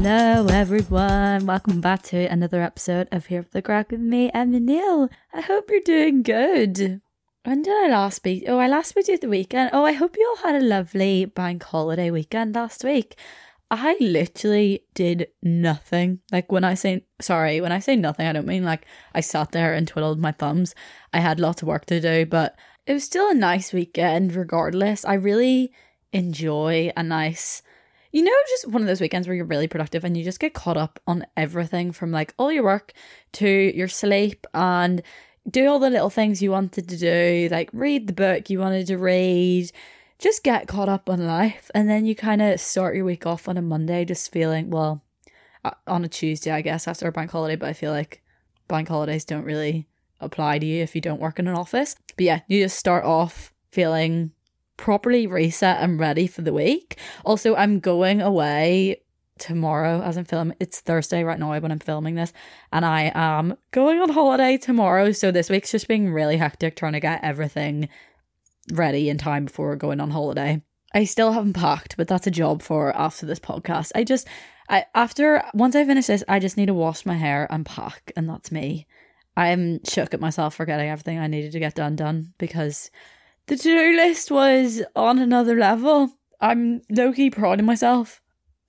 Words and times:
Hello, 0.00 0.46
everyone. 0.46 1.44
Welcome 1.44 1.80
back 1.80 2.04
to 2.04 2.18
another 2.26 2.62
episode 2.62 3.08
of 3.10 3.26
Here 3.26 3.42
for 3.42 3.50
the 3.50 3.60
Craic 3.60 3.90
with 3.90 3.98
me, 3.98 4.30
Emma 4.32 4.60
Neal. 4.60 5.10
I 5.34 5.40
hope 5.40 5.68
you're 5.68 5.80
doing 5.80 6.22
good. 6.22 7.00
When 7.42 7.62
did 7.62 7.74
I 7.84 7.88
last 7.90 8.14
speak? 8.14 8.44
Oh, 8.46 8.58
I 8.58 8.68
last 8.68 8.90
spoke 8.90 9.08
you 9.08 9.14
at 9.14 9.22
the 9.22 9.28
weekend. 9.28 9.70
Oh, 9.72 9.84
I 9.84 9.94
hope 9.94 10.14
you 10.16 10.24
all 10.28 10.48
had 10.48 10.62
a 10.62 10.64
lovely 10.64 11.24
bank 11.24 11.64
holiday 11.64 12.12
weekend 12.12 12.54
last 12.54 12.84
week. 12.84 13.18
I 13.72 13.96
literally 13.98 14.84
did 14.94 15.30
nothing. 15.42 16.20
Like 16.30 16.52
when 16.52 16.62
I 16.62 16.74
say 16.74 17.04
sorry, 17.20 17.60
when 17.60 17.72
I 17.72 17.80
say 17.80 17.96
nothing, 17.96 18.28
I 18.28 18.32
don't 18.32 18.46
mean 18.46 18.64
like 18.64 18.86
I 19.16 19.20
sat 19.20 19.50
there 19.50 19.74
and 19.74 19.88
twiddled 19.88 20.20
my 20.20 20.30
thumbs. 20.30 20.76
I 21.12 21.18
had 21.18 21.40
lots 21.40 21.60
of 21.60 21.66
work 21.66 21.86
to 21.86 22.00
do, 22.00 22.24
but 22.24 22.56
it 22.86 22.92
was 22.92 23.02
still 23.02 23.28
a 23.28 23.34
nice 23.34 23.72
weekend 23.72 24.36
regardless. 24.36 25.04
I 25.04 25.14
really 25.14 25.72
enjoy 26.12 26.92
a 26.96 27.02
nice 27.02 27.62
you 28.12 28.22
know, 28.22 28.32
just 28.48 28.68
one 28.68 28.82
of 28.82 28.88
those 28.88 29.00
weekends 29.00 29.28
where 29.28 29.34
you're 29.34 29.44
really 29.44 29.68
productive 29.68 30.04
and 30.04 30.16
you 30.16 30.24
just 30.24 30.40
get 30.40 30.54
caught 30.54 30.76
up 30.76 30.98
on 31.06 31.26
everything 31.36 31.92
from 31.92 32.10
like 32.10 32.34
all 32.38 32.50
your 32.50 32.64
work 32.64 32.92
to 33.32 33.48
your 33.48 33.88
sleep 33.88 34.46
and 34.54 35.02
do 35.50 35.68
all 35.68 35.78
the 35.78 35.90
little 35.90 36.10
things 36.10 36.42
you 36.42 36.50
wanted 36.50 36.88
to 36.88 36.96
do, 36.96 37.48
like 37.50 37.70
read 37.72 38.06
the 38.06 38.12
book 38.12 38.50
you 38.50 38.58
wanted 38.58 38.86
to 38.86 38.98
read, 38.98 39.70
just 40.18 40.42
get 40.42 40.68
caught 40.68 40.88
up 40.88 41.08
on 41.08 41.26
life. 41.26 41.70
And 41.74 41.88
then 41.88 42.06
you 42.06 42.14
kind 42.14 42.42
of 42.42 42.60
start 42.60 42.96
your 42.96 43.04
week 43.04 43.26
off 43.26 43.48
on 43.48 43.56
a 43.56 43.62
Monday 43.62 44.04
just 44.04 44.32
feeling, 44.32 44.70
well, 44.70 45.02
uh, 45.64 45.72
on 45.86 46.04
a 46.04 46.08
Tuesday, 46.08 46.50
I 46.50 46.62
guess, 46.62 46.88
after 46.88 47.08
a 47.08 47.12
bank 47.12 47.30
holiday, 47.30 47.56
but 47.56 47.68
I 47.68 47.72
feel 47.72 47.92
like 47.92 48.22
bank 48.68 48.88
holidays 48.88 49.24
don't 49.24 49.44
really 49.44 49.86
apply 50.20 50.58
to 50.58 50.66
you 50.66 50.82
if 50.82 50.94
you 50.94 51.00
don't 51.00 51.20
work 51.20 51.38
in 51.38 51.48
an 51.48 51.54
office. 51.54 51.96
But 52.16 52.24
yeah, 52.24 52.40
you 52.48 52.62
just 52.62 52.78
start 52.78 53.04
off 53.04 53.52
feeling 53.70 54.32
properly 54.78 55.26
reset 55.26 55.82
and 55.82 56.00
ready 56.00 56.26
for 56.26 56.40
the 56.40 56.54
week. 56.54 56.98
Also, 57.26 57.54
I'm 57.54 57.80
going 57.80 58.22
away 58.22 59.02
tomorrow 59.38 60.00
as 60.02 60.16
I'm 60.16 60.24
filming. 60.24 60.56
It's 60.58 60.80
Thursday 60.80 61.22
right 61.22 61.38
now 61.38 61.58
when 61.60 61.70
I'm 61.70 61.78
filming 61.78 62.14
this, 62.14 62.32
and 62.72 62.86
I 62.86 63.12
am 63.14 63.58
going 63.72 64.00
on 64.00 64.08
holiday 64.08 64.56
tomorrow. 64.56 65.12
So 65.12 65.30
this 65.30 65.50
week's 65.50 65.72
just 65.72 65.88
being 65.88 66.10
really 66.10 66.38
hectic 66.38 66.76
trying 66.76 66.94
to 66.94 67.00
get 67.00 67.22
everything 67.22 67.90
ready 68.72 69.10
in 69.10 69.18
time 69.18 69.44
before 69.46 69.76
going 69.76 70.00
on 70.00 70.10
holiday. 70.10 70.62
I 70.94 71.04
still 71.04 71.32
haven't 71.32 71.52
packed, 71.52 71.96
but 71.96 72.08
that's 72.08 72.26
a 72.26 72.30
job 72.30 72.62
for 72.62 72.96
after 72.96 73.26
this 73.26 73.38
podcast. 73.38 73.92
I 73.94 74.04
just 74.04 74.26
I 74.70 74.86
after 74.94 75.42
once 75.54 75.76
I 75.76 75.84
finish 75.84 76.06
this, 76.06 76.24
I 76.28 76.38
just 76.38 76.56
need 76.56 76.66
to 76.66 76.74
wash 76.74 77.04
my 77.04 77.14
hair 77.14 77.46
and 77.50 77.66
pack, 77.66 78.12
and 78.16 78.28
that's 78.28 78.50
me. 78.50 78.86
I'm 79.36 79.84
shook 79.84 80.14
at 80.14 80.20
myself 80.20 80.54
for 80.54 80.66
getting 80.66 80.88
everything 80.88 81.18
I 81.18 81.26
needed 81.26 81.52
to 81.52 81.60
get 81.60 81.74
done 81.74 81.94
done 81.96 82.34
because 82.38 82.90
the 83.48 83.56
to 83.56 83.62
do 83.62 83.96
list 83.96 84.30
was 84.30 84.82
on 84.94 85.18
another 85.18 85.56
level. 85.56 86.10
I'm 86.40 86.82
low 86.90 87.12
key 87.12 87.30
proud 87.30 87.58
of 87.58 87.66
myself. 87.66 88.20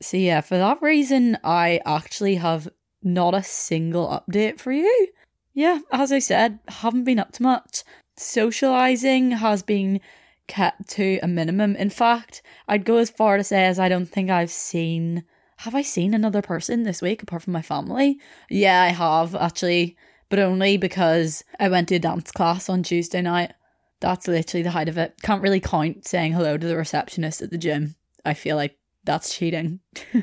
So, 0.02 0.18
yeah, 0.18 0.42
for 0.42 0.58
that 0.58 0.82
reason, 0.82 1.38
I 1.44 1.82
actually 1.86 2.36
have 2.36 2.70
not 3.04 3.36
a 3.36 3.44
single 3.44 4.08
update 4.08 4.60
for 4.60 4.72
you. 4.72 5.10
Yeah, 5.54 5.80
as 5.92 6.12
I 6.12 6.20
said, 6.20 6.60
haven't 6.68 7.04
been 7.04 7.20
up 7.20 7.34
to 7.34 7.44
much. 7.44 7.84
Socializing 8.18 9.32
has 9.32 9.62
been 9.62 10.00
kept 10.48 10.90
to 10.92 11.20
a 11.22 11.28
minimum. 11.28 11.76
In 11.76 11.90
fact, 11.90 12.42
I'd 12.68 12.86
go 12.86 12.98
as 12.98 13.10
far 13.10 13.38
to 13.38 13.44
say 13.44 13.66
as 13.66 13.80
I 13.80 13.90
don't 13.90 14.08
think 14.08 14.30
I've 14.30 14.52
seen. 14.52 15.26
Have 15.58 15.76
I 15.76 15.82
seen 15.82 16.14
another 16.14 16.42
person 16.42 16.84
this 16.84 17.02
week 17.02 17.22
apart 17.22 17.44
from 17.44 17.54
my 17.54 17.62
family? 17.62 18.20
Yeah, 18.50 18.82
I 18.82 18.88
have 18.88 19.36
actually, 19.36 19.98
but 20.30 20.40
only 20.40 20.78
because 20.78 21.44
I 21.60 21.68
went 21.68 21.90
to 21.90 21.96
a 21.96 22.00
dance 22.00 22.32
class 22.32 22.70
on 22.70 22.84
Tuesday 22.84 23.22
night 23.22 23.52
that's 24.00 24.28
literally 24.28 24.64
the 24.64 24.72
height 24.72 24.90
of 24.90 24.98
it. 24.98 25.16
Can't 25.22 25.42
really 25.42 25.60
count 25.60 26.08
saying 26.08 26.34
hello 26.34 26.58
to 26.58 26.68
the 26.68 26.78
receptionist 26.78 27.42
at 27.42 27.52
the 27.52 27.58
gym. 27.58 27.96
I 28.26 28.34
feel 28.34 28.56
like 28.56 28.78
that's 29.04 29.36
cheating. 29.36 29.80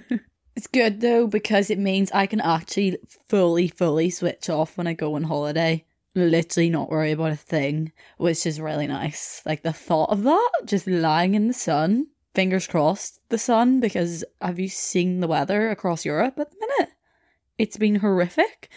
it's 0.57 0.67
good 0.67 1.01
though 1.01 1.27
because 1.27 1.71
it 1.71 1.79
means 1.79 2.11
I 2.13 2.27
can 2.27 2.41
actually 2.41 2.99
fully, 3.29 3.69
fully 3.69 4.11
switch 4.11 4.49
off 4.49 4.77
when 4.77 4.87
I 4.87 4.95
go 4.95 5.15
on 5.15 5.25
holiday. 5.25 5.85
Literally 6.15 6.71
not 6.71 6.91
worry 6.91 7.13
about 7.13 7.33
a 7.33 7.37
thing, 7.37 7.93
which 8.17 8.47
is 8.47 8.61
really 8.61 8.87
nice. 8.87 9.43
Like 9.45 9.63
the 9.63 9.73
thought 9.73 10.11
of 10.11 10.23
that, 10.23 10.51
just 10.65 10.87
lying 10.87 11.35
in 11.35 11.49
the 11.49 11.55
sun, 11.55 12.07
fingers 12.35 12.67
crossed, 12.67 13.21
the 13.29 13.39
sun, 13.39 13.81
because 13.81 14.25
have 14.41 14.59
you 14.59 14.69
seen 14.69 15.21
the 15.21 15.29
weather 15.29 15.69
across 15.69 16.07
Europe 16.07 16.39
at 16.39 16.51
the 16.51 16.57
minute? 16.59 16.95
It's 17.59 17.77
been 17.77 17.97
horrific. 17.97 18.71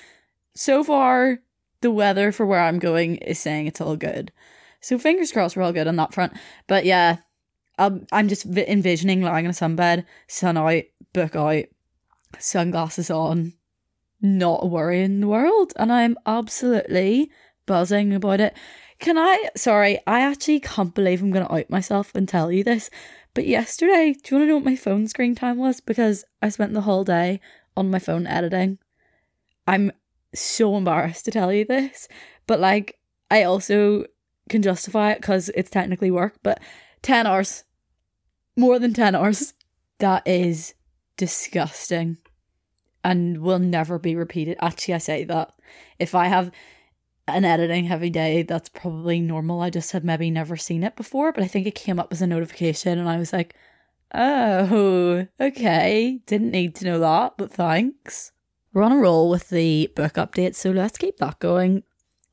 So 0.53 0.83
far, 0.83 1.39
the 1.79 1.91
weather 1.91 2.33
for 2.33 2.45
where 2.45 2.59
I'm 2.59 2.79
going 2.79 3.16
is 3.17 3.39
saying 3.39 3.67
it's 3.67 3.79
all 3.79 3.95
good. 3.95 4.33
So 4.81 4.97
fingers 4.97 5.31
crossed 5.31 5.56
we're 5.56 5.63
all 5.63 5.73
good 5.73 5.88
on 5.88 5.95
that 5.97 6.13
front. 6.13 6.34
But 6.67 6.85
yeah, 6.85 7.17
I'm, 7.78 8.06
I'm 8.12 8.28
just 8.28 8.45
envisioning 8.45 9.22
lying 9.22 9.45
in 9.45 9.51
a 9.51 9.53
sunbed, 9.53 10.06
sun 10.28 10.57
out, 10.57 10.84
book 11.13 11.35
out, 11.35 11.66
sunglasses 12.38 13.09
on, 13.09 13.53
not 14.22 14.63
a 14.63 14.67
worry 14.67 15.01
in 15.01 15.22
the 15.22 15.28
world. 15.28 15.73
And 15.75 15.91
I'm 15.91 16.17
absolutely 16.25 17.31
buzzing 17.66 18.13
about 18.13 18.41
it. 18.41 18.56
Can 19.00 19.17
I? 19.17 19.50
Sorry, 19.56 20.00
I 20.06 20.22
actually 20.22 20.59
can't 20.59 20.94
believe 20.94 21.22
I'm 21.22 21.31
going 21.31 21.46
to 21.46 21.53
out 21.53 21.69
myself 21.69 22.13
and 22.13 22.28
tell 22.28 22.51
you 22.51 22.63
this. 22.63 22.90
But 23.34 23.47
yesterday, 23.47 24.13
do 24.13 24.35
you 24.35 24.38
want 24.38 24.44
to 24.44 24.46
know 24.47 24.56
what 24.56 24.66
my 24.66 24.75
phone 24.75 25.07
screen 25.07 25.35
time 25.35 25.57
was? 25.57 25.79
Because 25.79 26.25
I 26.41 26.50
spent 26.50 26.73
the 26.73 26.81
whole 26.81 27.03
day 27.03 27.40
on 27.78 27.91
my 27.91 28.00
phone 28.00 28.28
editing. 28.28 28.79
I'm 29.67 29.91
so 30.34 30.75
embarrassed 30.75 31.25
to 31.25 31.31
tell 31.31 31.53
you 31.53 31.63
this, 31.63 32.07
but 32.47 32.59
like, 32.59 33.00
I 33.31 33.44
also 33.44 34.06
can 34.49 34.61
justify 34.61 35.11
it 35.11 35.21
because 35.21 35.49
it's 35.55 35.69
technically 35.69 36.11
work, 36.11 36.35
but 36.43 36.59
10 37.01 37.25
hours, 37.25 37.63
more 38.57 38.79
than 38.79 38.93
10 38.93 39.15
hours, 39.15 39.53
that 39.99 40.27
is 40.27 40.73
disgusting 41.17 42.17
and 43.03 43.39
will 43.39 43.59
never 43.59 43.99
be 43.99 44.15
repeated. 44.15 44.57
Actually, 44.61 44.95
I 44.95 44.99
say 44.99 45.23
that 45.25 45.53
if 45.97 46.15
I 46.15 46.27
have 46.27 46.51
an 47.27 47.45
editing 47.45 47.85
heavy 47.85 48.09
day, 48.09 48.41
that's 48.41 48.69
probably 48.69 49.19
normal. 49.19 49.61
I 49.61 49.69
just 49.69 49.91
had 49.91 50.03
maybe 50.03 50.31
never 50.31 50.57
seen 50.57 50.84
it 50.84 50.95
before, 50.95 51.31
but 51.31 51.43
I 51.43 51.47
think 51.47 51.67
it 51.67 51.75
came 51.75 51.99
up 51.99 52.11
as 52.11 52.22
a 52.22 52.28
notification 52.28 52.97
and 52.97 53.07
I 53.07 53.17
was 53.17 53.31
like, 53.31 53.55
oh, 54.13 55.28
okay, 55.40 56.19
didn't 56.25 56.52
need 56.52 56.75
to 56.75 56.85
know 56.85 56.99
that, 56.99 57.34
but 57.37 57.52
thanks. 57.52 58.31
We're 58.73 58.84
on 58.84 58.91
a 58.91 58.97
roll 58.97 59.29
with 59.29 59.49
the 59.49 59.91
book 59.95 60.13
updates, 60.13 60.55
so 60.55 60.72
let's 60.72 60.97
keep 60.97 61.17
that 61.17 61.40
going. 61.40 61.84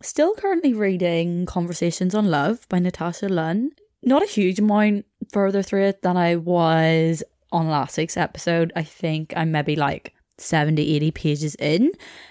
Still 0.07 0.35
currently 0.37 0.73
reading 0.73 1.47
Conversations 1.47 2.15
on 2.15 2.31
Love 2.31 2.69
by 2.69 2.79
Natasha 2.79 3.29
Lunn. 3.29 3.73
Not 4.05 4.23
a 4.23 4.27
huge 4.31 4.61
amount 4.61 5.05
further 5.33 5.65
through 5.65 5.87
it 5.87 6.03
than 6.03 6.17
I 6.17 6.37
was 6.37 7.25
on 7.51 7.69
last 7.69 7.99
week's 7.99 8.17
episode. 8.17 8.73
I 8.77 8.85
think 8.85 9.33
I'm 9.37 9.51
maybe 9.51 9.75
like 9.75 10.15
70, 10.39 10.95
80 10.95 11.11
pages 11.11 11.55
in, 11.57 11.91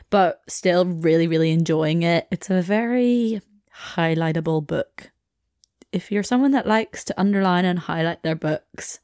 but 0.10 0.39
still 0.48 0.86
really, 0.86 1.27
really 1.27 1.51
enjoying 1.51 2.04
it. 2.04 2.30
It's 2.31 2.50
a 2.50 2.62
very 2.62 3.42
highlightable 3.89 4.66
book. 4.66 5.12
If 5.92 6.13
you're 6.13 6.24
someone 6.24 6.51
that 6.51 6.66
likes 6.66 7.04
to 7.04 7.19
underline 7.19 7.66
and 7.66 7.77
highlight 7.77 8.24
their 8.24 8.36
books, 8.36 9.01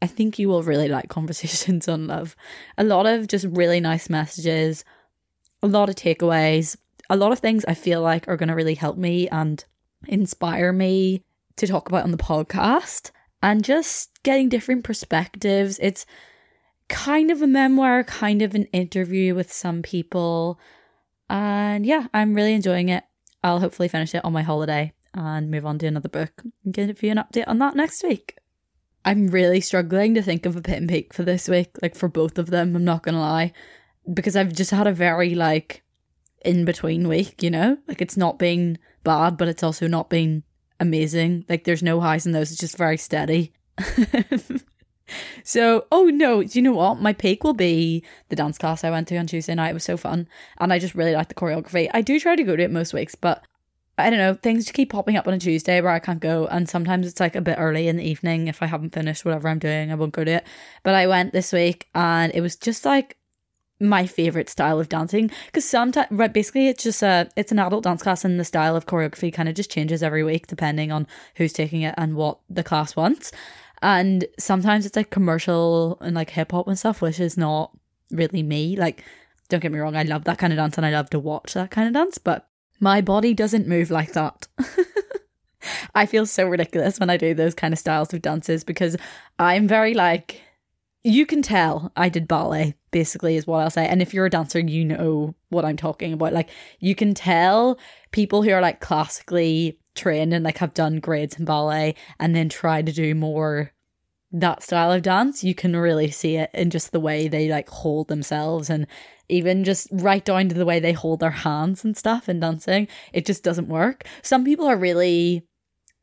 I 0.00 0.06
think 0.06 0.38
you 0.38 0.48
will 0.48 0.62
really 0.62 0.88
like 0.88 1.10
Conversations 1.10 1.86
on 1.88 2.06
Love. 2.06 2.34
A 2.78 2.84
lot 2.84 3.04
of 3.04 3.28
just 3.28 3.44
really 3.50 3.80
nice 3.80 4.08
messages, 4.08 4.82
a 5.62 5.66
lot 5.66 5.90
of 5.90 5.94
takeaways, 5.94 6.78
a 7.10 7.16
lot 7.16 7.32
of 7.32 7.38
things 7.38 7.64
I 7.66 7.74
feel 7.74 8.02
like 8.02 8.28
are 8.28 8.36
going 8.36 8.48
to 8.48 8.54
really 8.54 8.74
help 8.74 8.96
me 8.96 9.28
and 9.28 9.64
inspire 10.06 10.72
me 10.72 11.24
to 11.56 11.66
talk 11.66 11.88
about 11.88 12.04
on 12.04 12.10
the 12.10 12.16
podcast 12.16 13.10
and 13.42 13.64
just 13.64 14.22
getting 14.22 14.48
different 14.48 14.84
perspectives. 14.84 15.78
It's 15.80 16.06
kind 16.88 17.30
of 17.30 17.42
a 17.42 17.46
memoir, 17.46 18.04
kind 18.04 18.42
of 18.42 18.54
an 18.54 18.64
interview 18.66 19.34
with 19.34 19.52
some 19.52 19.82
people. 19.82 20.58
And 21.28 21.84
yeah, 21.84 22.08
I'm 22.14 22.34
really 22.34 22.54
enjoying 22.54 22.88
it. 22.88 23.04
I'll 23.42 23.60
hopefully 23.60 23.88
finish 23.88 24.14
it 24.14 24.24
on 24.24 24.32
my 24.32 24.42
holiday 24.42 24.92
and 25.14 25.50
move 25.50 25.66
on 25.66 25.78
to 25.78 25.86
another 25.86 26.08
book 26.08 26.42
and 26.64 26.74
give 26.74 27.02
you 27.02 27.10
an 27.10 27.18
update 27.18 27.46
on 27.46 27.58
that 27.58 27.76
next 27.76 28.02
week. 28.02 28.36
I'm 29.04 29.28
really 29.28 29.60
struggling 29.60 30.14
to 30.14 30.22
think 30.22 30.44
of 30.44 30.56
a 30.56 30.60
pit 30.60 30.76
and 30.76 30.88
peak 30.88 31.14
for 31.14 31.22
this 31.22 31.48
week, 31.48 31.70
like 31.80 31.94
for 31.94 32.08
both 32.08 32.36
of 32.38 32.50
them, 32.50 32.76
I'm 32.76 32.84
not 32.84 33.02
gonna 33.02 33.20
lie. 33.20 33.52
Because 34.12 34.36
I've 34.36 34.52
just 34.52 34.70
had 34.70 34.86
a 34.86 34.92
very 34.92 35.34
like 35.34 35.82
in 36.44 36.64
between 36.64 37.08
week, 37.08 37.42
you 37.42 37.50
know? 37.50 37.78
Like 37.86 38.00
it's 38.00 38.16
not 38.16 38.38
been 38.38 38.78
bad, 39.04 39.36
but 39.36 39.48
it's 39.48 39.62
also 39.62 39.86
not 39.86 40.10
been 40.10 40.42
amazing. 40.80 41.44
Like 41.48 41.64
there's 41.64 41.82
no 41.82 42.00
highs 42.00 42.26
and 42.26 42.34
lows, 42.34 42.50
it's 42.50 42.60
just 42.60 42.76
very 42.76 42.96
steady. 42.96 43.52
so, 45.44 45.86
oh 45.90 46.04
no, 46.06 46.42
do 46.42 46.58
you 46.58 46.62
know 46.62 46.72
what? 46.72 47.00
My 47.00 47.12
peak 47.12 47.44
will 47.44 47.54
be 47.54 48.04
the 48.28 48.36
dance 48.36 48.58
class 48.58 48.84
I 48.84 48.90
went 48.90 49.08
to 49.08 49.16
on 49.16 49.26
Tuesday 49.26 49.54
night. 49.54 49.70
It 49.70 49.74
was 49.74 49.84
so 49.84 49.96
fun. 49.96 50.28
And 50.58 50.72
I 50.72 50.78
just 50.78 50.94
really 50.94 51.14
like 51.14 51.28
the 51.28 51.34
choreography. 51.34 51.90
I 51.92 52.02
do 52.02 52.18
try 52.20 52.36
to 52.36 52.44
go 52.44 52.56
to 52.56 52.62
it 52.62 52.70
most 52.70 52.92
weeks, 52.92 53.14
but 53.14 53.44
I 53.96 54.10
don't 54.10 54.20
know, 54.20 54.34
things 54.34 54.64
just 54.64 54.74
keep 54.74 54.92
popping 54.92 55.16
up 55.16 55.26
on 55.26 55.34
a 55.34 55.38
Tuesday 55.38 55.80
where 55.80 55.90
I 55.90 55.98
can't 55.98 56.20
go. 56.20 56.46
And 56.46 56.68
sometimes 56.68 57.06
it's 57.06 57.18
like 57.18 57.34
a 57.34 57.40
bit 57.40 57.56
early 57.58 57.88
in 57.88 57.96
the 57.96 58.04
evening. 58.04 58.46
If 58.46 58.62
I 58.62 58.66
haven't 58.66 58.94
finished 58.94 59.24
whatever 59.24 59.48
I'm 59.48 59.58
doing, 59.58 59.90
I 59.90 59.96
won't 59.96 60.12
go 60.12 60.22
to 60.22 60.30
it. 60.30 60.46
But 60.84 60.94
I 60.94 61.08
went 61.08 61.32
this 61.32 61.52
week 61.52 61.88
and 61.94 62.32
it 62.32 62.40
was 62.40 62.54
just 62.54 62.84
like 62.84 63.16
my 63.80 64.06
favorite 64.06 64.48
style 64.48 64.80
of 64.80 64.88
dancing 64.88 65.30
because 65.46 65.68
sometimes 65.68 66.08
right 66.10 66.32
basically 66.32 66.68
it's 66.68 66.82
just 66.82 67.02
a 67.02 67.28
it's 67.36 67.52
an 67.52 67.58
adult 67.58 67.84
dance 67.84 68.02
class 68.02 68.24
and 68.24 68.38
the 68.38 68.44
style 68.44 68.74
of 68.74 68.86
choreography 68.86 69.32
kind 69.32 69.48
of 69.48 69.54
just 69.54 69.70
changes 69.70 70.02
every 70.02 70.24
week 70.24 70.46
depending 70.46 70.90
on 70.90 71.06
who's 71.36 71.52
taking 71.52 71.82
it 71.82 71.94
and 71.96 72.16
what 72.16 72.38
the 72.50 72.64
class 72.64 72.96
wants. 72.96 73.30
And 73.80 74.26
sometimes 74.38 74.86
it's 74.86 74.96
like 74.96 75.10
commercial 75.10 75.96
and 76.00 76.16
like 76.16 76.30
hip 76.30 76.50
hop 76.50 76.66
and 76.66 76.78
stuff 76.78 77.00
which 77.00 77.20
is 77.20 77.36
not 77.36 77.70
really 78.10 78.42
me. 78.42 78.76
Like 78.76 79.04
don't 79.48 79.60
get 79.60 79.72
me 79.72 79.78
wrong 79.78 79.96
I 79.96 80.02
love 80.02 80.24
that 80.24 80.38
kind 80.38 80.52
of 80.52 80.56
dance 80.56 80.76
and 80.76 80.86
I 80.86 80.90
love 80.90 81.10
to 81.10 81.18
watch 81.18 81.54
that 81.54 81.70
kind 81.70 81.86
of 81.86 81.94
dance 81.94 82.18
but 82.18 82.48
my 82.80 83.00
body 83.00 83.34
doesn't 83.34 83.68
move 83.68 83.90
like 83.90 84.12
that. 84.12 84.48
I 85.94 86.06
feel 86.06 86.26
so 86.26 86.46
ridiculous 86.46 86.98
when 86.98 87.10
I 87.10 87.16
do 87.16 87.34
those 87.34 87.54
kind 87.54 87.72
of 87.72 87.78
styles 87.78 88.12
of 88.12 88.22
dances 88.22 88.64
because 88.64 88.96
I'm 89.38 89.66
very 89.68 89.94
like 89.94 90.42
you 91.04 91.26
can 91.26 91.42
tell 91.42 91.92
I 91.96 92.08
did 92.08 92.28
ballet, 92.28 92.74
basically, 92.90 93.36
is 93.36 93.46
what 93.46 93.60
I'll 93.60 93.70
say. 93.70 93.86
And 93.86 94.02
if 94.02 94.12
you're 94.12 94.26
a 94.26 94.30
dancer, 94.30 94.58
you 94.58 94.84
know 94.84 95.34
what 95.48 95.64
I'm 95.64 95.76
talking 95.76 96.12
about. 96.12 96.32
Like, 96.32 96.50
you 96.80 96.94
can 96.94 97.14
tell 97.14 97.78
people 98.12 98.42
who 98.42 98.50
are 98.50 98.60
like 98.60 98.80
classically 98.80 99.78
trained 99.94 100.32
and 100.32 100.44
like 100.44 100.58
have 100.58 100.74
done 100.74 101.00
grades 101.00 101.38
in 101.38 101.44
ballet 101.44 101.94
and 102.18 102.34
then 102.34 102.48
try 102.48 102.82
to 102.82 102.92
do 102.92 103.14
more 103.14 103.72
that 104.30 104.62
style 104.62 104.92
of 104.92 105.02
dance. 105.02 105.42
You 105.42 105.54
can 105.54 105.76
really 105.76 106.10
see 106.10 106.36
it 106.36 106.50
in 106.52 106.70
just 106.70 106.92
the 106.92 107.00
way 107.00 107.28
they 107.28 107.48
like 107.48 107.68
hold 107.68 108.08
themselves 108.08 108.68
and 108.68 108.86
even 109.28 109.64
just 109.64 109.88
right 109.92 110.24
down 110.24 110.48
to 110.48 110.54
the 110.54 110.66
way 110.66 110.80
they 110.80 110.92
hold 110.92 111.20
their 111.20 111.30
hands 111.30 111.84
and 111.84 111.96
stuff 111.96 112.28
in 112.28 112.40
dancing. 112.40 112.88
It 113.12 113.26
just 113.26 113.44
doesn't 113.44 113.68
work. 113.68 114.04
Some 114.22 114.44
people 114.44 114.66
are 114.66 114.76
really, 114.76 115.46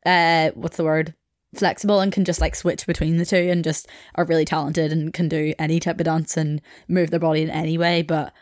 uh, 0.04 0.50
what's 0.54 0.76
the 0.76 0.84
word? 0.84 1.14
Flexible 1.56 2.00
and 2.00 2.12
can 2.12 2.24
just 2.24 2.40
like 2.40 2.54
switch 2.54 2.86
between 2.86 3.16
the 3.16 3.26
two 3.26 3.36
and 3.36 3.64
just 3.64 3.88
are 4.14 4.24
really 4.24 4.44
talented 4.44 4.92
and 4.92 5.12
can 5.12 5.28
do 5.28 5.54
any 5.58 5.80
type 5.80 5.98
of 6.00 6.04
dance 6.04 6.36
and 6.36 6.60
move 6.88 7.10
their 7.10 7.20
body 7.20 7.42
in 7.42 7.50
any 7.50 7.76
way 7.78 8.02
but 8.02 8.32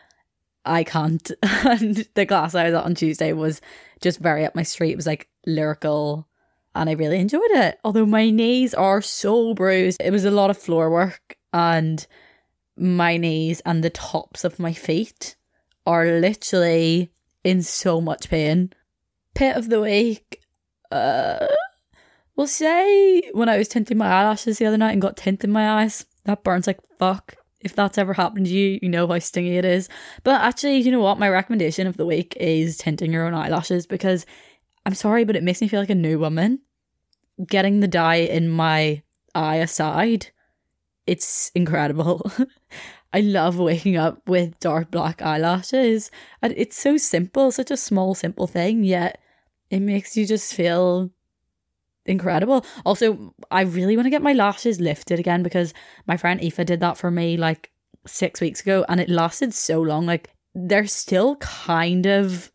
I 0.65 0.83
can't. 0.83 1.31
And 1.43 2.07
the 2.15 2.25
class 2.25 2.55
I 2.55 2.65
was 2.65 2.73
at 2.73 2.83
on 2.83 2.95
Tuesday 2.95 3.33
was 3.33 3.61
just 4.01 4.19
very 4.19 4.45
up 4.45 4.55
my 4.55 4.63
street. 4.63 4.91
It 4.91 4.97
was 4.97 5.07
like 5.07 5.29
lyrical 5.45 6.27
and 6.73 6.89
I 6.89 6.93
really 6.93 7.19
enjoyed 7.19 7.41
it 7.51 7.79
although 7.83 8.05
my 8.05 8.29
knees 8.29 8.73
are 8.73 9.01
so 9.01 9.53
bruised. 9.53 10.01
It 10.03 10.11
was 10.11 10.25
a 10.25 10.31
lot 10.31 10.49
of 10.49 10.57
floor 10.57 10.89
work 10.89 11.37
and 11.53 12.05
my 12.77 13.17
knees 13.17 13.61
and 13.65 13.83
the 13.83 13.89
tops 13.89 14.43
of 14.43 14.59
my 14.59 14.73
feet 14.73 15.35
are 15.85 16.05
literally 16.05 17.11
in 17.43 17.61
so 17.61 18.01
much 18.01 18.29
pain. 18.29 18.73
Pit 19.33 19.55
of 19.55 19.69
the 19.69 19.81
week 19.81 20.41
uh 20.91 21.47
well, 22.35 22.47
say 22.47 23.29
when 23.33 23.49
I 23.49 23.57
was 23.57 23.67
tinting 23.67 23.97
my 23.97 24.07
eyelashes 24.07 24.57
the 24.57 24.65
other 24.65 24.77
night 24.77 24.91
and 24.91 25.01
got 25.01 25.17
tint 25.17 25.43
in 25.43 25.51
my 25.51 25.81
eyes, 25.81 26.05
that 26.25 26.43
burns 26.43 26.67
like 26.67 26.79
fuck. 26.97 27.35
If 27.61 27.75
that's 27.75 27.97
ever 27.97 28.13
happened 28.13 28.45
to 28.45 28.51
you, 28.51 28.79
you 28.81 28.89
know 28.89 29.07
how 29.07 29.17
stingy 29.19 29.57
it 29.57 29.65
is. 29.65 29.89
But 30.23 30.41
actually, 30.41 30.77
you 30.77 30.91
know 30.91 30.99
what? 30.99 31.17
My 31.17 31.29
recommendation 31.29 31.87
of 31.87 31.97
the 31.97 32.05
week 32.05 32.35
is 32.39 32.77
tinting 32.77 33.11
your 33.11 33.25
own 33.25 33.33
eyelashes 33.33 33.87
because 33.87 34.25
I'm 34.85 34.93
sorry, 34.93 35.23
but 35.23 35.35
it 35.35 35.43
makes 35.43 35.61
me 35.61 35.67
feel 35.67 35.79
like 35.79 35.89
a 35.89 35.95
new 35.95 36.19
woman. 36.19 36.59
Getting 37.47 37.79
the 37.79 37.87
dye 37.87 38.15
in 38.15 38.49
my 38.49 39.01
eye 39.33 39.55
aside, 39.55 40.27
it's 41.07 41.51
incredible. 41.55 42.31
I 43.13 43.21
love 43.21 43.57
waking 43.57 43.97
up 43.97 44.27
with 44.27 44.59
dark 44.59 44.91
black 44.91 45.21
eyelashes. 45.21 46.11
And 46.41 46.53
it's 46.57 46.77
so 46.77 46.97
simple, 46.97 47.51
such 47.51 47.71
a 47.71 47.77
small, 47.77 48.13
simple 48.13 48.45
thing, 48.45 48.83
yet 48.83 49.19
it 49.69 49.79
makes 49.79 50.15
you 50.15 50.27
just 50.27 50.53
feel 50.53 51.11
incredible. 52.05 52.65
Also, 52.85 53.33
I 53.51 53.61
really 53.61 53.95
want 53.95 54.05
to 54.05 54.11
get 54.11 54.21
my 54.21 54.33
lashes 54.33 54.79
lifted 54.79 55.19
again 55.19 55.43
because 55.43 55.73
my 56.07 56.17
friend 56.17 56.41
Aoife 56.41 56.65
did 56.65 56.79
that 56.79 56.97
for 56.97 57.11
me 57.11 57.37
like 57.37 57.71
six 58.07 58.39
weeks 58.41 58.61
ago 58.61 58.85
and 58.87 58.99
it 58.99 59.09
lasted 59.09 59.53
so 59.53 59.81
long. 59.81 60.05
Like 60.05 60.31
they're 60.53 60.87
still 60.87 61.35
kind 61.37 62.05
of 62.05 62.51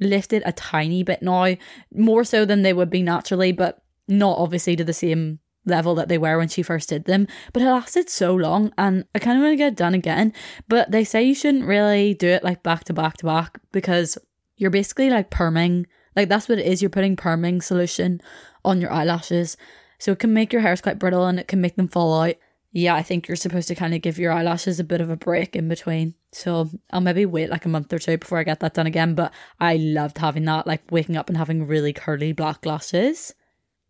lifted 0.00 0.42
a 0.44 0.52
tiny 0.52 1.02
bit 1.02 1.22
now, 1.22 1.56
more 1.92 2.24
so 2.24 2.44
than 2.44 2.62
they 2.62 2.72
would 2.72 2.90
be 2.90 3.02
naturally, 3.02 3.52
but 3.52 3.82
not 4.08 4.38
obviously 4.38 4.76
to 4.76 4.84
the 4.84 4.92
same 4.92 5.40
level 5.64 5.96
that 5.96 6.08
they 6.08 6.18
were 6.18 6.38
when 6.38 6.48
she 6.48 6.62
first 6.62 6.88
did 6.88 7.04
them. 7.04 7.26
But 7.52 7.62
it 7.62 7.70
lasted 7.70 8.08
so 8.08 8.34
long 8.34 8.72
and 8.78 9.04
I 9.14 9.18
kind 9.18 9.36
of 9.36 9.42
want 9.42 9.52
to 9.52 9.56
get 9.56 9.72
it 9.72 9.76
done 9.76 9.94
again. 9.94 10.32
But 10.68 10.90
they 10.90 11.04
say 11.04 11.24
you 11.24 11.34
shouldn't 11.34 11.66
really 11.66 12.14
do 12.14 12.28
it 12.28 12.44
like 12.44 12.62
back 12.62 12.84
to 12.84 12.92
back 12.92 13.16
to 13.18 13.26
back 13.26 13.58
because 13.72 14.16
you're 14.56 14.70
basically 14.70 15.10
like 15.10 15.30
perming. 15.30 15.86
Like 16.14 16.28
that's 16.28 16.48
what 16.48 16.58
it 16.58 16.66
is. 16.66 16.80
You're 16.80 16.90
putting 16.90 17.16
perming 17.16 17.62
solution 17.62 18.20
on 18.66 18.80
your 18.80 18.92
eyelashes. 18.92 19.56
So 19.98 20.12
it 20.12 20.18
can 20.18 20.34
make 20.34 20.52
your 20.52 20.62
hairs 20.62 20.82
quite 20.82 20.98
brittle 20.98 21.24
and 21.24 21.40
it 21.40 21.48
can 21.48 21.60
make 21.60 21.76
them 21.76 21.88
fall 21.88 22.20
out. 22.20 22.34
Yeah, 22.72 22.94
I 22.94 23.02
think 23.02 23.26
you're 23.26 23.36
supposed 23.36 23.68
to 23.68 23.74
kind 23.74 23.94
of 23.94 24.02
give 24.02 24.18
your 24.18 24.32
eyelashes 24.32 24.78
a 24.78 24.84
bit 24.84 25.00
of 25.00 25.08
a 25.08 25.16
break 25.16 25.56
in 25.56 25.66
between. 25.66 26.14
So 26.32 26.68
I'll 26.90 27.00
maybe 27.00 27.24
wait 27.24 27.48
like 27.48 27.64
a 27.64 27.70
month 27.70 27.90
or 27.90 27.98
two 27.98 28.18
before 28.18 28.36
I 28.36 28.44
get 28.44 28.60
that 28.60 28.74
done 28.74 28.86
again. 28.86 29.14
But 29.14 29.32
I 29.58 29.76
loved 29.76 30.18
having 30.18 30.44
that, 30.44 30.66
like 30.66 30.82
waking 30.90 31.16
up 31.16 31.30
and 31.30 31.38
having 31.38 31.66
really 31.66 31.94
curly 31.94 32.32
black 32.32 32.66
lashes. 32.66 33.34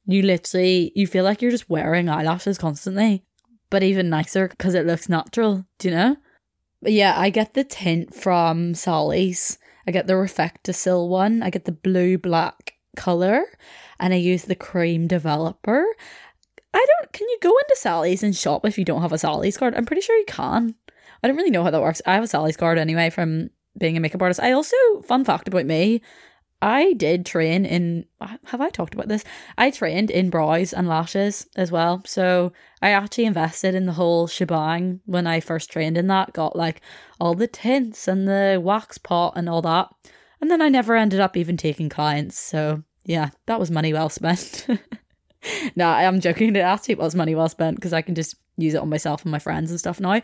You 0.05 0.23
literally, 0.23 0.93
you 0.95 1.09
feel 1.09 1.25
like 1.25 1.43
you're 1.43 1.51
just 1.51 1.69
wearing 1.69 2.09
eyelashes 2.09 2.59
constantly, 2.59 3.25
but 3.71 3.83
even 3.83 4.09
nicer 4.09 4.47
because 4.47 4.75
it 4.75 4.87
looks 4.87 5.09
natural, 5.09 5.65
do 5.81 5.89
you 5.89 5.95
know? 5.95 6.17
But 6.81 6.93
yeah, 6.93 7.19
I 7.19 7.31
get 7.31 7.55
the 7.55 7.65
tint 7.65 8.15
from 8.15 8.75
Sally's. 8.75 9.59
I 9.89 9.91
get 9.91 10.07
the 10.07 10.13
RefectoCil 10.13 11.09
one. 11.09 11.43
I 11.43 11.51
get 11.51 11.65
the 11.65 11.73
blue 11.73 12.19
black 12.19 12.75
color 12.97 13.47
and 13.99 14.15
I 14.15 14.17
use 14.17 14.45
the 14.45 14.55
cream 14.55 15.07
developer. 15.07 15.85
I 16.75 16.85
don't 16.87 17.13
can 17.13 17.29
you 17.29 17.39
go 17.43 17.51
into 17.51 17.77
Sally's 17.77 18.23
and 18.23 18.37
shop 18.37 18.67
if 18.67 18.79
you 18.79 18.85
don't 18.85 19.03
have 19.03 19.13
a 19.13 19.19
Sally's 19.19 19.57
card? 19.57 19.75
I'm 19.75 19.87
pretty 19.87 20.03
sure 20.03 20.17
you 20.17 20.27
can. 20.27 20.75
I 21.23 21.29
don't 21.29 21.37
really 21.37 21.51
know 21.51 21.65
how 21.65 21.71
that 21.71 21.81
works. 21.81 22.03
I 22.07 22.15
have 22.15 22.25
a 22.25 22.29
Sally's 22.29 22.57
card 22.57 22.79
anyway 22.79 23.11
from 23.11 23.51
being 23.79 23.97
a 23.97 24.01
makeup 24.01 24.23
artist. 24.23 24.41
I 24.41 24.53
also 24.53 24.77
fun 25.05 25.25
fact 25.25 25.49
about 25.49 25.67
me, 25.67 26.03
I 26.63 26.95
did 26.95 27.27
train 27.27 27.67
in 27.67 28.07
have 28.47 28.61
I 28.61 28.71
talked 28.71 28.95
about 28.95 29.09
this? 29.09 29.25
I 29.59 29.71
trained 29.71 30.11
in 30.11 30.31
brows 30.31 30.73
and 30.73 30.89
lashes 30.89 31.47
as 31.55 31.71
well. 31.71 32.03
So 32.07 32.53
I 32.81 32.91
actually 32.91 33.27
invested 33.27 33.75
in 33.75 33.87
the 33.87 33.93
whole 33.93 34.27
shebang 34.27 35.01
when 35.05 35.27
I 35.27 35.41
first 35.41 35.71
trained 35.71 35.99
in 35.99 36.07
that, 36.09 36.33
got 36.33 36.57
like 36.57 36.81
all 37.21 37.35
the 37.35 37.47
tints 37.47 38.09
and 38.09 38.27
the 38.27 38.61
wax 38.63 38.97
pot 38.99 39.35
and 39.37 39.49
all 39.49 39.63
that. 39.63 39.89
And 40.41 40.51
then 40.51 40.63
I 40.63 40.69
never 40.69 40.97
ended 40.97 41.21
up 41.21 41.37
even 41.37 41.57
taking 41.57 41.89
clients. 41.89 42.39
So 42.39 42.83
yeah, 43.07 43.31
that 43.47 43.61
was 43.61 43.71
money 43.71 43.93
well 43.93 44.09
spent. 44.09 44.67
no, 45.77 45.89
I 45.89 46.03
am 46.03 46.21
joking. 46.21 46.55
It 46.55 46.61
actually 46.61 46.97
was 46.97 47.15
money 47.15 47.35
well 47.35 47.49
spent 47.49 47.77
because 47.77 47.93
I 47.93 48.03
can 48.03 48.15
just 48.15 48.35
use 48.57 48.75
it 48.75 48.81
on 48.81 48.89
myself 48.89 49.23
and 49.23 49.33
my 49.33 49.39
friends 49.39 49.71
and 49.71 49.79
stuff 49.79 50.01
now. 50.01 50.21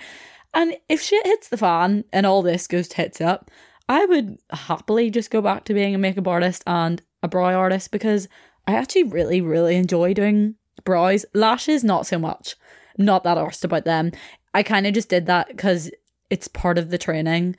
And 0.53 0.77
if 0.89 1.01
shit 1.01 1.25
hits 1.27 1.49
the 1.49 1.57
fan 1.57 2.05
and 2.13 2.27
all 2.27 2.43
this 2.43 2.67
goes 2.67 2.89
tits 2.89 3.21
up, 3.21 3.51
I 3.89 4.05
would 4.05 4.39
happily 4.51 5.11
just 5.11 5.31
go 5.31 5.41
back 5.41 5.65
to 5.65 5.75
being 5.75 5.95
a 5.95 5.99
makeup 5.99 6.29
artist 6.29 6.63
and 6.67 7.01
a 7.23 7.29
brow 7.29 7.55
artist 7.55 7.91
because 7.91 8.29
I 8.67 8.75
actually 8.75 9.05
really, 9.05 9.41
really 9.41 9.77
enjoy 9.77 10.13
doing 10.13 10.57
brows. 10.85 11.25
Lashes, 11.35 11.85
not 11.85 12.07
so 12.07 12.19
much. 12.19 12.57
Not 12.99 13.25
that 13.25 13.39
arsed 13.39 13.65
about 13.65 13.85
them. 13.85 14.13
I 14.55 14.63
kind 14.63 14.87
of 14.87 14.93
just 14.93 15.09
did 15.09 15.27
that 15.27 15.49
because 15.49 15.91
it's 16.31 16.49
part 16.49 16.79
of 16.79 16.91
the 16.91 16.99
training 16.99 17.57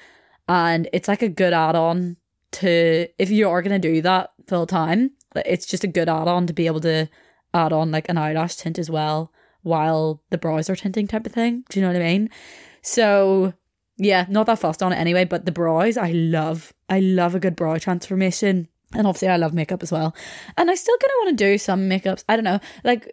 and 0.48 0.90
it's 0.94 1.08
like 1.08 1.22
a 1.22 1.30
good 1.30 1.54
add 1.54 1.76
on 1.76 2.18
to 2.52 3.08
if 3.18 3.32
you 3.32 3.50
are 3.50 3.62
going 3.62 3.82
to 3.82 3.94
do 3.94 4.02
that 4.02 4.33
full 4.48 4.68
time, 4.68 5.12
it's 5.36 5.66
just 5.66 5.84
a 5.84 5.88
good 5.88 6.10
add 6.10 6.28
on 6.28 6.48
to 6.48 6.54
be 6.54 6.68
able 6.68 6.82
to 6.82 7.08
add 7.54 7.74
on 7.74 7.92
like 7.92 8.10
an 8.10 8.18
eyelash 8.18 8.56
tint 8.56 8.80
as 8.80 8.90
well 8.90 9.32
while 9.62 10.22
the 10.30 10.38
brows 10.38 10.70
are 10.70 10.76
tinting 10.76 11.08
type 11.08 11.26
of 11.26 11.32
thing. 11.32 11.64
Do 11.70 11.80
you 11.80 11.86
know 11.86 11.92
what 11.92 12.02
I 12.02 12.06
mean? 12.06 12.30
So 12.82 13.54
yeah, 13.98 14.26
not 14.30 14.48
that 14.48 14.60
fast 14.60 14.84
on 14.84 14.92
it 14.92 14.98
anyway, 14.98 15.26
but 15.26 15.46
the 15.46 15.52
brows 15.52 15.98
I 15.98 16.12
love. 16.12 16.74
I 16.90 17.00
love 17.00 17.36
a 17.36 17.40
good 17.40 17.56
brow 17.56 17.78
transformation. 17.78 18.68
And 18.94 19.08
obviously 19.08 19.30
I 19.30 19.38
love 19.38 19.54
makeup 19.54 19.82
as 19.82 19.92
well. 19.92 20.16
And 20.58 20.70
I 20.70 20.76
still 20.76 20.98
kind 20.98 21.12
of 21.12 21.26
want 21.26 21.38
to 21.38 21.44
do 21.44 21.58
some 21.58 21.90
makeups. 21.90 22.24
I 22.28 22.36
don't 22.36 22.46
know, 22.46 22.60
like 22.84 23.12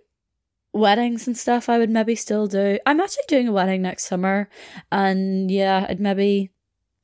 weddings 0.72 1.26
and 1.26 1.36
stuff 1.36 1.68
I 1.68 1.78
would 1.78 1.90
maybe 1.90 2.14
still 2.14 2.46
do. 2.46 2.78
I'm 2.86 3.00
actually 3.00 3.24
doing 3.28 3.48
a 3.48 3.52
wedding 3.52 3.82
next 3.82 4.04
summer 4.04 4.48
and 4.92 5.50
yeah, 5.50 5.86
I'd 5.88 6.00
maybe 6.00 6.50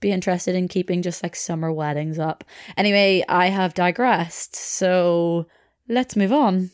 be 0.06 0.12
interested 0.12 0.54
in 0.54 0.68
keeping 0.68 1.02
just 1.02 1.22
like 1.22 1.34
summer 1.34 1.72
weddings 1.72 2.16
up. 2.16 2.44
Anyway, 2.76 3.24
I 3.28 3.46
have 3.48 3.74
digressed. 3.74 4.54
So 4.54 5.46
let's 5.88 6.14
move 6.14 6.32
on. 6.32 6.70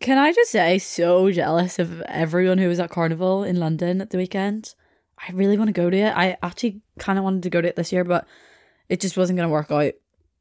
Can 0.00 0.18
I 0.18 0.32
just 0.32 0.50
say, 0.50 0.78
so 0.78 1.30
jealous 1.30 1.78
of 1.78 2.00
everyone 2.02 2.58
who 2.58 2.68
was 2.68 2.80
at 2.80 2.90
Carnival 2.90 3.44
in 3.44 3.60
London 3.60 4.00
at 4.00 4.10
the 4.10 4.18
weekend. 4.18 4.74
I 5.16 5.30
really 5.30 5.56
want 5.56 5.68
to 5.68 5.72
go 5.72 5.88
to 5.88 5.96
it. 5.96 6.16
I 6.16 6.36
actually 6.42 6.80
kind 6.98 7.16
of 7.16 7.22
wanted 7.22 7.44
to 7.44 7.50
go 7.50 7.60
to 7.60 7.68
it 7.68 7.76
this 7.76 7.92
year, 7.92 8.02
but 8.02 8.26
it 8.88 9.00
just 9.00 9.16
wasn't 9.16 9.36
going 9.36 9.48
to 9.48 9.52
work 9.52 9.70
out 9.70 9.92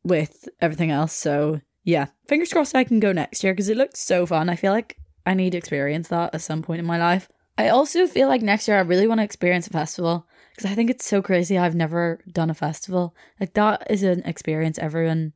with 0.03 0.49
everything 0.59 0.89
else. 0.89 1.13
So 1.13 1.61
yeah, 1.83 2.07
fingers 2.27 2.51
crossed 2.51 2.75
I 2.75 2.83
can 2.83 2.99
go 2.99 3.11
next 3.11 3.43
year 3.43 3.53
because 3.53 3.69
it 3.69 3.77
looks 3.77 3.99
so 3.99 4.25
fun. 4.25 4.49
I 4.49 4.55
feel 4.55 4.71
like 4.71 4.97
I 5.23 5.35
need 5.35 5.51
to 5.51 5.57
experience 5.59 6.07
that 6.07 6.33
at 6.33 6.41
some 6.41 6.63
point 6.63 6.79
in 6.79 6.85
my 6.85 6.97
life. 6.97 7.29
I 7.59 7.69
also 7.69 8.07
feel 8.07 8.27
like 8.27 8.41
next 8.41 8.67
year 8.67 8.77
I 8.77 8.81
really 8.81 9.07
want 9.07 9.19
to 9.19 9.23
experience 9.23 9.67
a 9.67 9.69
festival 9.69 10.27
because 10.53 10.71
I 10.71 10.75
think 10.75 10.89
it's 10.89 11.05
so 11.05 11.21
crazy. 11.21 11.57
I've 11.57 11.75
never 11.75 12.19
done 12.31 12.49
a 12.49 12.53
festival. 12.53 13.15
Like 13.39 13.53
that 13.53 13.87
is 13.89 14.03
an 14.03 14.21
experience 14.23 14.77
everyone 14.77 15.33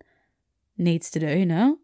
needs 0.78 1.10
to 1.12 1.20
do, 1.20 1.28
you 1.28 1.46
know? 1.46 1.80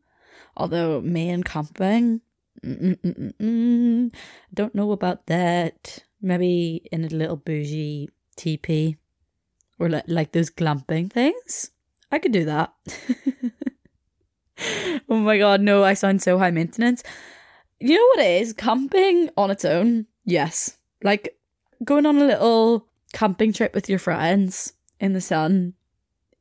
Although 0.55 1.01
me 1.01 1.29
and 1.29 1.43
camping, 1.43 2.21
don't 2.61 4.11
know 4.75 4.91
about 4.91 5.25
that. 5.25 6.03
Maybe 6.21 6.87
in 6.91 7.03
a 7.03 7.09
little 7.09 7.35
bougie 7.35 8.09
teepee 8.37 8.97
or 9.79 9.89
like, 9.89 10.05
like 10.07 10.31
those 10.31 10.51
glamping 10.51 11.11
things. 11.11 11.71
I 12.11 12.19
could 12.19 12.31
do 12.31 12.45
that. 12.45 12.71
oh 15.09 15.17
my 15.17 15.39
god, 15.39 15.61
no, 15.61 15.83
I 15.83 15.95
sound 15.95 16.21
so 16.21 16.37
high 16.37 16.51
maintenance. 16.51 17.01
You 17.79 17.95
know 17.95 18.05
what 18.15 18.19
it 18.19 18.41
is? 18.41 18.53
Camping 18.53 19.31
on 19.35 19.49
its 19.49 19.65
own, 19.65 20.05
yes. 20.23 20.77
Like 21.03 21.35
going 21.83 22.05
on 22.05 22.17
a 22.17 22.25
little 22.25 22.87
camping 23.13 23.53
trip 23.53 23.74
with 23.74 23.88
your 23.88 24.00
friends 24.00 24.74
in 25.00 25.13
the 25.13 25.22
sun 25.22 25.74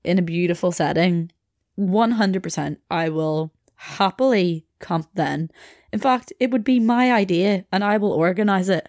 in 0.02 0.18
a 0.18 0.22
beautiful 0.22 0.72
setting. 0.72 1.30
100% 1.78 2.76
I 2.90 3.08
will 3.08 3.52
happily 3.76 4.66
camp 4.80 5.08
then. 5.14 5.50
In 5.92 6.00
fact, 6.00 6.32
it 6.40 6.50
would 6.50 6.64
be 6.64 6.80
my 6.80 7.12
idea 7.12 7.64
and 7.70 7.84
I 7.84 7.98
will 7.98 8.12
organize 8.12 8.68
it 8.68 8.88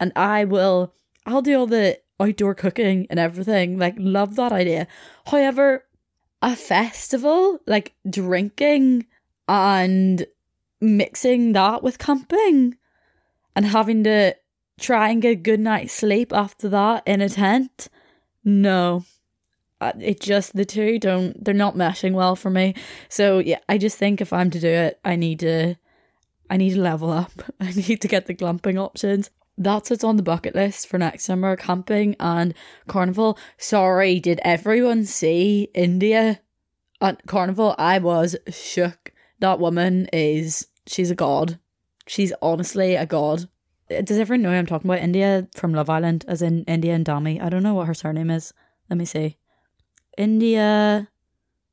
and 0.00 0.12
I 0.16 0.44
will 0.44 0.94
I'll 1.26 1.42
do 1.42 1.58
all 1.58 1.66
the 1.66 2.00
outdoor 2.20 2.54
cooking 2.54 3.06
and 3.10 3.18
everything. 3.18 3.78
Like 3.78 3.94
love 3.98 4.36
that 4.36 4.52
idea. 4.52 4.86
However, 5.26 5.84
a 6.42 6.54
festival, 6.54 7.60
like 7.66 7.94
drinking 8.08 9.06
and 9.48 10.26
mixing 10.80 11.52
that 11.52 11.82
with 11.82 11.98
camping 11.98 12.76
and 13.56 13.66
having 13.66 14.04
to 14.04 14.36
try 14.78 15.10
and 15.10 15.22
get 15.22 15.30
a 15.30 15.36
good 15.36 15.60
night's 15.60 15.92
sleep 15.92 16.32
after 16.32 16.68
that 16.68 17.02
in 17.06 17.20
a 17.20 17.28
tent. 17.28 17.88
No. 18.44 19.04
Uh, 19.80 19.92
it 20.00 20.20
just 20.20 20.54
the 20.54 20.64
two 20.64 20.98
don't 20.98 21.44
they're 21.44 21.52
not 21.52 21.76
meshing 21.76 22.12
well 22.12 22.36
for 22.36 22.50
me. 22.50 22.74
So 23.08 23.38
yeah, 23.38 23.58
I 23.68 23.78
just 23.78 23.98
think 23.98 24.20
if 24.20 24.32
I'm 24.32 24.50
to 24.50 24.60
do 24.60 24.68
it, 24.68 25.00
I 25.04 25.16
need 25.16 25.40
to 25.40 25.76
I 26.48 26.56
need 26.56 26.74
to 26.74 26.80
level 26.80 27.10
up. 27.10 27.32
I 27.60 27.72
need 27.72 28.00
to 28.00 28.08
get 28.08 28.26
the 28.26 28.34
glamping 28.34 28.78
options 28.78 29.30
that's 29.56 29.90
what's 29.90 30.04
on 30.04 30.16
the 30.16 30.22
bucket 30.22 30.54
list 30.54 30.86
for 30.88 30.98
next 30.98 31.24
summer 31.24 31.56
camping 31.56 32.16
and 32.18 32.54
carnival. 32.88 33.38
Sorry, 33.56 34.18
did 34.18 34.40
everyone 34.44 35.04
see 35.04 35.68
India 35.74 36.40
at 37.00 37.26
carnival? 37.26 37.74
I 37.78 37.98
was 37.98 38.36
shook. 38.48 39.12
That 39.40 39.60
woman 39.60 40.08
is, 40.12 40.68
she's 40.86 41.10
a 41.10 41.14
god. 41.14 41.58
She's 42.06 42.32
honestly 42.42 42.94
a 42.94 43.06
god. 43.06 43.48
Does 43.88 44.18
everyone 44.18 44.42
know 44.42 44.50
I'm 44.50 44.66
talking 44.66 44.90
about? 44.90 45.02
India 45.02 45.46
from 45.54 45.74
Love 45.74 45.90
Island, 45.90 46.24
as 46.26 46.42
in 46.42 46.64
India 46.64 46.94
and 46.94 47.04
Dami. 47.04 47.42
I 47.42 47.48
don't 47.48 47.62
know 47.62 47.74
what 47.74 47.86
her 47.86 47.94
surname 47.94 48.30
is. 48.30 48.54
Let 48.88 48.96
me 48.96 49.04
see. 49.04 49.36
India. 50.16 51.08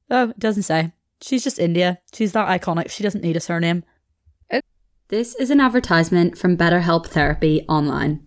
Oh, 0.10 0.30
it 0.30 0.40
doesn't 0.40 0.64
say. 0.64 0.92
She's 1.22 1.44
just 1.44 1.60
India. 1.60 2.00
She's 2.14 2.34
that 2.34 2.48
iconic. 2.48 2.90
She 2.90 3.04
doesn't 3.04 3.24
need 3.24 3.38
a 3.38 3.40
surname. 3.40 3.84
This 5.08 5.36
is 5.36 5.52
an 5.52 5.60
advertisement 5.60 6.38
from 6.38 6.56
BetterHelp 6.56 7.06
Therapy 7.08 7.66
Online. 7.68 8.26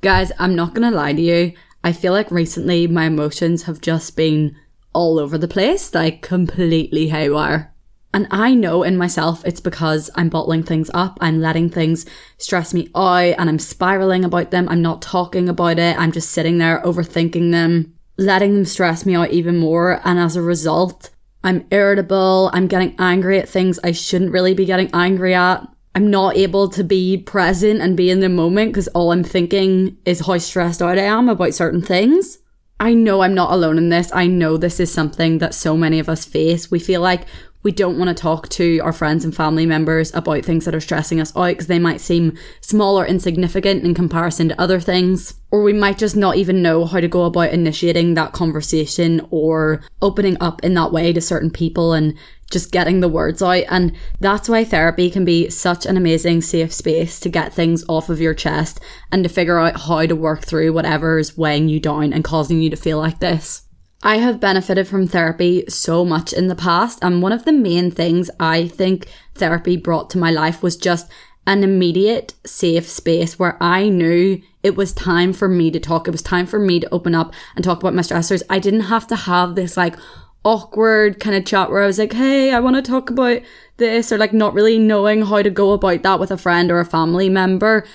Guys, 0.00 0.32
I'm 0.38 0.54
not 0.54 0.72
gonna 0.72 0.90
lie 0.90 1.12
to 1.12 1.20
you. 1.20 1.52
I 1.84 1.92
feel 1.92 2.12
like 2.12 2.30
recently 2.30 2.86
my 2.86 3.04
emotions 3.04 3.64
have 3.64 3.82
just 3.82 4.16
been 4.16 4.56
all 4.94 5.18
over 5.18 5.36
the 5.36 5.46
place, 5.46 5.94
like 5.94 6.22
completely 6.22 7.08
haywire. 7.08 7.71
And 8.14 8.26
I 8.30 8.54
know 8.54 8.82
in 8.82 8.96
myself 8.98 9.44
it's 9.44 9.60
because 9.60 10.10
I'm 10.14 10.28
bottling 10.28 10.62
things 10.62 10.90
up, 10.92 11.18
I'm 11.20 11.40
letting 11.40 11.70
things 11.70 12.04
stress 12.36 12.74
me 12.74 12.90
out, 12.94 13.34
and 13.38 13.48
I'm 13.48 13.58
spiraling 13.58 14.24
about 14.24 14.50
them. 14.50 14.68
I'm 14.68 14.82
not 14.82 15.00
talking 15.00 15.48
about 15.48 15.78
it, 15.78 15.98
I'm 15.98 16.12
just 16.12 16.30
sitting 16.30 16.58
there 16.58 16.82
overthinking 16.84 17.52
them, 17.52 17.94
letting 18.18 18.54
them 18.54 18.64
stress 18.66 19.06
me 19.06 19.14
out 19.14 19.30
even 19.30 19.58
more. 19.58 20.00
And 20.04 20.18
as 20.18 20.36
a 20.36 20.42
result, 20.42 21.10
I'm 21.42 21.66
irritable, 21.70 22.50
I'm 22.52 22.66
getting 22.66 22.94
angry 22.98 23.38
at 23.38 23.48
things 23.48 23.80
I 23.82 23.92
shouldn't 23.92 24.32
really 24.32 24.54
be 24.54 24.66
getting 24.66 24.90
angry 24.92 25.34
at. 25.34 25.66
I'm 25.94 26.10
not 26.10 26.36
able 26.36 26.68
to 26.70 26.84
be 26.84 27.18
present 27.18 27.80
and 27.80 27.96
be 27.96 28.10
in 28.10 28.20
the 28.20 28.28
moment 28.28 28.72
because 28.72 28.88
all 28.88 29.12
I'm 29.12 29.24
thinking 29.24 29.98
is 30.04 30.26
how 30.26 30.38
stressed 30.38 30.80
out 30.80 30.98
I 30.98 31.02
am 31.02 31.28
about 31.28 31.54
certain 31.54 31.82
things. 31.82 32.38
I 32.82 32.94
know 32.94 33.20
I'm 33.20 33.32
not 33.32 33.52
alone 33.52 33.78
in 33.78 33.90
this. 33.90 34.10
I 34.12 34.26
know 34.26 34.56
this 34.56 34.80
is 34.80 34.92
something 34.92 35.38
that 35.38 35.54
so 35.54 35.76
many 35.76 36.00
of 36.00 36.08
us 36.08 36.24
face. 36.24 36.68
We 36.68 36.80
feel 36.80 37.00
like 37.00 37.28
we 37.62 37.70
don't 37.70 37.96
want 37.96 38.08
to 38.08 38.20
talk 38.20 38.48
to 38.48 38.80
our 38.80 38.92
friends 38.92 39.24
and 39.24 39.32
family 39.32 39.66
members 39.66 40.12
about 40.14 40.44
things 40.44 40.64
that 40.64 40.74
are 40.74 40.80
stressing 40.80 41.20
us 41.20 41.32
out 41.36 41.50
because 41.50 41.68
they 41.68 41.78
might 41.78 42.00
seem 42.00 42.36
small 42.60 42.98
or 42.98 43.06
insignificant 43.06 43.84
in 43.84 43.94
comparison 43.94 44.48
to 44.48 44.60
other 44.60 44.80
things. 44.80 45.34
Or 45.52 45.62
we 45.62 45.72
might 45.72 45.96
just 45.96 46.16
not 46.16 46.34
even 46.38 46.60
know 46.60 46.84
how 46.84 46.98
to 46.98 47.06
go 47.06 47.22
about 47.22 47.52
initiating 47.52 48.14
that 48.14 48.32
conversation 48.32 49.24
or 49.30 49.84
opening 50.00 50.36
up 50.40 50.64
in 50.64 50.74
that 50.74 50.90
way 50.90 51.12
to 51.12 51.20
certain 51.20 51.52
people 51.52 51.92
and 51.92 52.18
just 52.52 52.70
getting 52.70 53.00
the 53.00 53.08
words 53.08 53.42
out. 53.42 53.64
And 53.68 53.96
that's 54.20 54.48
why 54.48 54.64
therapy 54.64 55.10
can 55.10 55.24
be 55.24 55.50
such 55.50 55.86
an 55.86 55.96
amazing 55.96 56.42
safe 56.42 56.72
space 56.72 57.18
to 57.20 57.28
get 57.28 57.52
things 57.52 57.84
off 57.88 58.08
of 58.08 58.20
your 58.20 58.34
chest 58.34 58.78
and 59.10 59.24
to 59.24 59.28
figure 59.28 59.58
out 59.58 59.80
how 59.80 60.06
to 60.06 60.14
work 60.14 60.44
through 60.44 60.72
whatever 60.72 61.18
is 61.18 61.36
weighing 61.36 61.68
you 61.68 61.80
down 61.80 62.12
and 62.12 62.22
causing 62.22 62.60
you 62.60 62.70
to 62.70 62.76
feel 62.76 62.98
like 62.98 63.18
this. 63.18 63.62
I 64.04 64.16
have 64.16 64.40
benefited 64.40 64.88
from 64.88 65.06
therapy 65.06 65.64
so 65.68 66.04
much 66.04 66.32
in 66.32 66.48
the 66.48 66.56
past, 66.56 66.98
and 67.02 67.22
one 67.22 67.30
of 67.30 67.44
the 67.44 67.52
main 67.52 67.92
things 67.92 68.30
I 68.40 68.66
think 68.66 69.06
therapy 69.36 69.76
brought 69.76 70.10
to 70.10 70.18
my 70.18 70.30
life 70.30 70.60
was 70.60 70.76
just 70.76 71.08
an 71.46 71.62
immediate 71.64 72.34
safe 72.44 72.88
space 72.88 73.38
where 73.38 73.56
I 73.60 73.88
knew 73.88 74.42
it 74.62 74.76
was 74.76 74.92
time 74.92 75.32
for 75.32 75.48
me 75.48 75.70
to 75.70 75.80
talk. 75.80 76.06
It 76.06 76.12
was 76.12 76.22
time 76.22 76.46
for 76.46 76.58
me 76.58 76.80
to 76.80 76.92
open 76.92 77.14
up 77.14 77.32
and 77.56 77.64
talk 77.64 77.80
about 77.80 77.94
my 77.94 78.02
stressors. 78.02 78.42
I 78.48 78.58
didn't 78.58 78.82
have 78.82 79.06
to 79.08 79.16
have 79.16 79.54
this 79.54 79.76
like 79.76 79.96
awkward 80.44 81.20
kind 81.20 81.36
of 81.36 81.44
chat 81.44 81.70
where 81.70 81.82
I 81.82 81.86
was 81.86 81.98
like, 81.98 82.12
hey, 82.12 82.52
I 82.52 82.60
want 82.60 82.76
to 82.76 82.82
talk 82.82 83.10
about 83.10 83.42
this, 83.76 84.12
or 84.12 84.18
like 84.18 84.32
not 84.32 84.54
really 84.54 84.78
knowing 84.78 85.22
how 85.22 85.42
to 85.42 85.50
go 85.50 85.72
about 85.72 86.02
that 86.02 86.20
with 86.20 86.30
a 86.30 86.36
friend 86.36 86.70
or 86.70 86.80
a 86.80 86.84
family 86.84 87.28
member. 87.28 87.86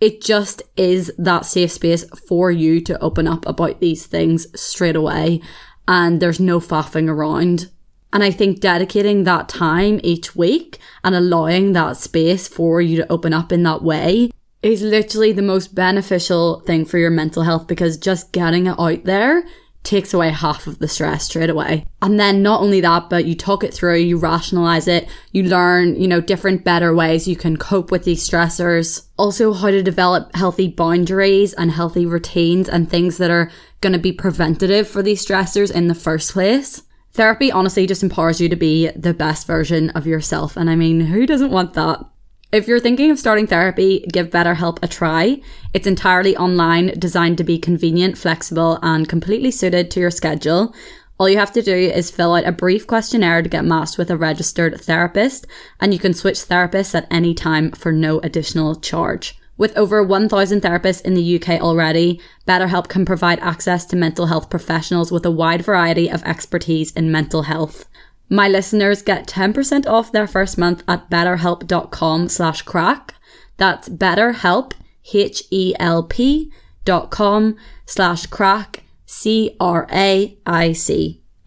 It 0.00 0.20
just 0.20 0.62
is 0.76 1.12
that 1.18 1.46
safe 1.46 1.72
space 1.72 2.04
for 2.28 2.50
you 2.50 2.80
to 2.82 3.00
open 3.00 3.26
up 3.26 3.46
about 3.46 3.80
these 3.80 4.06
things 4.06 4.46
straight 4.60 4.96
away. 4.96 5.40
And 5.88 6.20
there's 6.20 6.40
no 6.40 6.60
faffing 6.60 7.08
around. 7.08 7.70
And 8.12 8.22
I 8.22 8.30
think 8.30 8.60
dedicating 8.60 9.24
that 9.24 9.48
time 9.48 10.00
each 10.02 10.36
week 10.36 10.78
and 11.02 11.14
allowing 11.14 11.72
that 11.72 11.96
space 11.96 12.46
for 12.48 12.80
you 12.80 12.96
to 12.96 13.12
open 13.12 13.32
up 13.32 13.52
in 13.52 13.62
that 13.64 13.82
way 13.82 14.30
is 14.62 14.82
literally 14.82 15.32
the 15.32 15.42
most 15.42 15.74
beneficial 15.74 16.60
thing 16.60 16.84
for 16.84 16.98
your 16.98 17.10
mental 17.10 17.42
health 17.42 17.66
because 17.66 17.96
just 17.96 18.32
getting 18.32 18.66
it 18.66 18.78
out 18.78 19.04
there 19.04 19.44
takes 19.86 20.12
away 20.12 20.30
half 20.30 20.66
of 20.66 20.80
the 20.80 20.88
stress 20.88 21.24
straight 21.24 21.48
away. 21.48 21.84
And 22.02 22.18
then 22.18 22.42
not 22.42 22.60
only 22.60 22.80
that, 22.80 23.08
but 23.08 23.24
you 23.24 23.34
talk 23.34 23.62
it 23.64 23.72
through, 23.72 23.98
you 23.98 24.18
rationalize 24.18 24.88
it, 24.88 25.08
you 25.32 25.44
learn, 25.44 25.94
you 25.96 26.08
know, 26.08 26.20
different 26.20 26.64
better 26.64 26.94
ways 26.94 27.28
you 27.28 27.36
can 27.36 27.56
cope 27.56 27.90
with 27.90 28.04
these 28.04 28.28
stressors. 28.28 29.06
Also 29.16 29.52
how 29.52 29.70
to 29.70 29.82
develop 29.82 30.34
healthy 30.34 30.68
boundaries 30.68 31.54
and 31.54 31.70
healthy 31.70 32.04
routines 32.04 32.68
and 32.68 32.90
things 32.90 33.16
that 33.18 33.30
are 33.30 33.50
going 33.80 33.92
to 33.92 33.98
be 33.98 34.12
preventative 34.12 34.88
for 34.88 35.02
these 35.02 35.24
stressors 35.24 35.72
in 35.72 35.86
the 35.86 35.94
first 35.94 36.32
place. 36.32 36.82
Therapy 37.12 37.50
honestly 37.50 37.86
just 37.86 38.02
empowers 38.02 38.40
you 38.40 38.48
to 38.48 38.56
be 38.56 38.90
the 38.90 39.14
best 39.14 39.46
version 39.46 39.90
of 39.90 40.06
yourself. 40.06 40.56
And 40.56 40.68
I 40.68 40.74
mean, 40.76 41.00
who 41.00 41.26
doesn't 41.26 41.50
want 41.50 41.74
that? 41.74 42.04
If 42.52 42.68
you're 42.68 42.78
thinking 42.78 43.10
of 43.10 43.18
starting 43.18 43.48
therapy, 43.48 44.06
give 44.12 44.30
BetterHelp 44.30 44.78
a 44.80 44.86
try. 44.86 45.40
It's 45.74 45.86
entirely 45.86 46.36
online, 46.36 46.96
designed 46.96 47.38
to 47.38 47.44
be 47.44 47.58
convenient, 47.58 48.16
flexible, 48.16 48.78
and 48.82 49.08
completely 49.08 49.50
suited 49.50 49.90
to 49.90 50.00
your 50.00 50.12
schedule. 50.12 50.72
All 51.18 51.28
you 51.28 51.38
have 51.38 51.52
to 51.54 51.62
do 51.62 51.74
is 51.74 52.10
fill 52.10 52.34
out 52.34 52.46
a 52.46 52.52
brief 52.52 52.86
questionnaire 52.86 53.42
to 53.42 53.48
get 53.48 53.64
matched 53.64 53.98
with 53.98 54.12
a 54.12 54.16
registered 54.16 54.80
therapist, 54.80 55.46
and 55.80 55.92
you 55.92 55.98
can 55.98 56.14
switch 56.14 56.36
therapists 56.36 56.94
at 56.94 57.08
any 57.10 57.34
time 57.34 57.72
for 57.72 57.90
no 57.90 58.20
additional 58.20 58.76
charge. 58.76 59.36
With 59.58 59.76
over 59.76 60.02
1,000 60.02 60.60
therapists 60.60 61.02
in 61.02 61.14
the 61.14 61.40
UK 61.40 61.60
already, 61.60 62.20
BetterHelp 62.46 62.88
can 62.88 63.04
provide 63.04 63.40
access 63.40 63.84
to 63.86 63.96
mental 63.96 64.26
health 64.26 64.50
professionals 64.50 65.10
with 65.10 65.26
a 65.26 65.30
wide 65.32 65.64
variety 65.64 66.08
of 66.08 66.22
expertise 66.22 66.92
in 66.92 67.10
mental 67.10 67.42
health. 67.42 67.86
My 68.28 68.48
listeners 68.48 69.02
get 69.02 69.28
10% 69.28 69.86
off 69.86 70.10
their 70.10 70.26
first 70.26 70.58
month 70.58 70.82
at 70.88 71.08
betterhelp.com 71.08 72.28
slash 72.28 72.62
craic. 72.64 73.10
That's 73.56 73.88
betterhelp, 73.88 74.72
H-E-L-P 75.12 76.52
dot 76.84 77.10
com 77.10 77.56
slash 77.86 78.26
craic, 78.26 78.84
C-R-A-I-C. 79.06 79.62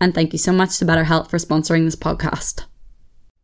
And 0.01 0.15
thank 0.15 0.31
you 0.31 0.39
so 0.39 0.53
much 0.53 0.77
to 0.77 0.86
BetterHelp 0.86 1.29
for 1.29 1.38
sponsoring 1.38 1.83
this 1.86 1.95
podcast. 1.98 2.63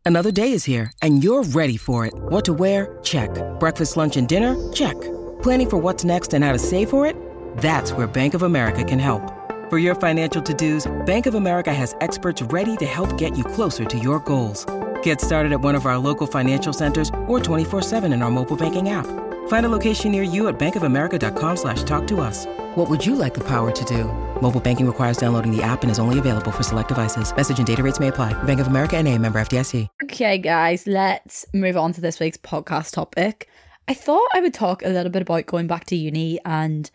Another 0.06 0.32
day 0.32 0.52
is 0.52 0.66
here, 0.66 0.92
and 1.02 1.24
you're 1.24 1.44
ready 1.44 1.78
for 1.78 2.06
it. 2.06 2.14
What 2.16 2.46
to 2.46 2.54
wear? 2.54 3.00
Check. 3.04 3.30
Breakfast, 3.60 3.98
lunch, 3.98 4.18
and 4.18 4.28
dinner? 4.28 4.72
Check. 4.72 4.96
Planning 5.42 5.70
for 5.70 5.78
what's 5.78 6.04
next 6.06 6.34
and 6.34 6.44
how 6.44 6.54
to 6.54 6.60
save 6.60 6.92
for 6.92 7.08
it? 7.08 7.18
That's 7.58 7.92
where 7.92 8.08
Bank 8.08 8.36
of 8.36 8.44
America 8.44 8.84
can 8.84 9.00
help. 9.00 9.35
For 9.68 9.80
your 9.80 9.96
financial 9.96 10.44
to-dos, 10.44 10.86
Bank 11.08 11.26
of 11.26 11.34
America 11.34 11.74
has 11.74 11.96
experts 12.00 12.40
ready 12.54 12.78
to 12.78 12.86
help 12.86 13.18
get 13.18 13.36
you 13.36 13.44
closer 13.44 13.84
to 13.84 13.98
your 13.98 14.20
goals. 14.20 14.64
Get 15.02 15.20
started 15.20 15.52
at 15.52 15.60
one 15.60 15.74
of 15.74 15.88
our 15.88 15.98
local 15.98 16.28
financial 16.28 16.72
centers 16.72 17.10
or 17.26 17.40
24-7 17.40 18.04
in 18.14 18.22
our 18.22 18.30
mobile 18.30 18.56
banking 18.56 18.90
app. 18.90 19.08
Find 19.48 19.66
a 19.66 19.70
location 19.70 20.12
near 20.12 20.22
you 20.22 20.50
at 20.50 20.60
bankofamerica.com 20.60 21.56
slash 21.58 21.82
talk 21.82 22.06
to 22.10 22.22
us. 22.22 22.46
What 22.76 22.92
would 22.92 23.04
you 23.04 23.16
like 23.16 23.34
the 23.34 23.48
power 23.48 23.72
to 23.72 23.86
do? 23.86 24.04
Mobile 24.40 24.60
banking 24.60 24.86
requires 24.86 25.18
downloading 25.18 25.52
the 25.52 25.64
app 25.64 25.82
and 25.82 25.90
is 25.90 25.98
only 25.98 26.20
available 26.20 26.52
for 26.52 26.62
select 26.62 26.90
devices. 26.90 27.36
Message 27.36 27.58
and 27.58 27.66
data 27.66 27.82
rates 27.82 28.00
may 28.00 28.10
apply. 28.10 28.34
Bank 28.44 28.60
of 28.60 28.68
America 28.68 28.96
and 28.98 29.08
a 29.08 29.18
member 29.18 29.40
FDIC. 29.40 29.88
Okay, 30.04 30.38
guys, 30.38 30.86
let's 30.86 31.44
move 31.56 31.76
on 31.76 31.92
to 31.94 32.02
this 32.02 32.20
week's 32.20 32.38
podcast 32.38 32.92
topic. 32.92 33.50
I 33.88 33.96
thought 33.96 34.28
I 34.32 34.42
would 34.42 34.54
talk 34.54 34.84
a 34.86 34.90
little 34.90 35.12
bit 35.12 35.24
about 35.24 35.48
going 35.48 35.66
back 35.66 35.86
to 35.86 35.96
uni 35.96 36.40
and 36.46 36.92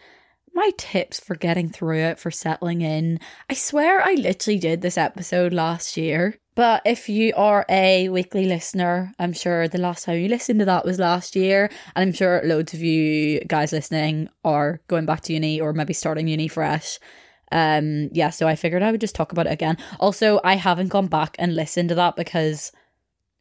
my 0.54 0.70
tips 0.76 1.20
for 1.20 1.34
getting 1.34 1.70
through 1.70 1.98
it, 1.98 2.18
for 2.18 2.30
settling 2.30 2.82
in. 2.82 3.18
I 3.48 3.54
swear 3.54 4.02
I 4.02 4.14
literally 4.14 4.58
did 4.58 4.82
this 4.82 4.98
episode 4.98 5.52
last 5.52 5.96
year. 5.96 6.36
But 6.54 6.82
if 6.84 7.08
you 7.08 7.32
are 7.36 7.64
a 7.68 8.08
weekly 8.08 8.44
listener, 8.44 9.14
I'm 9.18 9.32
sure 9.32 9.68
the 9.68 9.78
last 9.78 10.04
time 10.04 10.18
you 10.18 10.28
listened 10.28 10.58
to 10.58 10.66
that 10.66 10.84
was 10.84 10.98
last 10.98 11.34
year. 11.36 11.70
And 11.94 12.02
I'm 12.02 12.12
sure 12.12 12.42
loads 12.44 12.74
of 12.74 12.80
you 12.80 13.40
guys 13.46 13.72
listening 13.72 14.28
are 14.44 14.80
going 14.88 15.06
back 15.06 15.22
to 15.22 15.32
uni 15.32 15.60
or 15.60 15.72
maybe 15.72 15.94
starting 15.94 16.28
uni 16.28 16.48
fresh. 16.48 16.98
Um, 17.52 18.10
yeah, 18.12 18.30
so 18.30 18.46
I 18.46 18.56
figured 18.56 18.82
I 18.82 18.90
would 18.90 19.00
just 19.00 19.14
talk 19.14 19.32
about 19.32 19.46
it 19.46 19.52
again. 19.52 19.76
Also, 19.98 20.40
I 20.44 20.56
haven't 20.56 20.88
gone 20.88 21.06
back 21.06 21.36
and 21.38 21.54
listened 21.54 21.88
to 21.90 21.94
that 21.94 22.16
because, 22.16 22.72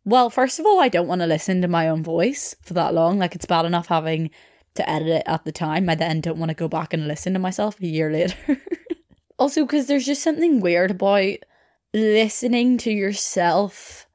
well, 0.05 0.29
first 0.29 0.59
of 0.59 0.65
all, 0.65 0.79
I 0.79 0.87
don't 0.87 1.07
want 1.07 1.21
to 1.21 1.27
listen 1.27 1.61
to 1.61 1.67
my 1.67 1.89
own 1.89 2.03
voice 2.03 2.55
for 2.63 2.73
that 2.75 2.93
long. 2.93 3.19
Like, 3.19 3.35
it's 3.35 3.45
bad 3.45 3.65
enough 3.65 3.87
having 3.87 4.31
to 4.79 4.89
edit 4.89 5.07
it 5.07 5.23
at 5.25 5.45
the 5.45 5.51
time. 5.51 5.89
I 5.89 5.95
then 5.95 6.21
don't 6.21 6.39
want 6.39 6.49
to 6.49 6.55
go 6.55 6.67
back 6.67 6.93
and 6.93 7.07
listen 7.07 7.33
to 7.33 7.39
myself 7.39 7.79
a 7.79 7.87
year 7.87 8.11
later. 8.11 8.35
also, 9.39 9.65
because 9.65 9.87
there's 9.87 10.05
just 10.05 10.23
something 10.23 10.59
weird 10.59 10.91
about 10.91 11.37
listening 11.93 12.77
to 12.79 12.91
yourself 12.91 14.07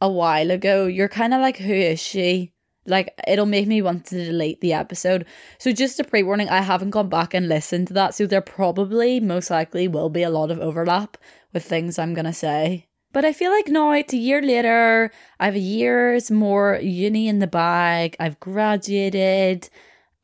a 0.00 0.08
while 0.08 0.50
ago. 0.50 0.86
You're 0.86 1.08
kind 1.08 1.34
of 1.34 1.40
like, 1.40 1.58
who 1.58 1.72
is 1.72 2.00
she? 2.00 2.52
Like, 2.86 3.14
it'll 3.26 3.46
make 3.46 3.66
me 3.66 3.80
want 3.80 4.06
to 4.06 4.24
delete 4.24 4.60
the 4.60 4.74
episode. 4.74 5.24
So, 5.58 5.72
just 5.72 6.00
a 6.00 6.04
pre 6.04 6.22
warning, 6.22 6.50
I 6.50 6.60
haven't 6.60 6.90
gone 6.90 7.08
back 7.08 7.32
and 7.32 7.48
listened 7.48 7.88
to 7.88 7.94
that. 7.94 8.14
So, 8.14 8.26
there 8.26 8.42
probably, 8.42 9.20
most 9.20 9.50
likely, 9.50 9.88
will 9.88 10.10
be 10.10 10.22
a 10.22 10.30
lot 10.30 10.50
of 10.50 10.60
overlap 10.60 11.16
with 11.52 11.64
things 11.64 11.98
I'm 11.98 12.12
going 12.12 12.26
to 12.26 12.32
say. 12.32 12.88
But 13.14 13.24
I 13.24 13.32
feel 13.32 13.52
like 13.52 13.68
now 13.68 13.92
it's 13.92 14.12
a 14.12 14.18
year 14.18 14.42
later, 14.42 15.12
I 15.38 15.44
have 15.46 15.54
a 15.54 15.60
year's 15.60 16.32
more 16.32 16.80
uni 16.82 17.28
in 17.28 17.38
the 17.38 17.46
bag, 17.46 18.16
I've 18.18 18.40
graduated, 18.40 19.70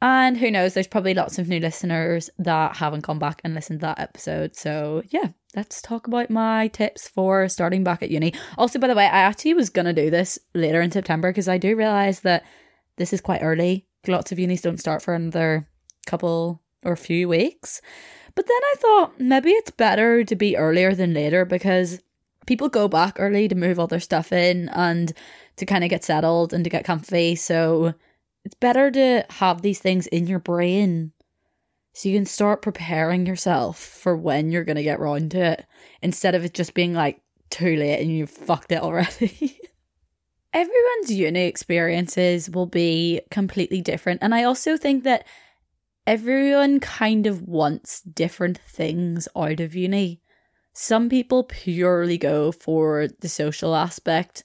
and 0.03 0.37
who 0.37 0.51
knows, 0.51 0.75
there's 0.75 0.89
probably 0.89 1.15
lots 1.15 1.39
of 1.39 1.49
new 1.49 1.61
listeners 1.61 2.31
that 2.39 2.79
haven't 2.79 3.05
gone 3.05 3.21
back 3.21 3.43
and 3.45 3.55
listened 3.55 3.79
to 3.79 3.87
that 3.87 4.01
episode. 4.01 4.57
So, 4.57 5.05
yeah, 5.11 5.29
let's 5.55 5.81
talk 5.81 6.09
about 6.09 6.31
my 6.31 6.67
tips 6.67 7.09
for 7.09 7.49
starting 7.49 7.85
back 7.85 8.03
at 8.03 8.11
uni. 8.11 8.35
Also, 8.59 8.81
by 8.81 8.89
the 8.89 8.97
way, 8.97 9.05
I 9.05 9.21
actually 9.21 9.55
was 9.55 9.71
going 9.71 9.87
to 9.87 9.93
do 9.93 10.11
this 10.11 10.39
later 10.53 10.81
in 10.81 10.91
September 10.91 11.31
because 11.31 11.49
I 11.49 11.59
do 11.59 11.77
realize 11.77 12.21
that 12.21 12.45
this 12.97 13.13
is 13.13 13.21
quite 13.21 13.43
early. 13.43 13.87
Lots 14.09 14.33
of 14.33 14.41
unis 14.41 14.63
don't 14.63 14.81
start 14.81 15.01
for 15.01 15.15
another 15.15 15.69
couple 16.07 16.61
or 16.83 16.97
few 16.97 17.29
weeks. 17.29 17.81
But 18.35 18.49
then 18.49 18.61
I 18.63 18.75
thought 18.79 19.21
maybe 19.21 19.51
it's 19.51 19.71
better 19.71 20.25
to 20.25 20.35
be 20.35 20.57
earlier 20.57 20.95
than 20.95 21.15
later 21.15 21.45
because 21.45 22.01
people 22.47 22.69
go 22.69 22.89
back 22.89 23.17
early 23.19 23.49
to 23.49 23.55
move 23.55 23.79
all 23.79 23.87
their 23.87 24.01
stuff 24.01 24.33
in 24.33 24.69
and 24.71 25.13
to 25.57 25.67
kind 25.67 25.85
of 25.85 25.91
get 25.91 26.05
settled 26.05 26.53
and 26.53 26.65
to 26.65 26.71
get 26.71 26.85
comfy. 26.85 27.35
So 27.35 27.95
it's 28.45 28.55
better 28.55 28.91
to 28.91 29.25
have 29.31 29.63
these 29.63 29.79
things 29.79 30.07
in 30.07 30.27
your 30.27 30.39
brain 30.39 31.13
so 31.93 32.09
you 32.09 32.17
can 32.17 32.27
start 32.27 32.63
preparing 32.63 33.27
yourself 33.27 33.79
for 33.79 34.17
when 34.17 34.51
you're 34.51 34.65
going 34.65 34.77
to 34.77 34.83
get 34.83 35.01
round 35.01 35.33
to 35.33 35.39
it 35.39 35.67
instead 36.03 36.35
of 36.35 36.45
it 36.45 36.55
just 36.55 36.75
being 36.75 36.95
like 36.95 37.21
too 37.51 37.77
late 37.77 38.01
and 38.01 38.11
you've 38.11 38.31
fucked 38.31 38.73
it 38.73 38.83
already. 38.83 39.61
Everyone's 40.53 41.13
uni 41.13 41.47
experiences 41.47 42.51
will 42.51 42.67
be 42.67 43.21
completely 43.31 43.81
different. 43.81 44.21
And 44.23 44.35
I 44.35 44.45
also 44.45 44.77
think 44.77 45.05
that 45.05 45.27
everyone 46.07 46.81
kind 46.81 47.27
of 47.27 47.43
wants 47.43 48.01
different 48.01 48.59
things 48.59 49.29
out 49.37 49.61
of 49.61 49.75
uni. 49.75 50.21
Some 50.73 51.09
people 51.09 51.45
purely 51.45 52.17
go 52.17 52.53
for 52.53 53.09
the 53.21 53.29
social 53.29 53.75
aspect. 53.75 54.45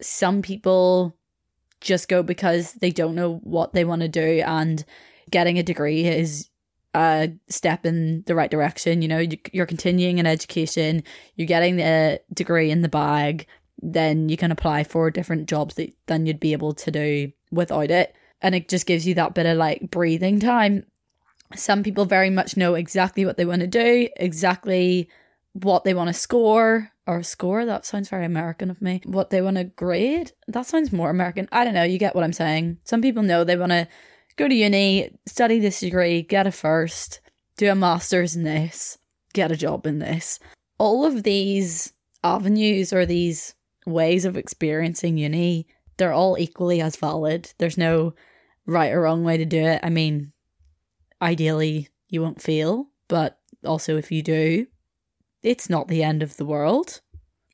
Some 0.00 0.42
people 0.42 1.16
just 1.80 2.08
go 2.08 2.22
because 2.22 2.72
they 2.74 2.90
don't 2.90 3.14
know 3.14 3.36
what 3.44 3.72
they 3.72 3.84
want 3.84 4.02
to 4.02 4.08
do, 4.08 4.42
and 4.44 4.84
getting 5.30 5.58
a 5.58 5.62
degree 5.62 6.06
is 6.06 6.48
a 6.94 7.30
step 7.48 7.84
in 7.84 8.22
the 8.26 8.34
right 8.34 8.50
direction. 8.50 9.02
You 9.02 9.08
know, 9.08 9.24
you're 9.52 9.66
continuing 9.66 10.18
an 10.18 10.26
education, 10.26 11.02
you're 11.34 11.46
getting 11.46 11.76
the 11.76 12.20
degree 12.32 12.70
in 12.70 12.82
the 12.82 12.88
bag, 12.88 13.46
then 13.80 14.28
you 14.28 14.36
can 14.36 14.50
apply 14.50 14.84
for 14.84 15.10
different 15.10 15.48
jobs 15.48 15.74
that 15.74 15.94
than 16.06 16.26
you'd 16.26 16.40
be 16.40 16.52
able 16.52 16.72
to 16.72 16.90
do 16.90 17.32
without 17.50 17.90
it. 17.90 18.14
And 18.40 18.54
it 18.54 18.68
just 18.68 18.86
gives 18.86 19.06
you 19.06 19.14
that 19.14 19.34
bit 19.34 19.46
of 19.46 19.56
like 19.58 19.90
breathing 19.90 20.40
time. 20.40 20.86
Some 21.54 21.82
people 21.82 22.04
very 22.04 22.30
much 22.30 22.56
know 22.56 22.74
exactly 22.74 23.24
what 23.24 23.36
they 23.36 23.44
want 23.44 23.60
to 23.60 23.66
do, 23.66 24.08
exactly 24.16 25.08
what 25.62 25.84
they 25.84 25.94
want 25.94 26.08
to 26.08 26.14
score 26.14 26.92
or 27.06 27.22
score 27.22 27.64
that 27.64 27.86
sounds 27.86 28.08
very 28.08 28.24
american 28.24 28.70
of 28.70 28.82
me 28.82 29.00
what 29.04 29.30
they 29.30 29.40
want 29.40 29.56
to 29.56 29.64
grade 29.64 30.32
that 30.48 30.66
sounds 30.66 30.92
more 30.92 31.10
american. 31.10 31.48
I 31.50 31.64
don't 31.64 31.74
know 31.74 31.84
you 31.84 31.98
get 31.98 32.14
what 32.14 32.24
i'm 32.24 32.32
saying. 32.32 32.78
Some 32.84 33.00
people 33.00 33.22
know 33.22 33.44
they 33.44 33.56
want 33.56 33.72
to 33.72 33.88
go 34.36 34.48
to 34.48 34.54
uni 34.54 35.10
study 35.26 35.58
this 35.58 35.80
degree 35.80 36.22
get 36.22 36.46
a 36.46 36.52
first 36.52 37.20
do 37.56 37.70
a 37.70 37.74
master's 37.74 38.36
in 38.36 38.42
this 38.42 38.98
get 39.32 39.52
a 39.52 39.56
job 39.56 39.86
in 39.86 39.98
this. 39.98 40.38
All 40.78 41.04
of 41.04 41.22
these 41.22 41.92
avenues 42.22 42.92
or 42.92 43.06
these 43.06 43.54
ways 43.86 44.24
of 44.24 44.36
experiencing 44.36 45.16
uni 45.16 45.66
they're 45.96 46.12
all 46.12 46.36
equally 46.38 46.82
as 46.82 46.96
valid. 46.96 47.54
There's 47.56 47.78
no 47.78 48.14
right 48.66 48.92
or 48.92 49.00
wrong 49.00 49.24
way 49.24 49.38
to 49.38 49.46
do 49.46 49.64
it. 49.64 49.80
I 49.82 49.90
mean 49.90 50.32
ideally 51.22 51.88
you 52.08 52.20
won't 52.20 52.42
fail 52.42 52.88
but 53.08 53.38
also 53.64 53.96
if 53.96 54.12
you 54.12 54.22
do 54.22 54.66
it's 55.46 55.70
not 55.70 55.86
the 55.86 56.02
end 56.02 56.22
of 56.24 56.36
the 56.36 56.44
world. 56.44 57.00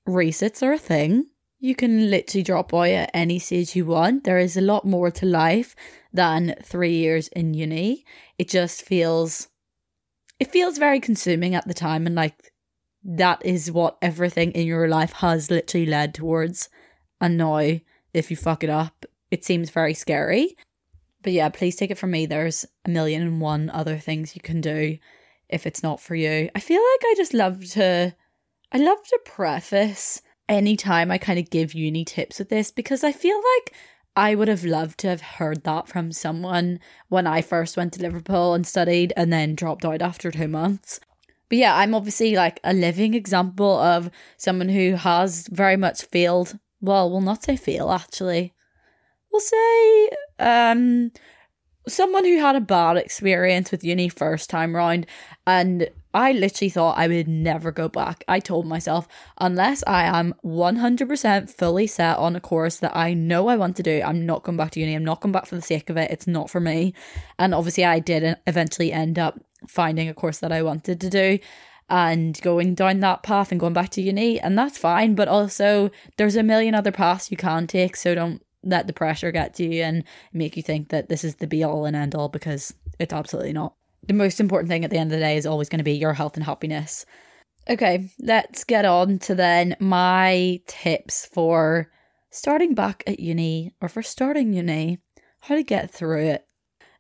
Resets 0.09 0.63
are 0.63 0.73
a 0.73 0.79
thing. 0.79 1.27
You 1.61 1.75
can 1.75 2.11
literally 2.11 2.43
drop 2.43 2.73
out 2.73 2.89
at 2.89 3.11
any 3.13 3.39
stage 3.39 3.77
you 3.77 3.85
want. 3.85 4.25
There 4.25 4.39
is 4.39 4.57
a 4.57 4.63
lot 4.63 4.87
more 4.87 5.11
to 5.11 5.27
life 5.27 5.77
than 6.13 6.57
three 6.63 6.95
years 6.95 7.29
in 7.29 7.53
uni. 7.55 8.05
It 8.39 8.49
just 8.49 8.83
feels, 8.83 9.49
it 10.41 10.51
feels 10.51 10.79
very 10.79 11.01
consuming 11.01 11.55
at 11.55 11.69
the 11.69 11.75
time, 11.75 12.07
and 12.07 12.17
like 12.17 12.53
that 13.05 13.45
is 13.45 13.71
what 13.71 13.99
everything 14.01 14.53
in 14.53 14.67
your 14.67 14.89
life 14.89 15.13
has 15.15 15.51
literally 15.51 15.87
led 15.87 16.15
towards. 16.15 16.71
And 17.21 17.37
now, 17.37 17.59
if 18.15 18.31
you 18.31 18.37
fuck 18.37 18.65
it 18.65 18.71
up, 18.71 19.05
it 19.31 19.45
seems 19.45 19.71
very 19.71 19.95
scary. 19.95 20.57
But 21.23 21.35
yeah, 21.35 21.51
please 21.51 21.77
take 21.77 21.91
it 21.91 21.99
from 21.99 22.11
me. 22.11 22.25
There's 22.25 22.65
a 22.87 22.91
million 22.91 23.23
and 23.23 23.41
one 23.41 23.71
other 23.71 23.99
things 23.99 24.35
you 24.35 24.41
can 24.41 24.61
do 24.63 24.99
if 25.53 25.67
it's 25.67 25.83
not 25.83 26.01
for 26.01 26.15
you. 26.15 26.49
I 26.55 26.61
feel 26.61 26.81
like 26.81 27.05
I 27.05 27.15
just 27.17 27.35
love 27.35 27.65
to 27.71 28.15
I 28.73 28.79
love 28.79 28.99
to 29.09 29.21
preface 29.25 30.23
anytime 30.49 31.11
I 31.11 31.19
kind 31.19 31.39
of 31.39 31.51
give 31.51 31.75
uni 31.75 32.05
tips 32.05 32.39
with 32.39 32.49
this 32.49 32.71
because 32.71 33.05
I 33.05 33.13
feel 33.13 33.37
like 33.37 33.75
I 34.17 34.35
would 34.35 34.49
have 34.49 34.65
loved 34.65 34.99
to 35.01 35.09
have 35.09 35.21
heard 35.23 35.65
that 35.65 35.89
from 35.89 36.13
someone 36.13 36.81
when 37.09 37.27
I 37.27 37.41
first 37.41 37.77
went 37.77 37.95
to 37.95 38.03
Liverpool 38.03 38.55
and 38.55 38.67
studied 38.67 39.13
and 39.17 39.33
then 39.33 39.55
dropped 39.55 39.85
out 39.85 40.03
after 40.03 40.31
two 40.31 40.49
months. 40.49 41.01
But 41.49 41.59
yeah, 41.59 41.77
I'm 41.77 41.95
obviously 41.95 42.35
like 42.35 42.61
a 42.65 42.73
living 42.73 43.15
example 43.15 43.79
of 43.79 44.11
someone 44.37 44.69
who 44.71 44.97
has 44.97 45.49
very 45.49 45.77
much 45.77 46.03
failed. 46.05 46.59
Well, 46.81 47.11
we'll 47.11 47.21
not 47.21 47.45
say 47.45 47.57
fail 47.57 47.91
actually. 47.91 48.55
We'll 49.31 49.41
say 49.41 50.11
um 50.39 51.13
someone 51.89 52.25
who 52.25 52.39
had 52.39 52.57
a 52.57 52.61
bad 52.61 52.97
experience 52.97 53.71
with 53.71 53.85
uni 53.85 54.09
first 54.09 54.49
time 54.49 54.77
round 54.77 55.07
and 55.47 55.89
I 56.15 56.33
literally 56.33 56.69
thought 56.69 56.99
I 56.99 57.09
would 57.09 57.27
never 57.27 57.73
go 57.73 57.89
back. 57.89 58.23
I 58.29 58.39
told 58.39 58.67
myself, 58.67 59.09
unless 59.39 59.83
I 59.87 60.05
am 60.05 60.35
100% 60.45 61.51
fully 61.51 61.87
set 61.87 62.19
on 62.19 62.37
a 62.37 62.41
course 62.41 62.77
that 62.79 62.95
I 62.95 63.15
know 63.15 63.49
I 63.49 63.57
want 63.57 63.77
to 63.77 63.83
do, 63.83 64.03
I'm 64.05 64.27
not 64.27 64.43
going 64.43 64.59
back 64.59 64.73
to 64.73 64.81
uni. 64.81 64.95
I'm 64.95 65.05
not 65.05 65.21
going 65.21 65.33
back 65.33 65.47
for 65.47 65.55
the 65.55 65.63
sake 65.63 65.89
of 65.89 65.97
it. 65.97 66.11
It's 66.11 66.27
not 66.27 66.51
for 66.51 66.61
me. 66.61 66.93
And 67.39 67.55
obviously, 67.55 67.87
I 67.87 67.99
did 67.99 68.37
eventually 68.47 68.93
end 68.93 69.19
up 69.19 69.41
finding 69.67 70.09
a 70.09 70.15
course 70.15 70.39
that 70.41 70.53
I 70.53 70.63
wanted 70.63 71.01
to 71.01 71.09
do 71.09 71.39
and 71.89 72.41
going 72.43 72.75
down 72.75 73.01
that 73.01 73.23
path 73.23 73.51
and 73.51 73.61
going 73.61 73.73
back 73.73 73.89
to 73.91 74.03
uni. 74.03 74.39
And 74.39 74.59
that's 74.59 74.77
fine. 74.77 75.15
But 75.15 75.29
also, 75.29 75.91
there's 76.19 76.37
a 76.37 76.43
million 76.43 76.75
other 76.75 76.93
paths 76.93 77.31
you 77.31 77.39
can 77.39 77.67
take. 77.67 77.97
So 77.97 78.15
don't 78.15 78.43
let 78.63 78.87
the 78.87 78.93
pressure 78.93 79.33
get 79.33 79.55
to 79.55 79.65
you 79.65 79.83
and 79.83 80.05
make 80.33 80.57
you 80.57 80.63
think 80.63 80.89
that 80.91 81.09
this 81.09 81.25
is 81.25 81.37
the 81.37 81.47
be 81.47 81.63
all 81.63 81.85
and 81.85 81.97
end 81.97 82.15
all 82.15 82.29
because 82.29 82.75
it's 82.99 83.13
absolutely 83.13 83.53
not 83.53 83.75
the 84.07 84.15
most 84.15 84.41
important 84.41 84.69
thing 84.69 84.85
at 84.85 84.91
the 84.91 84.99
end 84.99 85.13
of 85.13 85.19
the 85.19 85.25
day 85.25 85.37
is 85.37 85.47
always 85.47 85.69
going 85.69 85.79
to 85.79 85.85
be 85.85 85.93
your 85.93 86.15
health 86.15 86.37
and 86.37 86.45
happiness. 86.45 87.07
Okay, 87.69 88.11
let's 88.19 88.65
get 88.65 88.85
on 88.85 89.19
to 89.21 89.35
then 89.35 89.77
my 89.79 90.61
tips 90.67 91.27
for 91.27 91.91
starting 92.31 92.75
back 92.75 93.05
at 93.07 93.21
uni 93.21 93.73
or 93.81 93.89
for 93.89 94.03
starting 94.03 94.53
uni, 94.53 94.99
how 95.41 95.55
to 95.55 95.63
get 95.63 95.91
through 95.91 96.27
it. 96.27 96.47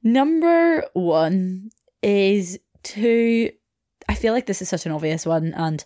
Number 0.05 0.85
one 0.93 1.71
is 2.03 2.59
to, 2.85 3.51
I 4.09 4.15
feel 4.15 4.33
like 4.33 4.47
this 4.47 4.63
is 4.63 4.69
such 4.69 4.87
an 4.87 4.93
obvious 4.93 5.27
one, 5.27 5.53
and 5.55 5.85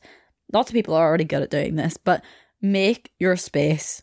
lots 0.52 0.70
of 0.70 0.74
people 0.74 0.94
are 0.94 1.06
already 1.06 1.24
good 1.24 1.42
at 1.42 1.50
doing 1.50 1.76
this, 1.76 1.96
but 1.96 2.22
make 2.60 3.12
your 3.18 3.36
space 3.36 4.02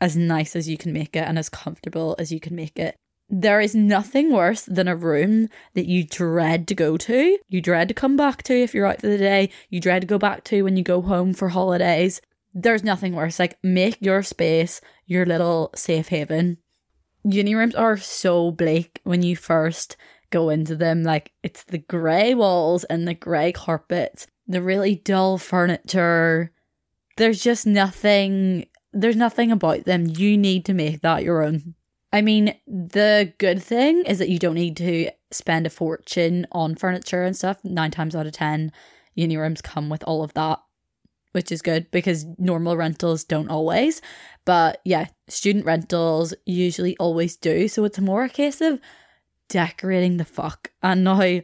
as 0.00 0.16
nice 0.16 0.54
as 0.54 0.68
you 0.68 0.76
can 0.76 0.92
make 0.92 1.16
it 1.16 1.26
and 1.26 1.38
as 1.38 1.48
comfortable 1.48 2.14
as 2.18 2.32
you 2.32 2.40
can 2.40 2.54
make 2.54 2.78
it. 2.78 2.96
There 3.30 3.60
is 3.60 3.74
nothing 3.74 4.32
worse 4.32 4.62
than 4.62 4.88
a 4.88 4.96
room 4.96 5.48
that 5.74 5.86
you 5.86 6.04
dread 6.04 6.66
to 6.68 6.74
go 6.74 6.96
to, 6.96 7.38
you 7.48 7.60
dread 7.60 7.88
to 7.88 7.94
come 7.94 8.16
back 8.16 8.42
to 8.44 8.54
if 8.54 8.74
you're 8.74 8.86
out 8.86 9.02
for 9.02 9.08
the 9.08 9.18
day, 9.18 9.50
you 9.68 9.80
dread 9.80 10.00
to 10.00 10.06
go 10.06 10.18
back 10.18 10.44
to 10.44 10.62
when 10.62 10.76
you 10.76 10.82
go 10.82 11.02
home 11.02 11.34
for 11.34 11.50
holidays. 11.50 12.22
There's 12.54 12.82
nothing 12.82 13.14
worse. 13.14 13.38
Like, 13.38 13.58
make 13.62 13.98
your 14.00 14.22
space 14.22 14.80
your 15.04 15.26
little 15.26 15.70
safe 15.74 16.08
haven. 16.08 16.58
Uni 17.24 17.54
rooms 17.54 17.74
are 17.74 17.98
so 17.98 18.50
bleak 18.50 19.00
when 19.04 19.22
you 19.22 19.36
first 19.36 19.96
go 20.30 20.48
into 20.48 20.74
them. 20.74 21.02
Like, 21.02 21.32
it's 21.42 21.64
the 21.64 21.78
grey 21.78 22.34
walls 22.34 22.84
and 22.84 23.06
the 23.06 23.14
grey 23.14 23.52
carpet, 23.52 24.26
the 24.46 24.62
really 24.62 24.96
dull 24.96 25.36
furniture. 25.36 26.50
There's 27.16 27.42
just 27.42 27.66
nothing, 27.66 28.66
there's 28.92 29.16
nothing 29.16 29.52
about 29.52 29.84
them. 29.84 30.06
You 30.06 30.36
need 30.36 30.64
to 30.66 30.74
make 30.74 31.00
that 31.02 31.24
your 31.24 31.42
own. 31.42 31.74
I 32.12 32.22
mean, 32.22 32.54
the 32.66 33.34
good 33.38 33.62
thing 33.62 34.04
is 34.06 34.18
that 34.18 34.30
you 34.30 34.38
don't 34.38 34.54
need 34.54 34.76
to 34.78 35.10
spend 35.30 35.66
a 35.66 35.70
fortune 35.70 36.46
on 36.52 36.74
furniture 36.74 37.22
and 37.22 37.36
stuff. 37.36 37.58
Nine 37.64 37.90
times 37.90 38.16
out 38.16 38.26
of 38.26 38.32
ten, 38.32 38.72
uni 39.14 39.36
rooms 39.36 39.60
come 39.60 39.90
with 39.90 40.02
all 40.04 40.24
of 40.24 40.32
that, 40.34 40.58
which 41.32 41.52
is 41.52 41.60
good 41.60 41.90
because 41.90 42.24
normal 42.38 42.76
rentals 42.76 43.24
don't 43.24 43.50
always. 43.50 44.00
But 44.46 44.80
yeah, 44.84 45.08
student 45.28 45.66
rentals 45.66 46.32
usually 46.46 46.96
always 46.96 47.36
do. 47.36 47.68
So 47.68 47.84
it's 47.84 47.98
more 47.98 48.24
a 48.24 48.30
case 48.30 48.62
of 48.62 48.80
decorating 49.48 50.16
the 50.16 50.24
fuck. 50.24 50.70
And 50.82 51.04
now 51.04 51.40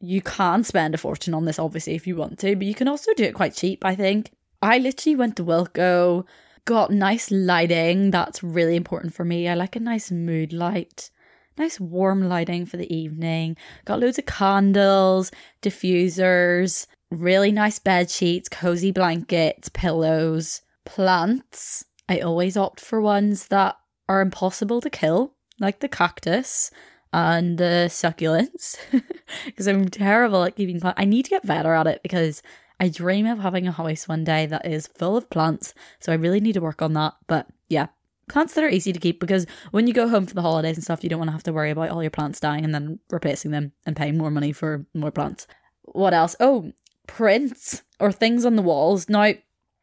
you 0.00 0.22
can 0.22 0.62
spend 0.62 0.94
a 0.94 0.98
fortune 0.98 1.34
on 1.34 1.44
this, 1.44 1.58
obviously, 1.58 1.96
if 1.96 2.06
you 2.06 2.14
want 2.14 2.38
to, 2.38 2.54
but 2.54 2.66
you 2.66 2.74
can 2.74 2.86
also 2.86 3.12
do 3.14 3.24
it 3.24 3.34
quite 3.34 3.54
cheap, 3.54 3.84
I 3.84 3.96
think. 3.96 4.30
I 4.62 4.78
literally 4.78 5.16
went 5.16 5.36
to 5.36 5.44
Wilko 5.44 6.24
got 6.68 6.90
nice 6.90 7.30
lighting. 7.30 8.10
That's 8.10 8.42
really 8.42 8.76
important 8.76 9.14
for 9.14 9.24
me. 9.24 9.48
I 9.48 9.54
like 9.54 9.74
a 9.74 9.80
nice 9.80 10.10
mood 10.10 10.52
light, 10.52 11.08
nice 11.56 11.80
warm 11.80 12.28
lighting 12.28 12.66
for 12.66 12.76
the 12.76 12.94
evening. 12.94 13.56
Got 13.86 14.00
loads 14.00 14.18
of 14.18 14.26
candles, 14.26 15.32
diffusers, 15.62 16.86
really 17.10 17.52
nice 17.52 17.78
bed 17.78 18.10
sheets, 18.10 18.50
cozy 18.50 18.92
blankets, 18.92 19.70
pillows, 19.70 20.60
plants. 20.84 21.86
I 22.06 22.18
always 22.18 22.54
opt 22.54 22.80
for 22.80 23.00
ones 23.00 23.48
that 23.48 23.76
are 24.06 24.20
impossible 24.20 24.82
to 24.82 24.90
kill, 24.90 25.32
like 25.58 25.80
the 25.80 25.88
cactus 25.88 26.70
and 27.14 27.56
the 27.56 27.86
succulents, 27.88 28.76
because 29.46 29.66
I'm 29.66 29.88
terrible 29.88 30.44
at 30.44 30.56
keeping 30.56 30.80
plants. 30.80 31.00
I 31.00 31.06
need 31.06 31.22
to 31.24 31.30
get 31.30 31.46
better 31.46 31.72
at 31.72 31.86
it 31.86 32.02
because 32.02 32.42
I 32.80 32.88
dream 32.88 33.26
of 33.26 33.40
having 33.40 33.66
a 33.66 33.72
house 33.72 34.06
one 34.06 34.24
day 34.24 34.46
that 34.46 34.66
is 34.66 34.86
full 34.86 35.16
of 35.16 35.30
plants, 35.30 35.74
so 35.98 36.12
I 36.12 36.16
really 36.16 36.40
need 36.40 36.52
to 36.52 36.60
work 36.60 36.80
on 36.80 36.92
that. 36.94 37.14
But 37.26 37.48
yeah, 37.68 37.88
plants 38.28 38.54
that 38.54 38.64
are 38.64 38.68
easy 38.68 38.92
to 38.92 39.00
keep 39.00 39.18
because 39.18 39.46
when 39.70 39.86
you 39.86 39.92
go 39.92 40.08
home 40.08 40.26
for 40.26 40.34
the 40.34 40.42
holidays 40.42 40.76
and 40.76 40.84
stuff, 40.84 41.02
you 41.02 41.10
don't 41.10 41.18
want 41.18 41.28
to 41.28 41.32
have 41.32 41.42
to 41.44 41.52
worry 41.52 41.70
about 41.70 41.90
all 41.90 42.02
your 42.02 42.10
plants 42.10 42.38
dying 42.38 42.64
and 42.64 42.74
then 42.74 43.00
replacing 43.10 43.50
them 43.50 43.72
and 43.84 43.96
paying 43.96 44.16
more 44.16 44.30
money 44.30 44.52
for 44.52 44.86
more 44.94 45.10
plants. 45.10 45.46
What 45.82 46.14
else? 46.14 46.36
Oh, 46.38 46.72
prints 47.06 47.82
or 47.98 48.12
things 48.12 48.44
on 48.44 48.56
the 48.56 48.62
walls. 48.62 49.08
Now, 49.08 49.32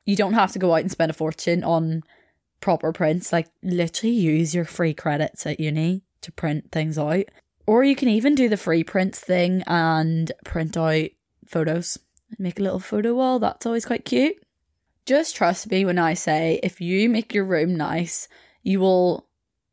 you 0.05 0.15
don't 0.15 0.34
have 0.34 0.53
to 0.53 0.60
go 0.60 0.73
out 0.73 0.81
and 0.81 0.91
spend 0.91 1.10
a 1.10 1.15
fortune 1.15 1.63
on 1.63 2.03
proper 2.62 2.93
prints. 2.93 3.34
Like, 3.34 3.49
literally 3.62 4.13
use 4.13 4.55
your 4.55 4.65
free 4.65 4.93
credits 4.93 5.45
at 5.45 5.60
uni 5.60 6.03
to 6.21 6.31
print 6.31 6.71
things 6.71 6.97
out. 6.97 7.25
Or 7.67 7.84
you 7.84 7.95
can 7.95 8.08
even 8.08 8.36
do 8.36 8.47
the 8.47 8.58
free 8.58 8.84
prints 8.84 9.19
thing 9.19 9.63
and 9.65 10.31
print 10.45 10.77
out 10.77 11.10
photos 11.47 11.97
make 12.38 12.59
a 12.59 12.63
little 12.63 12.79
photo 12.79 13.13
wall. 13.13 13.39
That's 13.39 13.65
always 13.65 13.85
quite 13.85 14.05
cute. 14.05 14.35
Just 15.05 15.35
trust 15.35 15.69
me 15.69 15.85
when 15.85 15.99
I 15.99 16.13
say 16.13 16.59
if 16.63 16.81
you 16.81 17.09
make 17.09 17.33
your 17.33 17.45
room 17.45 17.75
nice, 17.75 18.27
you 18.63 18.79
will 18.79 19.27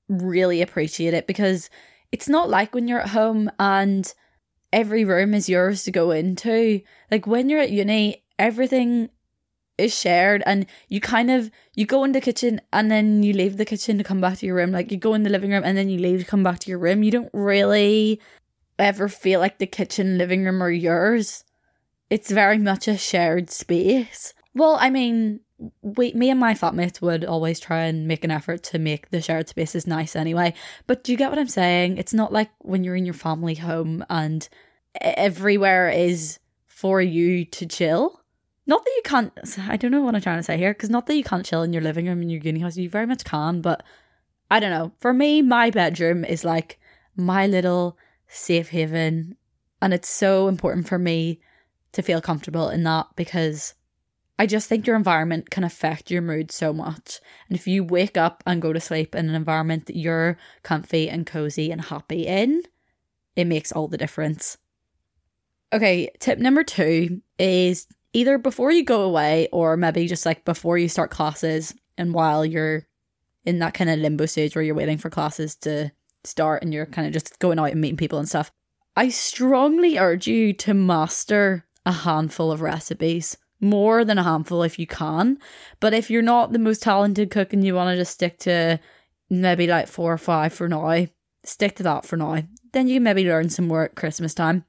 really 0.09 0.61
appreciate 0.61 1.15
it 1.15 1.27
because 1.27 1.71
it's 2.11 2.29
not 2.29 2.51
like 2.51 2.75
when 2.75 2.87
you're 2.87 3.01
at 3.01 3.09
home 3.09 3.51
and 3.59 4.13
every 4.73 5.05
room 5.05 5.33
is 5.33 5.49
yours 5.49 5.85
to 5.85 5.91
go 5.91 6.11
into. 6.11 6.83
Like 7.11 7.27
when 7.27 7.49
you're 7.49 7.61
at 7.61 7.71
uni, 7.71 8.23
everything 8.39 9.09
is 9.79 9.99
shared 9.99 10.43
and 10.45 10.67
you 10.89 11.01
kind 11.01 11.31
of 11.31 11.51
you 11.75 11.87
go 11.87 12.05
in 12.05 12.13
the 12.13 12.21
kitchen 12.21 12.61
and 12.73 12.91
then 12.91 13.23
you 13.23 13.33
leave 13.33 13.57
the 13.57 13.65
kitchen 13.65 13.97
to 13.97 14.05
come 14.05 14.21
back 14.21 14.39
to 14.39 14.47
your 14.47 14.57
room. 14.57 14.71
Like 14.71 14.93
you 14.93 14.99
go 14.99 15.15
in 15.15 15.23
the 15.23 15.31
living 15.31 15.51
room 15.51 15.63
and 15.65 15.79
then 15.79 15.89
you 15.89 15.99
leave 15.99 16.21
to 16.21 16.27
come 16.27 16.43
back 16.43 16.59
to 16.61 16.71
your 16.71 16.79
room. 16.79 17.03
You 17.03 17.11
don't 17.11 17.31
really 17.33 18.21
ever 18.79 19.09
feel 19.09 19.41
like 19.41 19.59
the 19.59 19.67
kitchen 19.67 20.19
living 20.19 20.45
room 20.45 20.63
are 20.63 20.71
yours 20.71 21.45
it's 22.13 22.31
very 22.31 22.59
much 22.59 22.87
a 22.89 22.99
shared 22.99 23.49
space. 23.49 24.35
Well, 24.55 24.77
I 24.79 24.91
mean, 24.91 25.41
we, 25.81 26.13
me 26.13 26.29
and 26.29 26.39
my 26.39 26.53
flatmates 26.53 27.01
would 27.01 27.25
always 27.25 27.59
try 27.59 27.85
and 27.85 28.07
make 28.07 28.23
an 28.23 28.31
effort 28.31 28.63
to 28.65 28.79
make 28.79 29.09
the 29.09 29.23
shared 29.23 29.49
spaces 29.49 29.87
nice 29.87 30.15
anyway. 30.15 30.53
But 30.87 31.05
do 31.05 31.13
you 31.13 31.17
get 31.17 31.31
what 31.31 31.39
I'm 31.39 31.49
saying? 31.49 31.97
It's 31.97 32.13
not 32.13 32.31
like 32.31 32.51
when 32.59 32.85
you're 32.85 32.97
in 32.97 33.07
your 33.07 33.15
family 33.15 33.55
home 33.55 34.05
and 34.11 34.47
everywhere 35.01 35.89
is 35.89 36.39
for 36.67 37.01
you 37.01 37.47
to 37.47 37.65
chill. 37.65 38.21
Not 38.67 38.85
that 38.85 38.93
you 38.95 39.03
can't, 39.07 39.33
I 39.67 39.79
don't 39.79 39.91
know 39.91 40.03
what 40.03 40.15
I'm 40.15 40.21
trying 40.21 40.39
to 40.39 40.43
say 40.43 40.59
here, 40.59 40.75
because 40.75 40.91
not 40.91 41.07
that 41.07 41.17
you 41.17 41.25
can't 41.25 41.47
chill 41.47 41.63
in 41.63 41.73
your 41.73 41.81
living 41.81 42.09
room 42.09 42.21
in 42.21 42.29
your 42.29 42.43
uni 42.43 42.61
house, 42.61 42.77
you 42.77 42.91
very 42.91 43.07
much 43.07 43.25
can, 43.25 43.63
but 43.63 43.83
I 44.51 44.61
don't 44.61 44.71
know. 44.71 44.93
For 44.99 45.15
me, 45.15 45.41
my 45.41 45.71
bedroom 45.71 46.27
is 46.27 46.45
like 46.45 46.79
my 47.17 47.47
little 47.47 47.97
safe 48.29 48.69
haven, 48.69 49.39
and 49.81 49.95
it's 49.95 50.11
so 50.11 50.49
important 50.49 50.87
for 50.87 50.99
me 50.99 51.41
to 51.93 52.03
feel 52.03 52.21
comfortable 52.21 52.69
in 52.69 52.85
that 52.85 53.07
because 53.17 53.75
I 54.39 54.47
just 54.47 54.69
think 54.69 54.87
your 54.87 54.97
environment 54.97 55.51
can 55.51 55.63
affect 55.63 56.11
your 56.11 56.23
mood 56.23 56.51
so 56.51 56.73
much. 56.73 57.21
And 57.49 57.57
if 57.57 57.67
you 57.67 57.85
wake 57.85 58.17
up 58.17 58.43
and 58.47 58.63
go 58.63 58.73
to 58.73 58.81
sleep 58.81 59.15
in 59.15 59.29
an 59.29 59.35
environment 59.35 59.87
that 59.87 59.97
you're 59.97 60.39
comfy 60.63 61.09
and 61.09 61.27
cozy 61.27 61.71
and 61.71 61.81
happy 61.81 62.27
in, 62.27 62.63
it 63.37 63.47
makes 63.47 63.73
all 63.73 63.89
the 63.89 63.99
difference. 63.99 64.59
Okay, 65.73 66.11
tip 66.19 66.39
number 66.39 66.65
two 66.65 67.23
is 67.39 67.87
either 68.13 68.37
before 68.37 68.73
you 68.73 68.85
go 68.85 69.03
away 69.03 69.49
or 69.53 69.77
maybe 69.77 70.07
just 70.07 70.27
like 70.27 70.45
before 70.45 70.77
you 70.77 70.89
start 70.89 71.11
classes 71.11 71.75
and 71.97 72.13
while 72.13 72.45
you're 72.45 72.87
in 73.45 73.59
that 73.59 73.75
kind 73.75 73.91
of 73.91 73.99
limbo 73.99 74.27
stage 74.27 74.55
where 74.55 74.63
you're 74.63 74.75
waiting 74.75 74.99
for 74.99 75.11
classes 75.11 75.57
to 75.57 75.91
start 76.25 76.63
and 76.63 76.73
you're 76.73 76.87
kind 76.87 77.07
of 77.07 77.13
just 77.13 77.39
going 77.39 77.59
out 77.59 77.71
and 77.71 77.81
meeting 77.81 77.97
people 77.97 78.19
and 78.19 78.29
stuff. 78.29 78.51
I 78.97 79.09
strongly 79.09 79.99
urge 79.99 80.27
you 80.27 80.53
to 80.55 80.75
master 80.75 81.65
a 81.85 81.93
handful 81.93 82.53
of 82.53 82.61
recipes. 82.61 83.37
More 83.61 84.05
than 84.05 84.19
a 84.19 84.25
handful 84.25 84.63
if 84.63 84.79
you 84.79 84.87
can. 84.87 85.39
But 85.79 85.95
if 85.95 86.11
you're 86.11 86.23
not 86.23 86.53
the 86.53 86.59
most 86.59 86.83
talented 86.83 87.31
cook 87.31 87.53
and 87.53 87.65
you 87.65 87.75
want 87.75 87.91
to 87.91 87.97
just 87.97 88.13
stick 88.13 88.39
to 88.41 88.81
maybe 89.31 89.67
like 89.67 89.89
four 89.89 90.13
or 90.13 90.19
five 90.19 90.53
for 90.53 90.69
now, 90.69 91.07
stick 91.45 91.77
to 91.77 91.83
that 91.85 92.05
for 92.05 92.17
now. 92.17 92.43
Then 92.73 92.89
you 92.89 92.97
can 92.97 93.03
maybe 93.05 93.25
learn 93.25 93.51
some 93.51 93.69
more 93.69 93.85
at 93.85 93.95
Christmas 93.95 94.35
time. 94.35 94.65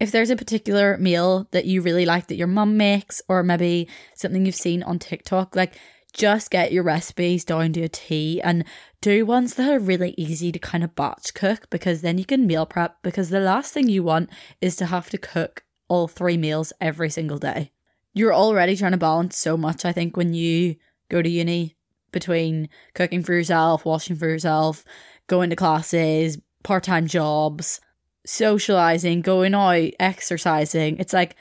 If 0.00 0.10
there's 0.10 0.30
a 0.30 0.36
particular 0.36 0.98
meal 0.98 1.46
that 1.52 1.66
you 1.66 1.80
really 1.80 2.04
like 2.04 2.26
that 2.26 2.36
your 2.36 2.48
mum 2.48 2.76
makes, 2.76 3.22
or 3.28 3.42
maybe 3.42 3.88
something 4.14 4.44
you've 4.44 4.54
seen 4.56 4.82
on 4.82 4.98
TikTok, 4.98 5.54
like 5.54 5.74
just 6.12 6.50
get 6.50 6.72
your 6.72 6.82
recipes 6.82 7.44
down 7.44 7.72
to 7.74 7.82
a 7.82 7.88
T 7.88 8.40
and 8.42 8.64
do 9.00 9.26
ones 9.26 9.54
that 9.54 9.70
are 9.70 9.78
really 9.78 10.14
easy 10.16 10.50
to 10.52 10.58
kind 10.58 10.82
of 10.82 10.94
batch 10.94 11.34
cook 11.34 11.68
because 11.70 12.00
then 12.00 12.18
you 12.18 12.24
can 12.24 12.46
meal 12.46 12.66
prep. 12.66 13.02
Because 13.02 13.30
the 13.30 13.40
last 13.40 13.72
thing 13.72 13.88
you 13.88 14.02
want 14.02 14.30
is 14.60 14.76
to 14.76 14.86
have 14.86 15.10
to 15.10 15.18
cook 15.18 15.63
all 15.88 16.08
three 16.08 16.36
meals 16.36 16.72
every 16.80 17.10
single 17.10 17.38
day. 17.38 17.72
You're 18.12 18.34
already 18.34 18.76
trying 18.76 18.92
to 18.92 18.98
balance 18.98 19.36
so 19.36 19.56
much, 19.56 19.84
I 19.84 19.92
think, 19.92 20.16
when 20.16 20.34
you 20.34 20.76
go 21.08 21.20
to 21.20 21.28
uni 21.28 21.76
between 22.12 22.68
cooking 22.94 23.22
for 23.22 23.32
yourself, 23.32 23.84
washing 23.84 24.16
for 24.16 24.28
yourself, 24.28 24.84
going 25.26 25.50
to 25.50 25.56
classes, 25.56 26.38
part 26.62 26.84
time 26.84 27.06
jobs, 27.06 27.80
socializing, 28.24 29.20
going 29.20 29.54
out, 29.54 29.90
exercising. 29.98 30.96
It's 30.98 31.12
like 31.12 31.36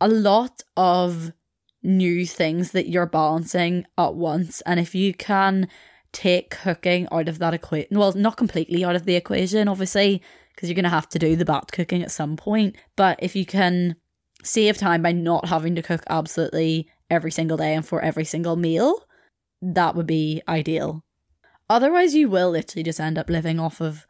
a 0.00 0.08
lot 0.08 0.62
of 0.76 1.32
new 1.82 2.24
things 2.24 2.70
that 2.72 2.88
you're 2.88 3.06
balancing 3.06 3.86
at 3.98 4.14
once. 4.14 4.60
And 4.62 4.78
if 4.78 4.94
you 4.94 5.12
can 5.12 5.68
take 6.12 6.50
cooking 6.50 7.08
out 7.10 7.28
of 7.28 7.38
that 7.38 7.54
equation, 7.54 7.98
well, 7.98 8.12
not 8.12 8.36
completely 8.36 8.84
out 8.84 8.96
of 8.96 9.04
the 9.04 9.16
equation, 9.16 9.68
obviously, 9.68 10.22
because 10.54 10.68
you're 10.68 10.74
going 10.74 10.84
to 10.84 10.90
have 10.90 11.08
to 11.10 11.18
do 11.18 11.36
the 11.36 11.44
bat 11.44 11.70
cooking 11.72 12.02
at 12.02 12.10
some 12.10 12.36
point. 12.36 12.76
But 12.96 13.18
if 13.22 13.34
you 13.34 13.46
can 13.46 13.96
save 14.42 14.76
time 14.76 15.02
by 15.02 15.12
not 15.12 15.48
having 15.48 15.74
to 15.76 15.82
cook 15.82 16.02
absolutely 16.08 16.88
every 17.10 17.30
single 17.30 17.56
day 17.56 17.74
and 17.74 17.86
for 17.86 18.00
every 18.00 18.24
single 18.24 18.56
meal, 18.56 19.06
that 19.60 19.94
would 19.94 20.06
be 20.06 20.42
ideal. 20.48 21.04
Otherwise, 21.70 22.14
you 22.14 22.28
will 22.28 22.50
literally 22.50 22.82
just 22.82 23.00
end 23.00 23.18
up 23.18 23.30
living 23.30 23.58
off 23.58 23.80
of 23.80 24.06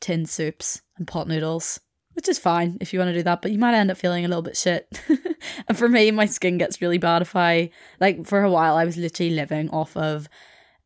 tin 0.00 0.26
soups 0.26 0.82
and 0.96 1.06
pot 1.06 1.28
noodles, 1.28 1.78
which 2.14 2.28
is 2.28 2.38
fine 2.38 2.78
if 2.80 2.92
you 2.92 2.98
want 2.98 3.08
to 3.08 3.14
do 3.14 3.22
that, 3.22 3.42
but 3.42 3.52
you 3.52 3.58
might 3.58 3.74
end 3.74 3.90
up 3.90 3.96
feeling 3.96 4.24
a 4.24 4.28
little 4.28 4.42
bit 4.42 4.56
shit. 4.56 5.00
and 5.68 5.76
for 5.76 5.88
me, 5.88 6.10
my 6.10 6.26
skin 6.26 6.58
gets 6.58 6.80
really 6.80 6.98
bad 6.98 7.22
if 7.22 7.36
I, 7.36 7.70
like, 8.00 8.26
for 8.26 8.42
a 8.42 8.50
while, 8.50 8.76
I 8.76 8.84
was 8.84 8.96
literally 8.96 9.34
living 9.34 9.68
off 9.70 9.96
of 9.96 10.28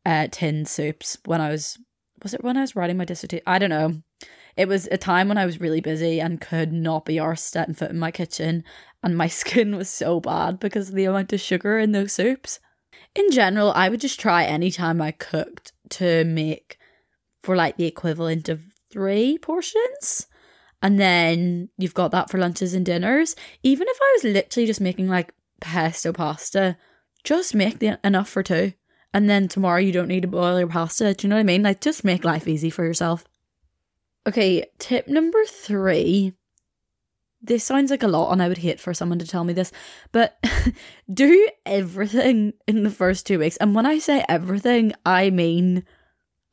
uh, 0.05 0.27
tin 0.31 0.65
soups 0.65 1.17
when 1.25 1.41
I 1.41 1.49
was, 1.49 1.79
was 2.21 2.33
it 2.33 2.43
when 2.43 2.57
I 2.57 2.61
was 2.61 2.75
writing 2.75 2.97
my 2.97 3.05
dissertation? 3.05 3.43
I 3.47 3.59
don't 3.59 3.69
know. 3.69 4.01
It 4.59 4.67
was 4.67 4.89
a 4.91 4.97
time 4.97 5.29
when 5.29 5.37
I 5.37 5.45
was 5.45 5.61
really 5.61 5.79
busy 5.79 6.19
and 6.19 6.41
could 6.41 6.73
not 6.73 7.05
be 7.05 7.15
arsed 7.15 7.49
setting 7.49 7.73
foot 7.73 7.91
in 7.91 7.97
my 7.97 8.11
kitchen, 8.11 8.65
and 9.01 9.17
my 9.17 9.27
skin 9.41 9.77
was 9.77 9.89
so 9.89 10.19
bad 10.19 10.59
because 10.59 10.89
of 10.89 10.95
the 10.95 11.05
amount 11.05 11.31
of 11.31 11.39
sugar 11.39 11.79
in 11.79 11.93
those 11.93 12.11
soups. 12.11 12.59
In 13.15 13.31
general, 13.31 13.71
I 13.71 13.87
would 13.87 14.01
just 14.01 14.19
try 14.19 14.43
any 14.43 14.69
time 14.69 15.01
I 15.01 15.11
cooked 15.11 15.71
to 15.91 16.25
make 16.25 16.77
for 17.41 17.55
like 17.55 17.77
the 17.77 17.85
equivalent 17.85 18.49
of 18.49 18.61
three 18.91 19.37
portions. 19.37 20.27
And 20.81 20.99
then 20.99 21.69
you've 21.77 21.93
got 21.93 22.11
that 22.11 22.29
for 22.29 22.37
lunches 22.37 22.73
and 22.73 22.85
dinners. 22.85 23.37
Even 23.63 23.87
if 23.87 23.97
I 24.01 24.17
was 24.17 24.33
literally 24.33 24.67
just 24.67 24.81
making 24.81 25.07
like 25.07 25.33
pesto 25.61 26.11
pasta, 26.11 26.75
just 27.23 27.55
make 27.55 27.79
the, 27.79 27.97
enough 28.03 28.27
for 28.27 28.43
two. 28.43 28.73
And 29.13 29.29
then 29.29 29.47
tomorrow 29.47 29.79
you 29.79 29.93
don't 29.93 30.09
need 30.09 30.23
to 30.23 30.27
boil 30.27 30.59
your 30.59 30.67
pasta. 30.67 31.13
Do 31.13 31.25
you 31.25 31.29
know 31.29 31.37
what 31.37 31.41
I 31.41 31.43
mean? 31.43 31.63
Like 31.63 31.79
just 31.79 32.03
make 32.03 32.25
life 32.25 32.45
easy 32.45 32.69
for 32.69 32.83
yourself. 32.83 33.23
Okay, 34.29 34.63
tip 34.77 35.07
number 35.07 35.43
three. 35.43 36.33
This 37.41 37.63
sounds 37.63 37.89
like 37.89 38.03
a 38.03 38.07
lot, 38.07 38.31
and 38.31 38.43
I 38.43 38.47
would 38.47 38.59
hate 38.59 38.79
for 38.79 38.93
someone 38.93 39.17
to 39.17 39.25
tell 39.25 39.43
me 39.43 39.53
this, 39.53 39.71
but 40.11 40.37
do 41.11 41.49
everything 41.65 42.53
in 42.67 42.83
the 42.83 42.91
first 42.91 43.25
two 43.25 43.39
weeks. 43.39 43.57
And 43.57 43.73
when 43.73 43.87
I 43.87 43.97
say 43.97 44.23
everything, 44.29 44.93
I 45.03 45.31
mean 45.31 45.83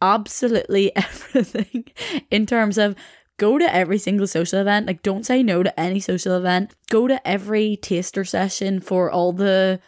absolutely 0.00 0.90
everything 0.96 1.84
in 2.30 2.46
terms 2.46 2.78
of 2.78 2.96
go 3.36 3.58
to 3.58 3.74
every 3.74 3.98
single 3.98 4.26
social 4.26 4.58
event. 4.58 4.86
Like, 4.86 5.02
don't 5.02 5.26
say 5.26 5.42
no 5.42 5.62
to 5.62 5.78
any 5.78 6.00
social 6.00 6.34
event. 6.34 6.74
Go 6.88 7.06
to 7.06 7.28
every 7.28 7.76
taster 7.76 8.24
session 8.24 8.80
for 8.80 9.10
all 9.10 9.34
the 9.34 9.80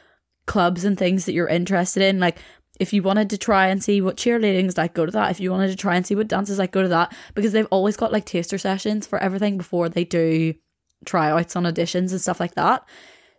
clubs 0.44 0.84
and 0.84 0.98
things 0.98 1.24
that 1.24 1.32
you're 1.32 1.48
interested 1.48 2.02
in. 2.02 2.20
Like, 2.20 2.36
if 2.78 2.92
you 2.92 3.02
wanted 3.02 3.30
to 3.30 3.38
try 3.38 3.68
and 3.68 3.82
see 3.82 4.00
what 4.00 4.16
cheerleading 4.16 4.66
is 4.66 4.76
like, 4.76 4.94
go 4.94 5.06
to 5.06 5.12
that. 5.12 5.30
If 5.30 5.40
you 5.40 5.50
wanted 5.50 5.68
to 5.68 5.76
try 5.76 5.96
and 5.96 6.06
see 6.06 6.14
what 6.14 6.28
dances 6.28 6.58
like, 6.58 6.72
go 6.72 6.82
to 6.82 6.88
that. 6.88 7.14
Because 7.34 7.52
they've 7.52 7.66
always 7.70 7.96
got 7.96 8.12
like 8.12 8.24
taster 8.24 8.58
sessions 8.58 9.06
for 9.06 9.18
everything 9.18 9.56
before 9.56 9.88
they 9.88 10.04
do 10.04 10.54
tryouts 11.04 11.56
on 11.56 11.64
auditions 11.64 12.10
and 12.10 12.20
stuff 12.20 12.40
like 12.40 12.54
that. 12.54 12.86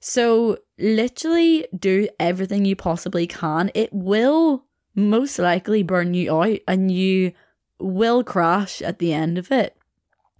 So 0.02 0.58
literally 0.78 1.68
do 1.78 2.08
everything 2.20 2.66
you 2.66 2.76
possibly 2.76 3.28
can. 3.28 3.72
It 3.74 3.92
will 3.92 4.66
most 4.96 5.40
likely 5.40 5.84
burn 5.84 6.14
you 6.14 6.34
out 6.36 6.60
and 6.68 6.92
you 6.92 7.34
will 7.80 8.24
crash 8.24 8.82
at 8.82 9.00
the 9.00 9.14
end 9.14 9.38
of 9.38 9.52
it. 9.52 9.76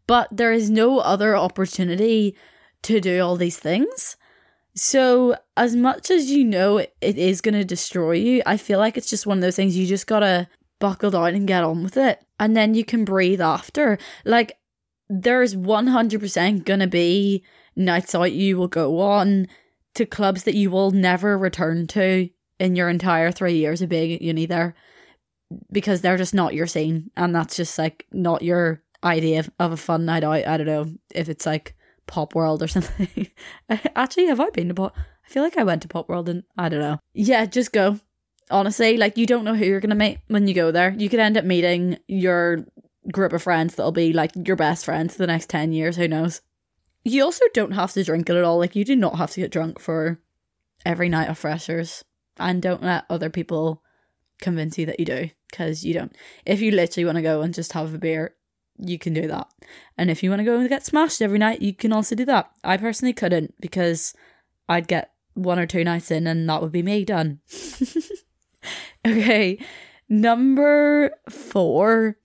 But 0.08 0.28
there 0.32 0.52
is 0.52 0.70
no 0.70 1.00
other 1.00 1.36
opportunity 1.36 2.36
to 2.84 3.00
do 3.00 3.22
all 3.22 3.36
these 3.36 3.58
things. 3.58 4.18
So, 4.82 5.36
as 5.58 5.76
much 5.76 6.10
as 6.10 6.32
you 6.32 6.46
know 6.46 6.78
it 6.78 6.94
is 7.02 7.42
going 7.42 7.54
to 7.54 7.66
destroy 7.66 8.14
you, 8.14 8.42
I 8.46 8.56
feel 8.56 8.80
like 8.80 8.96
it's 8.96 9.10
just 9.10 9.28
one 9.28 9.40
of 9.40 9.42
those 9.42 9.58
things 9.58 9.76
you 9.76 9.86
just 9.86 10.08
got 10.08 10.22
to 10.22 10.48
buckle 10.80 11.12
down 11.12 11.36
and 11.36 11.46
get 11.46 11.66
on 11.66 11.84
with 11.84 11.98
it. 11.98 12.24
And 12.40 12.56
then 12.56 12.76
you 12.76 12.86
can 12.86 13.04
breathe 13.04 13.42
after. 13.42 13.98
Like, 14.24 14.58
there's 15.10 15.54
100% 15.54 16.64
going 16.64 16.80
to 16.80 16.88
be 16.88 17.44
nights 17.76 18.16
out 18.16 18.32
you 18.32 18.56
will 18.56 18.70
go 18.70 19.02
on 19.02 19.48
to 19.96 20.06
clubs 20.06 20.44
that 20.44 20.56
you 20.56 20.72
will 20.72 20.92
never 20.92 21.38
return 21.38 21.86
to 21.88 22.30
in 22.58 22.78
your 22.78 22.88
entire 22.88 23.34
three 23.34 23.58
years 23.58 23.82
of 23.82 23.90
being 23.90 24.14
at 24.14 24.22
uni 24.22 24.46
there 24.46 24.76
because 25.74 26.00
they're 26.00 26.16
just 26.16 26.34
not 26.34 26.54
your 26.54 26.68
scene. 26.68 27.12
And 27.18 27.36
that's 27.36 27.58
just 27.58 27.78
like 27.78 28.06
not 28.14 28.44
your 28.44 28.82
idea 29.04 29.40
of, 29.40 29.50
of 29.60 29.72
a 29.74 29.78
fun 29.78 30.06
night 30.06 30.24
out. 30.24 30.48
I 30.48 30.56
don't 30.56 30.68
know 30.68 30.94
if 31.14 31.28
it's 31.28 31.46
like 31.46 31.76
Pop 32.10 32.36
World 32.36 32.62
or 32.62 32.68
something. 32.68 33.28
Actually, 33.70 34.26
have 34.26 34.40
I 34.40 34.50
been 34.50 34.68
to 34.68 34.74
Pop? 34.74 34.96
I 34.98 35.30
feel 35.30 35.44
like 35.44 35.58
I 35.58 35.64
went 35.64 35.82
to 35.84 35.88
Pop 35.88 36.10
World 36.10 36.28
and 36.28 36.44
I 36.58 36.68
don't 36.68 36.82
know. 36.82 37.00
Yeah, 37.14 37.46
just 37.46 37.72
go. 37.72 38.00
Honestly, 38.52 38.98
like 38.98 39.16
you 39.16 39.26
don't 39.26 39.44
know 39.46 39.56
who 39.56 39.66
you're 39.66 39.80
gonna 39.80 39.96
meet 39.96 40.20
when 40.28 40.48
you 40.48 40.54
go 40.54 40.72
there. 40.72 40.94
You 40.98 41.08
could 41.08 41.20
end 41.20 41.38
up 41.38 41.46
meeting 41.46 42.00
your 42.08 42.66
group 43.12 43.34
of 43.34 43.44
friends 43.44 43.76
that'll 43.76 43.92
be 43.92 44.12
like 44.12 44.32
your 44.36 44.56
best 44.56 44.86
friends 44.86 45.14
for 45.14 45.20
the 45.20 45.28
next 45.28 45.50
10 45.50 45.72
years. 45.72 45.98
Who 45.98 46.08
knows? 46.08 46.42
You 47.04 47.24
also 47.24 47.46
don't 47.54 47.72
have 47.72 47.94
to 47.94 48.04
drink 48.04 48.30
it 48.30 48.36
at 48.36 48.44
all. 48.44 48.58
Like, 48.58 48.76
you 48.76 48.84
do 48.84 48.96
not 48.96 49.18
have 49.18 49.32
to 49.32 49.42
get 49.42 49.52
drunk 49.52 49.80
for 49.80 50.20
every 50.86 51.10
night 51.10 51.30
of 51.30 51.38
freshers. 51.38 52.04
And 52.38 52.62
don't 52.62 52.84
let 52.84 53.06
other 53.10 53.30
people 53.30 53.84
convince 54.42 54.78
you 54.78 54.86
that 54.86 55.00
you 55.00 55.06
do, 55.06 55.30
because 55.50 55.86
you 55.86 55.94
don't. 55.94 56.16
If 56.46 56.62
you 56.62 56.72
literally 56.72 57.06
want 57.06 57.18
to 57.18 57.22
go 57.22 57.42
and 57.42 57.54
just 57.54 57.74
have 57.74 57.94
a 57.94 57.98
beer, 57.98 58.36
you 58.80 58.98
can 58.98 59.14
do 59.14 59.28
that. 59.28 59.48
And 59.98 60.10
if 60.10 60.24
you 60.24 60.30
want 60.30 60.40
to 60.40 60.46
go 60.46 60.60
and 60.60 60.70
get 60.70 60.86
smashed 60.86 61.22
every 61.22 61.40
night, 61.40 61.62
you 61.62 61.74
can 61.74 61.94
also 61.94 62.16
do 62.16 62.26
that. 62.26 62.52
I 62.64 62.78
personally 62.78 63.14
couldn't 63.14 63.54
because 63.60 64.14
I'd 64.68 64.88
get 64.88 65.12
one 65.34 65.60
or 65.60 65.66
two 65.66 65.84
nights 65.84 66.12
in 66.12 66.28
and 66.28 66.50
that 66.50 66.62
would 66.62 66.72
be 66.72 66.84
me 66.84 67.06
done. 67.06 67.40
okay, 69.08 69.60
number 70.08 71.12
four 71.30 72.18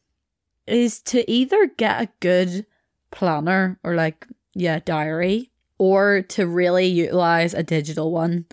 is 0.67 1.01
to 1.03 1.31
either 1.31 1.67
get 1.77 2.03
a 2.03 2.09
good 2.21 2.67
planner 3.11 3.79
or 3.83 3.95
like, 3.95 4.27
yeah, 4.55 4.81
diary 4.85 5.51
or 5.79 6.23
to 6.23 6.47
really 6.47 6.87
utilize 6.87 7.55
a 7.55 7.63
digital 7.63 8.11
one. 8.11 8.47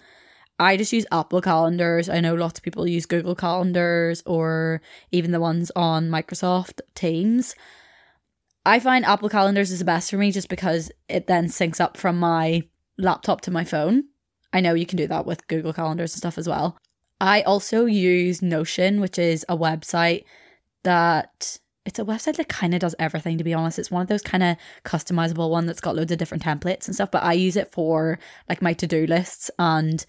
I 0.60 0.78
just 0.78 0.94
use 0.94 1.08
Apple 1.12 1.42
calendars. 1.42 2.08
I 2.08 2.20
know 2.20 2.36
lots 2.36 2.60
of 2.60 2.64
people 2.64 2.88
use 2.88 3.08
Google 3.08 3.34
calendars 3.34 4.22
or 4.28 4.82
even 5.12 5.32
the 5.32 5.40
ones 5.40 5.72
on 5.76 6.10
Microsoft 6.10 6.82
Teams. 6.94 7.56
I 8.66 8.80
find 8.80 9.06
Apple 9.06 9.30
calendars 9.30 9.72
is 9.72 9.80
the 9.80 9.86
best 9.86 10.10
for 10.10 10.18
me 10.18 10.32
just 10.32 10.50
because 10.50 10.92
it 11.10 11.28
then 11.28 11.48
syncs 11.48 11.82
up 11.82 11.98
from 11.98 12.20
my 12.20 12.64
laptop 12.98 13.42
to 13.42 13.52
my 13.52 13.64
phone. 13.64 14.06
I 14.54 14.60
know 14.60 14.74
you 14.74 14.86
can 14.86 14.98
do 14.98 15.08
that 15.08 15.26
with 15.26 15.48
Google 15.48 15.74
calendars 15.74 16.14
and 16.14 16.20
stuff 16.20 16.38
as 16.38 16.48
well. 16.48 16.78
I 17.20 17.42
also 17.42 17.86
use 17.86 18.42
Notion, 18.42 19.00
which 19.00 19.18
is 19.18 19.46
a 19.48 19.58
website 19.58 20.26
that 20.84 21.60
it's 21.86 22.00
a 22.00 22.06
website 22.06 22.38
that 22.38 22.48
kind 22.48 22.74
of 22.74 22.80
does 22.80 22.96
everything 23.00 23.38
to 23.38 23.44
be 23.44 23.54
honest 23.54 23.80
it's 23.80 23.92
one 23.92 24.02
of 24.02 24.08
those 24.08 24.22
kind 24.22 24.44
of 24.44 24.58
customizable 24.86 25.50
one 25.50 25.66
that's 25.66 25.82
got 25.82 25.96
loads 25.96 26.12
of 26.12 26.18
different 26.18 26.44
templates 26.44 26.86
and 26.86 26.96
stuff 26.96 27.10
but 27.12 27.24
i 27.24 27.34
use 27.34 27.56
it 27.56 27.72
for 27.72 28.20
like 28.50 28.62
my 28.62 28.74
to-do 28.74 29.06
lists 29.08 29.50
and 29.58 30.06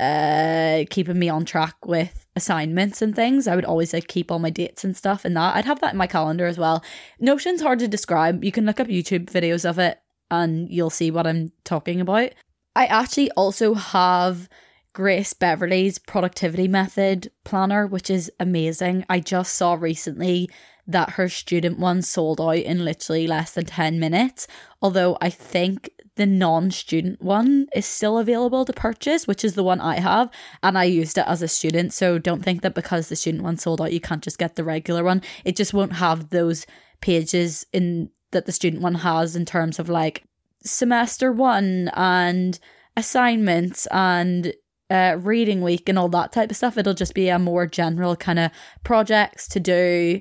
uh 0.00 0.84
keeping 0.90 1.18
me 1.18 1.28
on 1.28 1.44
track 1.44 1.86
with 1.86 2.26
assignments 2.34 3.02
and 3.02 3.14
things. 3.14 3.46
I 3.46 3.54
would 3.54 3.64
always 3.64 3.92
like 3.92 4.08
keep 4.08 4.30
all 4.30 4.38
my 4.38 4.50
dates 4.50 4.82
and 4.84 4.96
stuff 4.96 5.24
and 5.24 5.36
that. 5.36 5.54
I'd 5.56 5.66
have 5.66 5.80
that 5.80 5.92
in 5.92 5.98
my 5.98 6.06
calendar 6.06 6.46
as 6.46 6.58
well. 6.58 6.82
Notion's 7.18 7.60
hard 7.60 7.78
to 7.80 7.88
describe. 7.88 8.42
You 8.42 8.52
can 8.52 8.64
look 8.66 8.80
up 8.80 8.88
youtube 8.88 9.26
videos 9.26 9.68
of 9.68 9.78
it 9.78 10.00
and 10.30 10.70
you'll 10.70 10.90
see 10.90 11.10
what 11.10 11.26
i'm 11.26 11.52
talking 11.64 12.00
about. 12.00 12.30
I 12.74 12.86
actually 12.86 13.30
also 13.32 13.74
have 13.74 14.48
Grace 14.92 15.34
Beverley's 15.34 15.98
productivity 15.98 16.66
method 16.66 17.30
planner, 17.44 17.86
which 17.86 18.10
is 18.10 18.30
amazing. 18.40 19.04
I 19.08 19.20
just 19.20 19.54
saw 19.54 19.74
recently 19.74 20.50
that 20.92 21.10
her 21.10 21.28
student 21.28 21.78
one 21.78 22.02
sold 22.02 22.40
out 22.40 22.56
in 22.56 22.84
literally 22.84 23.26
less 23.26 23.52
than 23.52 23.64
10 23.64 23.98
minutes. 23.98 24.46
Although 24.82 25.16
I 25.20 25.30
think 25.30 25.90
the 26.16 26.26
non 26.26 26.70
student 26.70 27.22
one 27.22 27.68
is 27.74 27.86
still 27.86 28.18
available 28.18 28.64
to 28.64 28.72
purchase, 28.72 29.26
which 29.26 29.44
is 29.44 29.54
the 29.54 29.64
one 29.64 29.80
I 29.80 30.00
have. 30.00 30.30
And 30.62 30.76
I 30.76 30.84
used 30.84 31.16
it 31.16 31.24
as 31.26 31.42
a 31.42 31.48
student. 31.48 31.92
So 31.92 32.18
don't 32.18 32.42
think 32.42 32.62
that 32.62 32.74
because 32.74 33.08
the 33.08 33.16
student 33.16 33.44
one 33.44 33.56
sold 33.56 33.80
out, 33.80 33.92
you 33.92 34.00
can't 34.00 34.22
just 34.22 34.38
get 34.38 34.56
the 34.56 34.64
regular 34.64 35.04
one. 35.04 35.22
It 35.44 35.56
just 35.56 35.72
won't 35.74 35.94
have 35.94 36.30
those 36.30 36.66
pages 37.00 37.66
in 37.72 38.10
that 38.32 38.46
the 38.46 38.52
student 38.52 38.82
one 38.82 38.96
has 38.96 39.34
in 39.34 39.44
terms 39.44 39.78
of 39.78 39.88
like 39.88 40.24
semester 40.62 41.32
one 41.32 41.90
and 41.94 42.58
assignments 42.96 43.86
and 43.86 44.52
uh, 44.90 45.16
reading 45.20 45.62
week 45.62 45.88
and 45.88 45.98
all 45.98 46.08
that 46.08 46.32
type 46.32 46.50
of 46.50 46.56
stuff. 46.56 46.76
It'll 46.76 46.94
just 46.94 47.14
be 47.14 47.28
a 47.28 47.38
more 47.38 47.66
general 47.66 48.16
kind 48.16 48.38
of 48.38 48.50
projects 48.84 49.48
to 49.48 49.60
do 49.60 50.20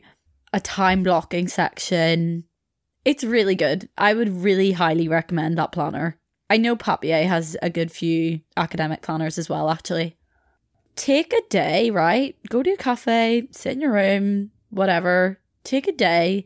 a 0.53 0.59
time 0.59 1.03
blocking 1.03 1.47
section. 1.47 2.45
It's 3.05 3.23
really 3.23 3.55
good. 3.55 3.89
I 3.97 4.13
would 4.13 4.43
really 4.43 4.73
highly 4.73 5.07
recommend 5.07 5.57
that 5.57 5.71
planner. 5.71 6.19
I 6.49 6.57
know 6.57 6.75
Papier 6.75 7.27
has 7.27 7.55
a 7.62 7.69
good 7.69 7.91
few 7.91 8.41
academic 8.57 9.01
planners 9.01 9.38
as 9.38 9.49
well, 9.49 9.69
actually. 9.69 10.17
Take 10.95 11.31
a 11.31 11.47
day, 11.49 11.91
right? 11.91 12.35
Go 12.49 12.63
to 12.63 12.71
a 12.71 12.77
cafe, 12.77 13.47
sit 13.51 13.73
in 13.73 13.81
your 13.81 13.93
room, 13.93 14.51
whatever. 14.69 15.39
Take 15.63 15.88
a 15.88 15.93
day 15.93 16.45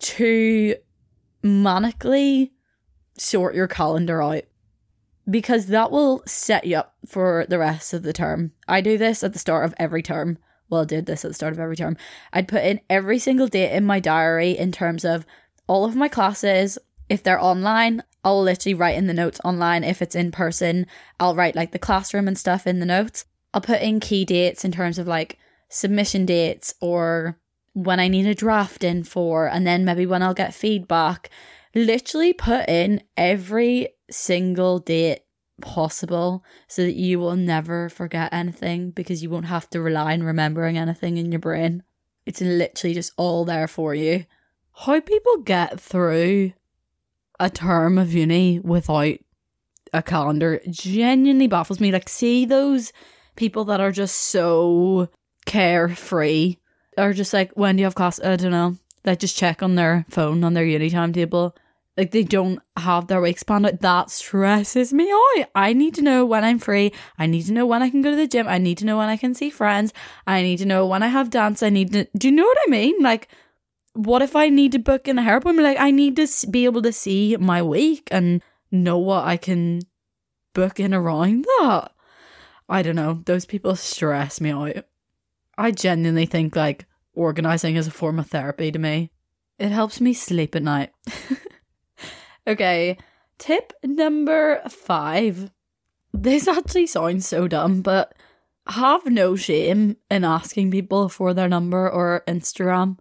to 0.00 0.74
manically 1.42 2.50
sort 3.16 3.54
your 3.54 3.68
calendar 3.68 4.22
out 4.22 4.44
because 5.28 5.66
that 5.66 5.90
will 5.90 6.22
set 6.26 6.66
you 6.66 6.76
up 6.76 6.94
for 7.06 7.46
the 7.48 7.58
rest 7.58 7.94
of 7.94 8.02
the 8.02 8.12
term. 8.12 8.52
I 8.66 8.80
do 8.80 8.98
this 8.98 9.22
at 9.22 9.32
the 9.32 9.38
start 9.38 9.64
of 9.64 9.74
every 9.78 10.02
term. 10.02 10.38
Well, 10.70 10.82
I 10.82 10.84
did 10.84 11.06
this 11.06 11.24
at 11.24 11.28
the 11.28 11.34
start 11.34 11.52
of 11.52 11.58
every 11.58 11.76
term. 11.76 11.96
I'd 12.32 12.48
put 12.48 12.64
in 12.64 12.80
every 12.88 13.18
single 13.18 13.48
date 13.48 13.74
in 13.74 13.84
my 13.84 14.00
diary 14.00 14.56
in 14.56 14.72
terms 14.72 15.04
of 15.04 15.26
all 15.66 15.84
of 15.84 15.96
my 15.96 16.08
classes. 16.08 16.78
If 17.08 17.22
they're 17.22 17.42
online, 17.42 18.02
I'll 18.24 18.42
literally 18.42 18.74
write 18.74 18.96
in 18.96 19.08
the 19.08 19.14
notes 19.14 19.40
online. 19.44 19.82
If 19.82 20.00
it's 20.00 20.14
in 20.14 20.30
person, 20.30 20.86
I'll 21.18 21.34
write 21.34 21.56
like 21.56 21.72
the 21.72 21.78
classroom 21.78 22.28
and 22.28 22.38
stuff 22.38 22.66
in 22.66 22.78
the 22.78 22.86
notes. 22.86 23.24
I'll 23.52 23.60
put 23.60 23.82
in 23.82 23.98
key 23.98 24.24
dates 24.24 24.64
in 24.64 24.70
terms 24.70 24.98
of 24.98 25.08
like 25.08 25.38
submission 25.68 26.24
dates 26.24 26.74
or 26.80 27.38
when 27.72 27.98
I 27.98 28.08
need 28.08 28.26
a 28.26 28.34
draft 28.34 28.84
in 28.84 29.04
for, 29.04 29.48
and 29.48 29.66
then 29.66 29.84
maybe 29.84 30.06
when 30.06 30.22
I'll 30.22 30.34
get 30.34 30.54
feedback. 30.54 31.30
Literally 31.74 32.32
put 32.32 32.68
in 32.68 33.02
every 33.16 33.88
single 34.10 34.80
date 34.80 35.20
possible 35.60 36.44
so 36.66 36.82
that 36.82 36.94
you 36.94 37.18
will 37.18 37.36
never 37.36 37.88
forget 37.88 38.32
anything 38.32 38.90
because 38.90 39.22
you 39.22 39.30
won't 39.30 39.46
have 39.46 39.68
to 39.70 39.80
rely 39.80 40.12
on 40.12 40.22
remembering 40.22 40.76
anything 40.76 41.16
in 41.16 41.30
your 41.30 41.38
brain. 41.38 41.82
It's 42.26 42.40
literally 42.40 42.94
just 42.94 43.12
all 43.16 43.44
there 43.44 43.68
for 43.68 43.94
you. 43.94 44.24
How 44.72 45.00
people 45.00 45.38
get 45.38 45.80
through 45.80 46.52
a 47.38 47.50
term 47.50 47.98
of 47.98 48.12
uni 48.12 48.60
without 48.60 49.16
a 49.92 50.02
calendar 50.02 50.60
genuinely 50.70 51.46
baffles 51.46 51.80
me. 51.80 51.90
Like, 51.90 52.08
see 52.08 52.44
those 52.44 52.92
people 53.36 53.64
that 53.66 53.80
are 53.80 53.92
just 53.92 54.16
so 54.16 55.08
carefree 55.46 56.56
are 56.98 57.12
just 57.12 57.32
like, 57.32 57.52
when 57.52 57.76
do 57.76 57.80
you 57.80 57.86
have 57.86 57.94
class? 57.94 58.20
I 58.20 58.36
don't 58.36 58.50
know. 58.50 58.76
They 59.02 59.16
just 59.16 59.36
check 59.36 59.62
on 59.62 59.74
their 59.74 60.04
phone 60.10 60.44
on 60.44 60.54
their 60.54 60.64
uni 60.64 60.90
timetable. 60.90 61.56
Like 61.96 62.12
they 62.12 62.22
don't 62.22 62.60
have 62.76 63.08
their 63.08 63.20
weeks 63.20 63.42
planned 63.42 63.66
out. 63.66 63.80
That 63.80 64.10
stresses 64.10 64.92
me 64.92 65.10
out. 65.10 65.46
I 65.54 65.72
need 65.72 65.94
to 65.96 66.02
know 66.02 66.24
when 66.24 66.44
I'm 66.44 66.58
free. 66.58 66.92
I 67.18 67.26
need 67.26 67.42
to 67.46 67.52
know 67.52 67.66
when 67.66 67.82
I 67.82 67.90
can 67.90 68.00
go 68.00 68.10
to 68.10 68.16
the 68.16 68.26
gym. 68.26 68.48
I 68.48 68.58
need 68.58 68.78
to 68.78 68.86
know 68.86 68.98
when 68.98 69.08
I 69.08 69.16
can 69.16 69.34
see 69.34 69.50
friends. 69.50 69.92
I 70.26 70.42
need 70.42 70.58
to 70.58 70.66
know 70.66 70.86
when 70.86 71.02
I 71.02 71.08
have 71.08 71.30
dance. 71.30 71.62
I 71.62 71.68
need 71.68 71.92
to. 71.92 72.06
Do 72.16 72.28
you 72.28 72.32
know 72.32 72.44
what 72.44 72.58
I 72.66 72.70
mean? 72.70 72.96
Like, 73.00 73.28
what 73.92 74.22
if 74.22 74.36
I 74.36 74.48
need 74.48 74.72
to 74.72 74.78
book 74.78 75.08
in 75.08 75.18
a 75.18 75.22
hair 75.22 75.36
appointment? 75.36 75.66
Like, 75.66 75.80
I 75.80 75.90
need 75.90 76.16
to 76.16 76.28
be 76.48 76.64
able 76.64 76.82
to 76.82 76.92
see 76.92 77.36
my 77.36 77.62
week 77.62 78.08
and 78.10 78.40
know 78.70 78.98
what 78.98 79.26
I 79.26 79.36
can 79.36 79.82
book 80.54 80.80
in 80.80 80.94
around 80.94 81.44
that. 81.44 81.92
I 82.68 82.82
don't 82.82 82.96
know. 82.96 83.22
Those 83.24 83.44
people 83.44 83.74
stress 83.76 84.40
me 84.40 84.50
out. 84.50 84.84
I 85.58 85.72
genuinely 85.72 86.26
think 86.26 86.56
like 86.56 86.86
organizing 87.14 87.76
is 87.76 87.86
a 87.86 87.90
form 87.90 88.18
of 88.18 88.28
therapy 88.28 88.70
to 88.70 88.78
me. 88.78 89.10
It 89.58 89.72
helps 89.72 90.00
me 90.00 90.14
sleep 90.14 90.54
at 90.54 90.62
night. 90.62 90.90
okay, 92.46 92.96
tip 93.38 93.72
number 93.82 94.60
five. 94.68 95.50
This 96.12 96.48
actually 96.48 96.86
sounds 96.86 97.26
so 97.26 97.48
dumb, 97.48 97.82
but 97.82 98.14
have 98.66 99.06
no 99.06 99.36
shame 99.36 99.96
in 100.10 100.24
asking 100.24 100.70
people 100.70 101.08
for 101.08 101.34
their 101.34 101.48
number 101.48 101.90
or 101.90 102.22
Instagram. 102.26 102.98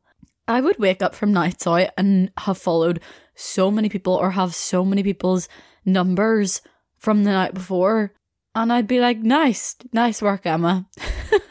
I 0.48 0.62
would 0.62 0.80
wake 0.80 1.04
up 1.04 1.14
from 1.14 1.32
nights 1.32 1.68
out 1.68 1.90
and 1.98 2.32
have 2.38 2.58
followed 2.58 3.02
so 3.36 3.70
many 3.70 3.88
people 3.90 4.14
or 4.14 4.32
have 4.32 4.56
so 4.56 4.84
many 4.84 5.04
people's 5.04 5.48
numbers 5.86 6.62
from 6.98 7.24
the 7.24 7.32
night 7.32 7.54
before. 7.54 8.14
And 8.56 8.74
I'd 8.74 8.88
be 8.88 9.00
like, 9.00 9.20
nice, 9.20 9.76
nice 9.94 10.22
work, 10.22 10.46
Emma. 10.46 10.88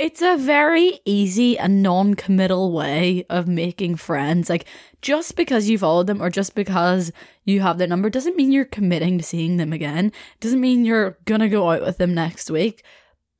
It's 0.00 0.22
a 0.22 0.38
very 0.38 0.98
easy 1.04 1.58
and 1.58 1.82
non 1.82 2.14
committal 2.14 2.72
way 2.72 3.26
of 3.28 3.46
making 3.46 3.96
friends. 3.96 4.48
Like, 4.48 4.64
just 5.02 5.36
because 5.36 5.68
you 5.68 5.76
followed 5.76 6.06
them 6.06 6.22
or 6.22 6.30
just 6.30 6.54
because 6.54 7.12
you 7.44 7.60
have 7.60 7.76
their 7.76 7.86
number 7.86 8.08
doesn't 8.08 8.34
mean 8.34 8.50
you're 8.50 8.64
committing 8.64 9.18
to 9.18 9.24
seeing 9.24 9.58
them 9.58 9.74
again. 9.74 10.10
Doesn't 10.40 10.58
mean 10.62 10.86
you're 10.86 11.18
gonna 11.26 11.50
go 11.50 11.70
out 11.70 11.82
with 11.82 11.98
them 11.98 12.14
next 12.14 12.50
week. 12.50 12.82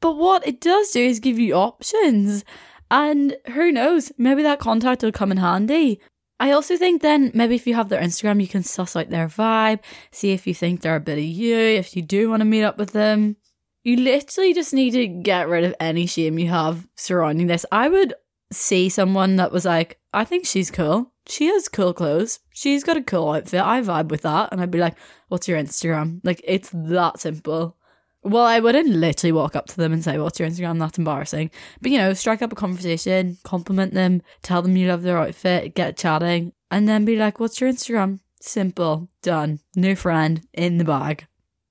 But 0.03 0.19
what 0.19 0.47
it 0.47 0.61
does 0.61 0.91
do 0.91 1.01
is 1.01 1.19
give 1.19 1.39
you 1.39 1.55
options. 1.55 2.45
And 2.91 3.39
who 3.55 3.73
knows, 3.73 4.13
maybe 4.19 4.43
that 4.43 4.61
contact 4.61 5.03
will 5.03 5.13
come 5.13 5.33
in 5.33 5.39
handy. 5.39 5.99
I 6.41 6.51
also 6.51 6.77
think 6.77 7.01
then 7.01 7.31
maybe 7.33 7.55
if 7.55 7.67
you 7.67 7.75
have 7.75 7.89
their 7.89 8.03
Instagram, 8.03 8.39
you 8.39 8.49
can 8.49 8.65
suss 8.65 8.95
out 8.97 9.09
their 9.09 9.29
vibe, 9.29 9.81
see 10.11 10.33
if 10.33 10.47
you 10.47 10.53
think 10.53 10.83
they're 10.83 10.97
a 10.97 11.01
bit 11.01 11.17
of 11.17 11.25
you, 11.25 11.57
if 11.57 11.97
you 11.97 12.03
do 12.03 12.29
want 12.29 12.43
to 12.43 12.45
meet 12.45 12.65
up 12.65 12.77
with 12.77 12.93
them. 12.93 13.37
You 13.83 13.97
literally 13.97 14.53
just 14.53 14.75
need 14.75 14.91
to 14.93 15.07
get 15.07 15.49
rid 15.49 15.65
of 15.65 15.75
any 15.81 16.07
shame 16.07 16.39
you 16.39 16.49
have 16.49 16.87
surrounding 16.97 17.47
this. 17.47 17.65
I 17.73 17.89
would 17.89 18.15
see 18.53 18.89
someone 18.89 19.37
that 19.37 19.53
was 19.53 19.65
like, 19.65 19.99
I 20.13 20.25
think 20.25 20.47
she's 20.47 20.71
cool. 20.71 21.13
She 21.27 21.47
has 21.47 21.69
cool 21.69 21.95
clothes. 21.95 22.41
She's 22.51 22.85
got 22.85 22.97
a 22.97 23.03
cool 23.03 23.33
outfit. 23.33 23.63
I 23.63 23.81
vibe 23.81 24.09
with 24.09 24.23
that. 24.23 24.51
And 24.53 24.61
I'd 24.61 24.71
be 24.71 24.79
like, 24.79 24.97
what's 25.29 25.49
your 25.49 25.59
Instagram? 25.59 26.21
Like, 26.25 26.41
it's 26.45 26.71
that 26.75 27.21
simple. 27.21 27.77
Well, 28.23 28.45
I 28.45 28.61
wouldn't 28.61 28.89
literally 28.89 29.33
walk 29.33 29.57
up 29.57 29.67
to 29.69 29.77
them 29.79 29.95
and 29.95 30.05
say, 30.05 30.19
What's 30.19 30.39
your 30.39 30.47
Instagram? 30.47 30.79
That's 30.79 30.99
embarrassing. 30.99 31.51
But, 31.81 31.91
you 31.91 31.97
know, 31.97 32.13
strike 32.13 32.43
up 32.43 32.53
a 32.53 32.57
conversation, 32.57 33.39
compliment 33.45 33.95
them, 33.95 34.21
tell 34.43 34.61
them 34.61 34.77
you 34.77 34.89
love 34.89 35.03
their 35.03 35.17
outfit, 35.17 35.75
get 35.75 35.97
chatting, 35.97 36.53
and 36.71 36.87
then 36.87 37.07
be 37.07 37.17
like, 37.17 37.41
What's 37.41 37.63
your 37.63 37.73
Instagram? 37.73 38.21
Simple. 38.43 39.09
Done. 39.23 39.61
New 39.75 39.97
friend 39.97 40.43
in 40.53 40.77
the 40.77 40.85
bag 40.85 41.29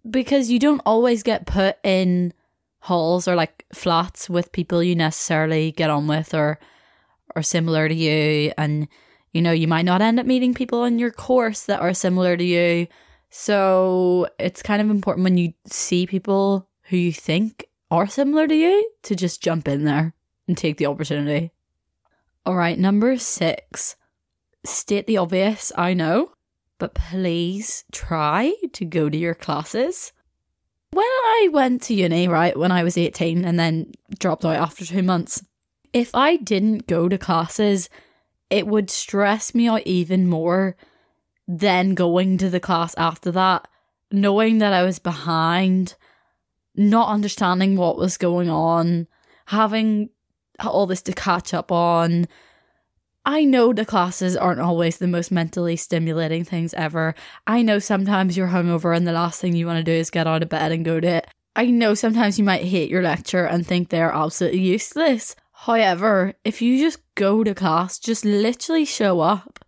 because 0.09 0.49
you 0.49 0.59
don't 0.59 0.81
always 0.85 1.23
get 1.23 1.45
put 1.45 1.77
in 1.83 2.33
halls 2.81 3.27
or 3.27 3.35
like 3.35 3.65
flats 3.73 4.29
with 4.29 4.51
people 4.51 4.81
you 4.81 4.95
necessarily 4.95 5.71
get 5.71 5.89
on 5.89 6.07
with 6.07 6.33
or 6.33 6.59
or 7.35 7.41
similar 7.41 7.87
to 7.87 7.95
you. 7.95 8.51
And 8.57 8.87
you 9.33 9.41
know 9.41 9.51
you 9.51 9.67
might 9.67 9.85
not 9.85 10.01
end 10.01 10.19
up 10.19 10.25
meeting 10.25 10.53
people 10.53 10.81
on 10.81 10.99
your 10.99 11.11
course 11.11 11.65
that 11.65 11.81
are 11.81 11.93
similar 11.93 12.37
to 12.37 12.43
you. 12.43 12.87
So 13.29 14.27
it's 14.39 14.63
kind 14.63 14.81
of 14.81 14.89
important 14.89 15.23
when 15.23 15.37
you 15.37 15.53
see 15.67 16.07
people 16.07 16.67
who 16.83 16.97
you 16.97 17.13
think 17.13 17.67
are 17.91 18.07
similar 18.07 18.47
to 18.47 18.55
you 18.55 18.91
to 19.03 19.15
just 19.15 19.43
jump 19.43 19.67
in 19.67 19.83
there 19.83 20.13
and 20.47 20.57
take 20.57 20.77
the 20.77 20.87
opportunity. 20.87 21.51
All 22.45 22.55
right 22.55 22.79
number 22.79 23.17
6 23.17 23.95
state 24.65 25.07
the 25.07 25.17
obvious 25.17 25.71
i 25.77 25.93
know 25.93 26.31
but 26.79 26.95
please 26.95 27.83
try 27.91 28.53
to 28.73 28.85
go 28.85 29.09
to 29.09 29.17
your 29.17 29.35
classes. 29.35 30.11
When 30.91 31.05
I 31.05 31.49
went 31.51 31.83
to 31.83 31.93
uni, 31.93 32.27
right, 32.27 32.57
when 32.57 32.71
I 32.71 32.83
was 32.83 32.97
18 32.97 33.45
and 33.45 33.59
then 33.59 33.91
dropped 34.17 34.43
out 34.43 34.55
after 34.55 34.85
two 34.85 35.03
months, 35.03 35.43
if 35.93 36.15
I 36.15 36.37
didn't 36.37 36.87
go 36.87 37.07
to 37.07 37.17
classes, 37.17 37.89
it 38.49 38.65
would 38.65 38.89
stress 38.89 39.53
me 39.53 39.67
out 39.67 39.85
even 39.85 40.27
more 40.27 40.75
than 41.47 41.93
going 41.93 42.37
to 42.39 42.49
the 42.49 42.59
class 42.59 42.95
after 42.97 43.31
that, 43.31 43.67
knowing 44.11 44.59
that 44.59 44.73
I 44.73 44.83
was 44.83 44.99
behind, 44.99 45.95
not 46.75 47.09
understanding 47.09 47.75
what 47.75 47.97
was 47.97 48.17
going 48.17 48.49
on, 48.49 49.07
having 49.47 50.09
all 50.59 50.87
this 50.87 51.01
to 51.03 51.13
catch 51.13 51.53
up 51.53 51.71
on, 51.71 52.27
I 53.31 53.43
know 53.43 53.73
the 53.73 53.85
classes 53.85 54.35
aren't 54.35 54.59
always 54.59 54.97
the 54.97 55.05
most 55.05 55.31
mentally 55.31 55.75
stimulating 55.75 56.43
things 56.43 56.73
ever. 56.73 57.13
I 57.45 57.61
know 57.61 57.77
sometimes 57.77 58.35
you're 58.35 58.47
hungover 58.47 58.97
and 58.97 59.05
the 59.05 59.11
last 59.11 59.39
thing 59.39 59.55
you 59.55 59.67
want 59.67 59.77
to 59.77 59.83
do 59.83 59.95
is 59.95 60.09
get 60.09 60.25
out 60.25 60.41
of 60.41 60.49
bed 60.49 60.71
and 60.71 60.83
go 60.83 60.99
to 60.99 61.07
it. 61.07 61.27
I 61.55 61.67
know 61.67 61.93
sometimes 61.93 62.39
you 62.39 62.43
might 62.43 62.63
hate 62.63 62.89
your 62.89 63.03
lecture 63.03 63.45
and 63.45 63.67
think 63.67 63.89
they're 63.89 64.11
absolutely 64.11 64.61
useless. 64.61 65.35
However, 65.51 66.33
if 66.43 66.59
you 66.59 66.79
just 66.79 67.01
go 67.13 67.43
to 67.43 67.53
class, 67.53 67.99
just 67.99 68.25
literally 68.25 68.83
show 68.83 69.19
up, 69.19 69.63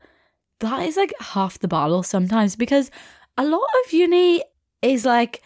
that 0.62 0.82
is 0.82 0.98
like 0.98 1.14
half 1.20 1.60
the 1.60 1.68
battle 1.68 2.02
sometimes 2.02 2.56
because 2.56 2.90
a 3.38 3.46
lot 3.46 3.70
of 3.86 3.94
uni 3.94 4.44
is 4.82 5.06
like 5.06 5.44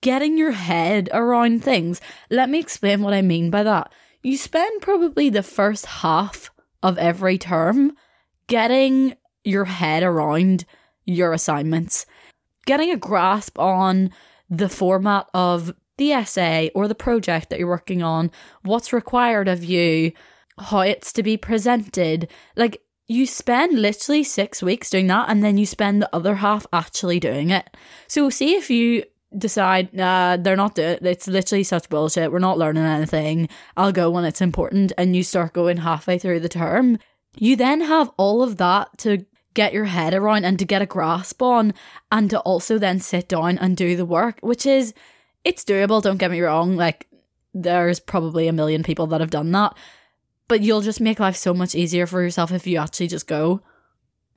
getting 0.00 0.38
your 0.38 0.52
head 0.52 1.10
around 1.12 1.62
things. 1.62 2.00
Let 2.30 2.48
me 2.48 2.60
explain 2.60 3.02
what 3.02 3.12
I 3.12 3.20
mean 3.20 3.50
by 3.50 3.62
that. 3.62 3.92
You 4.22 4.38
spend 4.38 4.80
probably 4.80 5.28
the 5.28 5.42
first 5.42 5.84
half 5.84 6.50
of 6.82 6.98
every 6.98 7.38
term, 7.38 7.92
getting 8.46 9.16
your 9.44 9.64
head 9.64 10.02
around 10.02 10.64
your 11.04 11.32
assignments, 11.32 12.06
getting 12.66 12.90
a 12.90 12.96
grasp 12.96 13.58
on 13.58 14.10
the 14.50 14.68
format 14.68 15.26
of 15.34 15.72
the 15.96 16.12
essay 16.12 16.70
or 16.74 16.86
the 16.86 16.94
project 16.94 17.50
that 17.50 17.58
you're 17.58 17.68
working 17.68 18.02
on, 18.02 18.30
what's 18.62 18.92
required 18.92 19.48
of 19.48 19.64
you, 19.64 20.12
how 20.58 20.80
it's 20.80 21.12
to 21.12 21.22
be 21.22 21.36
presented. 21.36 22.28
Like, 22.56 22.82
you 23.06 23.26
spend 23.26 23.80
literally 23.80 24.22
six 24.22 24.62
weeks 24.62 24.90
doing 24.90 25.06
that, 25.08 25.28
and 25.28 25.42
then 25.42 25.56
you 25.56 25.66
spend 25.66 26.02
the 26.02 26.14
other 26.14 26.36
half 26.36 26.66
actually 26.72 27.18
doing 27.18 27.50
it. 27.50 27.68
So, 28.06 28.28
see 28.30 28.54
if 28.54 28.70
you 28.70 29.04
decide, 29.36 29.90
they're 29.92 30.56
not 30.56 30.78
It's 30.78 31.28
literally 31.28 31.64
such 31.64 31.88
bullshit. 31.88 32.32
We're 32.32 32.38
not 32.38 32.58
learning 32.58 32.84
anything. 32.84 33.48
I'll 33.76 33.92
go 33.92 34.10
when 34.10 34.24
it's 34.24 34.40
important. 34.40 34.92
And 34.96 35.14
you 35.14 35.22
start 35.22 35.52
going 35.52 35.78
halfway 35.78 36.18
through 36.18 36.40
the 36.40 36.48
term. 36.48 36.98
You 37.36 37.56
then 37.56 37.82
have 37.82 38.10
all 38.16 38.42
of 38.42 38.56
that 38.56 38.96
to 38.98 39.26
get 39.54 39.72
your 39.72 39.86
head 39.86 40.14
around 40.14 40.44
and 40.44 40.58
to 40.58 40.64
get 40.64 40.82
a 40.82 40.86
grasp 40.86 41.42
on, 41.42 41.74
and 42.12 42.30
to 42.30 42.38
also 42.40 42.78
then 42.78 43.00
sit 43.00 43.28
down 43.28 43.58
and 43.58 43.76
do 43.76 43.96
the 43.96 44.06
work, 44.06 44.38
which 44.40 44.64
is, 44.64 44.94
it's 45.44 45.64
doable. 45.64 46.02
Don't 46.02 46.18
get 46.18 46.30
me 46.30 46.40
wrong. 46.40 46.76
Like, 46.76 47.08
there's 47.52 47.98
probably 47.98 48.46
a 48.46 48.52
million 48.52 48.82
people 48.82 49.06
that 49.08 49.20
have 49.20 49.30
done 49.30 49.50
that. 49.52 49.76
But 50.46 50.62
you'll 50.62 50.80
just 50.80 51.00
make 51.00 51.20
life 51.20 51.36
so 51.36 51.52
much 51.52 51.74
easier 51.74 52.06
for 52.06 52.22
yourself 52.22 52.52
if 52.52 52.66
you 52.66 52.78
actually 52.78 53.08
just 53.08 53.26
go. 53.26 53.60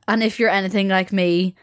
And 0.08 0.24
if 0.24 0.40
you're 0.40 0.50
anything 0.50 0.90
like 0.90 1.14
me, 1.14 1.56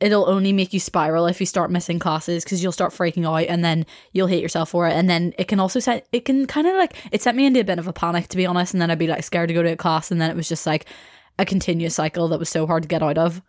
it'll 0.00 0.28
only 0.28 0.52
make 0.52 0.72
you 0.72 0.80
spiral 0.80 1.26
if 1.26 1.40
you 1.40 1.46
start 1.46 1.70
missing 1.70 1.98
classes 1.98 2.44
because 2.44 2.62
you'll 2.62 2.72
start 2.72 2.92
freaking 2.92 3.26
out 3.26 3.48
and 3.48 3.64
then 3.64 3.86
you'll 4.12 4.26
hate 4.26 4.42
yourself 4.42 4.70
for 4.70 4.86
it 4.86 4.92
and 4.92 5.08
then 5.08 5.32
it 5.38 5.48
can 5.48 5.58
also 5.58 5.80
set 5.80 6.06
it 6.12 6.24
can 6.24 6.46
kind 6.46 6.66
of 6.66 6.74
like 6.76 6.94
it 7.12 7.22
sent 7.22 7.36
me 7.36 7.46
into 7.46 7.60
a 7.60 7.64
bit 7.64 7.78
of 7.78 7.88
a 7.88 7.92
panic 7.92 8.28
to 8.28 8.36
be 8.36 8.46
honest 8.46 8.74
and 8.74 8.80
then 8.80 8.90
I'd 8.90 8.98
be 8.98 9.06
like 9.06 9.24
scared 9.24 9.48
to 9.48 9.54
go 9.54 9.62
to 9.62 9.72
a 9.72 9.76
class 9.76 10.10
and 10.10 10.20
then 10.20 10.30
it 10.30 10.36
was 10.36 10.48
just 10.48 10.66
like 10.66 10.86
a 11.38 11.44
continuous 11.44 11.94
cycle 11.94 12.28
that 12.28 12.38
was 12.38 12.48
so 12.48 12.66
hard 12.66 12.82
to 12.82 12.88
get 12.88 13.02
out 13.02 13.18
of. 13.18 13.42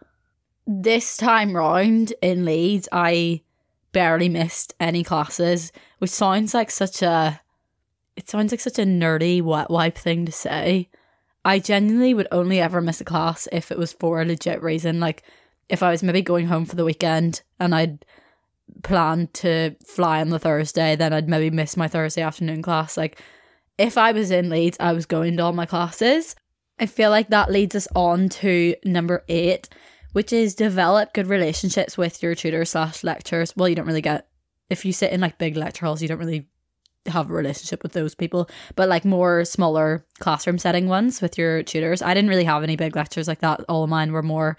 This 0.65 1.15
time 1.15 1.55
round 1.55 2.13
in 2.21 2.43
Leeds, 2.43 2.89
I 2.91 3.41
barely 3.93 4.27
missed 4.27 4.73
any 4.79 5.03
classes, 5.03 5.71
which 5.99 6.11
sounds 6.11 6.53
like 6.53 6.71
such 6.71 7.01
a 7.01 7.41
it 8.15 8.29
sounds 8.29 8.51
like 8.51 8.59
such 8.59 8.79
a 8.79 8.83
nerdy 8.83 9.41
wet 9.41 9.69
wipe 9.69 9.97
thing 9.97 10.25
to 10.25 10.31
say. 10.31 10.89
I 11.45 11.59
genuinely 11.59 12.13
would 12.13 12.27
only 12.31 12.59
ever 12.59 12.81
miss 12.81 12.99
a 12.99 13.05
class 13.05 13.47
if 13.51 13.71
it 13.71 13.77
was 13.77 13.93
for 13.93 14.21
a 14.21 14.25
legit 14.25 14.61
reason. 14.61 14.99
Like 14.99 15.23
if 15.69 15.83
I 15.83 15.91
was 15.91 16.03
maybe 16.03 16.21
going 16.21 16.47
home 16.47 16.65
for 16.65 16.75
the 16.75 16.85
weekend 16.85 17.41
and 17.59 17.75
I'd 17.75 18.05
planned 18.83 19.33
to 19.35 19.75
fly 19.85 20.21
on 20.21 20.29
the 20.29 20.39
Thursday, 20.39 20.95
then 20.95 21.13
I'd 21.13 21.29
maybe 21.29 21.49
miss 21.49 21.77
my 21.77 21.87
Thursday 21.87 22.21
afternoon 22.21 22.61
class. 22.61 22.97
Like 22.97 23.19
if 23.77 23.97
I 23.97 24.11
was 24.11 24.31
in 24.31 24.49
Leeds, 24.49 24.77
I 24.79 24.93
was 24.93 25.05
going 25.05 25.37
to 25.37 25.43
all 25.43 25.53
my 25.53 25.65
classes. 25.65 26.35
I 26.79 26.85
feel 26.85 27.09
like 27.09 27.29
that 27.29 27.51
leads 27.51 27.75
us 27.75 27.87
on 27.95 28.29
to 28.29 28.75
number 28.85 29.23
eight, 29.27 29.67
which 30.13 30.31
is 30.31 30.55
develop 30.55 31.13
good 31.13 31.27
relationships 31.27 31.97
with 31.97 32.21
your 32.21 32.35
tutors 32.35 32.71
slash 32.71 33.03
lecturers. 33.03 33.53
Well, 33.55 33.69
you 33.69 33.75
don't 33.75 33.87
really 33.87 34.01
get 34.01 34.27
if 34.69 34.85
you 34.85 34.91
sit 34.91 35.11
in 35.11 35.21
like 35.21 35.37
big 35.37 35.55
lecture 35.55 35.85
halls, 35.85 36.01
you 36.01 36.07
don't 36.07 36.19
really 36.19 36.47
have 37.07 37.29
a 37.29 37.33
relationship 37.33 37.83
with 37.83 37.93
those 37.93 38.15
people, 38.15 38.49
but 38.75 38.89
like 38.89 39.05
more 39.05 39.45
smaller 39.45 40.05
classroom 40.19 40.57
setting 40.57 40.87
ones 40.87 41.21
with 41.21 41.37
your 41.37 41.63
tutors. 41.63 42.01
I 42.01 42.13
didn't 42.13 42.29
really 42.29 42.43
have 42.43 42.63
any 42.63 42.75
big 42.75 42.95
lectures 42.95 43.27
like 43.27 43.39
that. 43.39 43.61
All 43.69 43.83
of 43.83 43.89
mine 43.89 44.11
were 44.11 44.23
more 44.23 44.57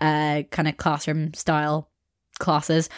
uh 0.00 0.42
kind 0.50 0.68
of 0.68 0.76
classroom 0.76 1.34
style 1.34 1.90
classes. 2.38 2.88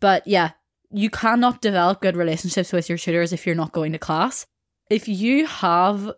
But 0.00 0.26
yeah, 0.26 0.52
you 0.90 1.10
cannot 1.10 1.60
develop 1.60 2.00
good 2.00 2.16
relationships 2.16 2.72
with 2.72 2.88
your 2.88 2.98
tutors 2.98 3.32
if 3.32 3.46
you're 3.46 3.54
not 3.54 3.72
going 3.72 3.92
to 3.92 3.98
class. 3.98 4.46
If 4.90 5.08
you 5.08 5.46
have 5.46 6.10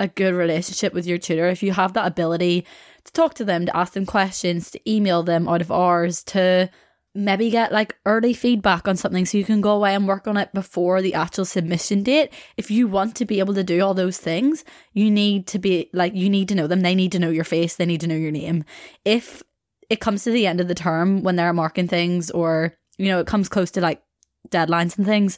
a 0.00 0.08
good 0.08 0.34
relationship 0.34 0.94
with 0.94 1.06
your 1.06 1.18
tutor, 1.18 1.48
if 1.48 1.62
you 1.62 1.72
have 1.72 1.92
that 1.92 2.06
ability 2.06 2.66
to 3.04 3.12
talk 3.12 3.34
to 3.34 3.44
them, 3.44 3.66
to 3.66 3.76
ask 3.76 3.92
them 3.92 4.06
questions, 4.06 4.70
to 4.70 4.90
email 4.90 5.22
them 5.22 5.46
out 5.46 5.60
of 5.60 5.70
hours, 5.70 6.24
to 6.24 6.70
maybe 7.14 7.50
get 7.50 7.72
like 7.72 7.96
early 8.06 8.32
feedback 8.32 8.86
on 8.86 8.96
something 8.96 9.26
so 9.26 9.36
you 9.36 9.44
can 9.44 9.60
go 9.60 9.72
away 9.72 9.94
and 9.94 10.06
work 10.06 10.28
on 10.28 10.36
it 10.36 10.52
before 10.54 11.02
the 11.02 11.14
actual 11.14 11.44
submission 11.44 12.02
date. 12.02 12.32
If 12.56 12.70
you 12.70 12.86
want 12.86 13.14
to 13.16 13.26
be 13.26 13.40
able 13.40 13.54
to 13.54 13.64
do 13.64 13.80
all 13.80 13.94
those 13.94 14.18
things, 14.18 14.64
you 14.92 15.10
need 15.10 15.46
to 15.48 15.58
be 15.58 15.90
like, 15.92 16.14
you 16.14 16.30
need 16.30 16.48
to 16.48 16.54
know 16.54 16.66
them. 16.66 16.80
They 16.80 16.94
need 16.94 17.12
to 17.12 17.18
know 17.18 17.30
your 17.30 17.44
face, 17.44 17.76
they 17.76 17.86
need 17.86 18.00
to 18.00 18.06
know 18.06 18.14
your 18.14 18.32
name. 18.32 18.64
If 19.04 19.42
it 19.90 20.00
comes 20.00 20.24
to 20.24 20.30
the 20.30 20.46
end 20.46 20.60
of 20.60 20.68
the 20.68 20.74
term 20.74 21.22
when 21.22 21.36
they're 21.36 21.52
marking 21.52 21.88
things 21.88 22.30
or, 22.30 22.74
you 22.96 23.08
know, 23.08 23.18
it 23.18 23.26
comes 23.26 23.48
close 23.48 23.72
to 23.72 23.80
like 23.80 24.00
deadlines 24.48 24.96
and 24.96 25.06
things, 25.06 25.36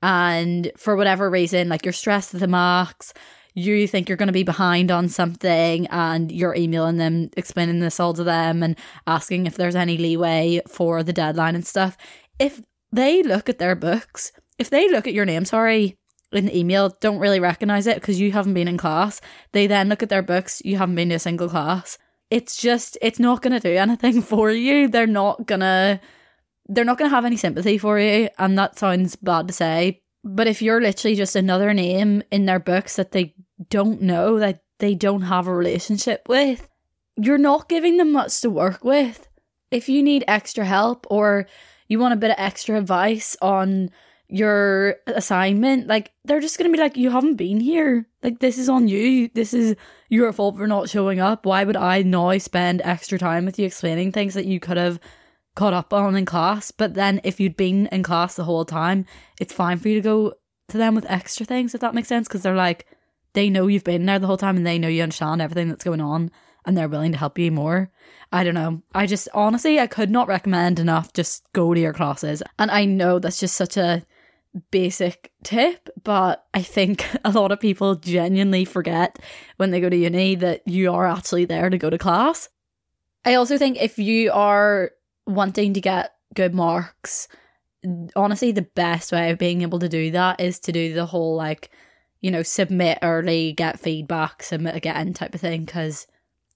and 0.00 0.70
for 0.76 0.96
whatever 0.96 1.28
reason, 1.28 1.68
like 1.68 1.84
you're 1.84 1.92
stressed 1.92 2.32
at 2.32 2.40
the 2.40 2.46
marks, 2.46 3.12
you 3.54 3.88
think 3.88 4.08
you're 4.08 4.16
going 4.16 4.28
to 4.28 4.32
be 4.32 4.44
behind 4.44 4.92
on 4.92 5.08
something 5.08 5.86
and 5.88 6.30
you're 6.30 6.54
emailing 6.54 6.98
them, 6.98 7.28
explaining 7.36 7.80
this 7.80 7.98
all 7.98 8.14
to 8.14 8.22
them 8.22 8.62
and 8.62 8.76
asking 9.06 9.46
if 9.46 9.56
there's 9.56 9.74
any 9.74 9.98
leeway 9.98 10.60
for 10.68 11.02
the 11.02 11.12
deadline 11.12 11.56
and 11.56 11.66
stuff. 11.66 11.96
If 12.38 12.62
they 12.92 13.22
look 13.24 13.48
at 13.48 13.58
their 13.58 13.74
books, 13.74 14.30
if 14.58 14.70
they 14.70 14.88
look 14.88 15.08
at 15.08 15.14
your 15.14 15.24
name, 15.24 15.44
sorry, 15.44 15.96
in 16.30 16.46
the 16.46 16.56
email, 16.56 16.96
don't 17.00 17.18
really 17.18 17.40
recognize 17.40 17.86
it 17.88 17.96
because 17.96 18.20
you 18.20 18.30
haven't 18.30 18.54
been 18.54 18.68
in 18.68 18.78
class, 18.78 19.20
they 19.52 19.66
then 19.66 19.88
look 19.88 20.02
at 20.02 20.08
their 20.08 20.22
books, 20.22 20.62
you 20.64 20.76
haven't 20.76 20.94
been 20.94 21.08
to 21.08 21.16
a 21.16 21.18
single 21.18 21.48
class. 21.48 21.98
It's 22.30 22.56
just, 22.56 22.98
it's 23.00 23.18
not 23.18 23.42
going 23.42 23.58
to 23.58 23.60
do 23.60 23.76
anything 23.76 24.22
for 24.32 24.50
you. 24.50 24.88
They're 24.88 25.06
not 25.06 25.46
going 25.46 25.60
to. 25.60 26.00
They're 26.70 26.84
not 26.84 26.98
going 26.98 27.10
to 27.10 27.14
have 27.14 27.24
any 27.24 27.38
sympathy 27.38 27.78
for 27.78 27.98
you, 27.98 28.28
and 28.38 28.58
that 28.58 28.78
sounds 28.78 29.16
bad 29.16 29.48
to 29.48 29.54
say, 29.54 30.02
but 30.22 30.46
if 30.46 30.60
you're 30.60 30.82
literally 30.82 31.16
just 31.16 31.34
another 31.34 31.72
name 31.72 32.22
in 32.30 32.44
their 32.44 32.58
books 32.58 32.96
that 32.96 33.12
they 33.12 33.34
don't 33.70 34.02
know, 34.02 34.38
that 34.38 34.62
they 34.78 34.94
don't 34.94 35.22
have 35.22 35.46
a 35.46 35.54
relationship 35.54 36.28
with, 36.28 36.68
you're 37.16 37.38
not 37.38 37.68
giving 37.68 37.96
them 37.96 38.12
much 38.12 38.40
to 38.42 38.50
work 38.50 38.84
with. 38.84 39.28
If 39.70 39.88
you 39.88 40.02
need 40.02 40.24
extra 40.28 40.64
help 40.64 41.06
or 41.10 41.46
you 41.88 41.98
want 41.98 42.14
a 42.14 42.18
bit 42.18 42.30
of 42.30 42.36
extra 42.38 42.76
advice 42.76 43.36
on 43.40 43.90
your 44.28 44.96
assignment, 45.06 45.86
like 45.86 46.12
they're 46.24 46.40
just 46.40 46.58
to 46.58 46.68
be 46.68 46.78
like, 46.78 46.96
You 46.96 47.10
haven't 47.10 47.36
been 47.36 47.60
here. 47.60 48.06
Like, 48.22 48.40
this 48.40 48.58
is 48.58 48.68
on 48.68 48.88
you. 48.88 49.30
This 49.34 49.54
is 49.54 49.76
your 50.08 50.32
fault 50.32 50.56
for 50.56 50.66
not 50.66 50.88
showing 50.88 51.20
up. 51.20 51.46
Why 51.46 51.64
would 51.64 51.76
I 51.76 52.02
now 52.02 52.36
spend 52.38 52.82
extra 52.84 53.18
time 53.18 53.44
with 53.44 53.58
you 53.58 53.66
explaining 53.66 54.12
things 54.12 54.34
that 54.34 54.46
you 54.46 54.58
could 54.60 54.76
have 54.76 54.98
caught 55.58 55.72
up 55.72 55.92
on 55.92 56.14
in 56.14 56.24
class. 56.24 56.70
But 56.70 56.94
then 56.94 57.20
if 57.24 57.40
you'd 57.40 57.56
been 57.56 57.88
in 57.88 58.04
class 58.04 58.36
the 58.36 58.44
whole 58.44 58.64
time, 58.64 59.04
it's 59.40 59.52
fine 59.52 59.78
for 59.78 59.88
you 59.88 59.96
to 59.96 60.00
go 60.00 60.34
to 60.68 60.78
them 60.78 60.94
with 60.94 61.10
extra 61.10 61.44
things, 61.44 61.74
if 61.74 61.80
that 61.80 61.94
makes 61.94 62.08
sense. 62.08 62.28
Because 62.28 62.42
they're 62.42 62.54
like, 62.54 62.86
they 63.32 63.50
know 63.50 63.66
you've 63.66 63.84
been 63.84 64.06
there 64.06 64.20
the 64.20 64.28
whole 64.28 64.36
time 64.36 64.56
and 64.56 64.66
they 64.66 64.78
know 64.78 64.88
you 64.88 65.02
understand 65.02 65.42
everything 65.42 65.68
that's 65.68 65.84
going 65.84 66.00
on 66.00 66.30
and 66.64 66.76
they're 66.76 66.88
willing 66.88 67.10
to 67.10 67.18
help 67.18 67.38
you 67.38 67.50
more. 67.50 67.90
I 68.30 68.44
don't 68.44 68.54
know. 68.54 68.82
I 68.94 69.06
just 69.06 69.28
honestly, 69.34 69.80
I 69.80 69.88
could 69.88 70.10
not 70.10 70.28
recommend 70.28 70.78
enough 70.78 71.12
just 71.12 71.44
go 71.52 71.74
to 71.74 71.80
your 71.80 71.92
classes. 71.92 72.40
And 72.58 72.70
I 72.70 72.84
know 72.84 73.18
that's 73.18 73.40
just 73.40 73.56
such 73.56 73.76
a 73.76 74.04
basic 74.70 75.32
tip, 75.42 75.88
but 76.02 76.46
I 76.54 76.62
think 76.62 77.06
a 77.24 77.30
lot 77.30 77.52
of 77.52 77.60
people 77.60 77.94
genuinely 77.94 78.64
forget 78.64 79.18
when 79.56 79.70
they 79.70 79.80
go 79.80 79.88
to 79.88 79.96
uni 79.96 80.34
that 80.36 80.66
you 80.66 80.92
are 80.92 81.06
actually 81.06 81.44
there 81.44 81.70
to 81.70 81.78
go 81.78 81.90
to 81.90 81.98
class. 81.98 82.48
I 83.24 83.34
also 83.34 83.58
think 83.58 83.80
if 83.80 83.98
you 83.98 84.30
are 84.32 84.92
wanting 85.26 85.74
to 85.74 85.80
get 85.80 86.14
good 86.34 86.54
marks, 86.54 87.28
honestly, 88.16 88.52
the 88.52 88.62
best 88.62 89.12
way 89.12 89.30
of 89.30 89.38
being 89.38 89.62
able 89.62 89.78
to 89.78 89.88
do 89.88 90.10
that 90.12 90.40
is 90.40 90.58
to 90.60 90.72
do 90.72 90.94
the 90.94 91.06
whole 91.06 91.36
like, 91.36 91.70
you 92.20 92.30
know, 92.30 92.42
submit 92.42 92.98
early, 93.02 93.52
get 93.52 93.78
feedback, 93.78 94.42
submit 94.42 94.74
again 94.74 95.12
type 95.12 95.34
of 95.34 95.40
thing. 95.40 95.64
Because, 95.64 96.06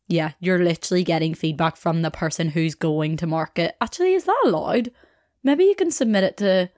yeah, 0.09 0.32
you're 0.40 0.62
literally 0.62 1.05
getting 1.05 1.34
feedback 1.34 1.76
from 1.76 2.03
the 2.03 2.11
person 2.11 2.49
who's 2.49 2.74
going 2.74 3.16
to 3.18 3.26
mark 3.26 3.59
it. 3.59 3.76
Actually, 3.80 4.14
is 4.14 4.24
that 4.24 4.43
allowed? 4.45 4.90
Maybe 5.45 5.64
you 5.64 5.74
can 5.74 5.90
submit 5.90 6.24
it 6.24 6.36
to. 6.38 6.70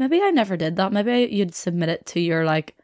Maybe 0.00 0.22
I 0.22 0.30
never 0.30 0.56
did 0.56 0.76
that. 0.76 0.94
Maybe 0.94 1.28
you'd 1.30 1.54
submit 1.54 1.90
it 1.90 2.06
to 2.06 2.20
your 2.20 2.46
like 2.46 2.74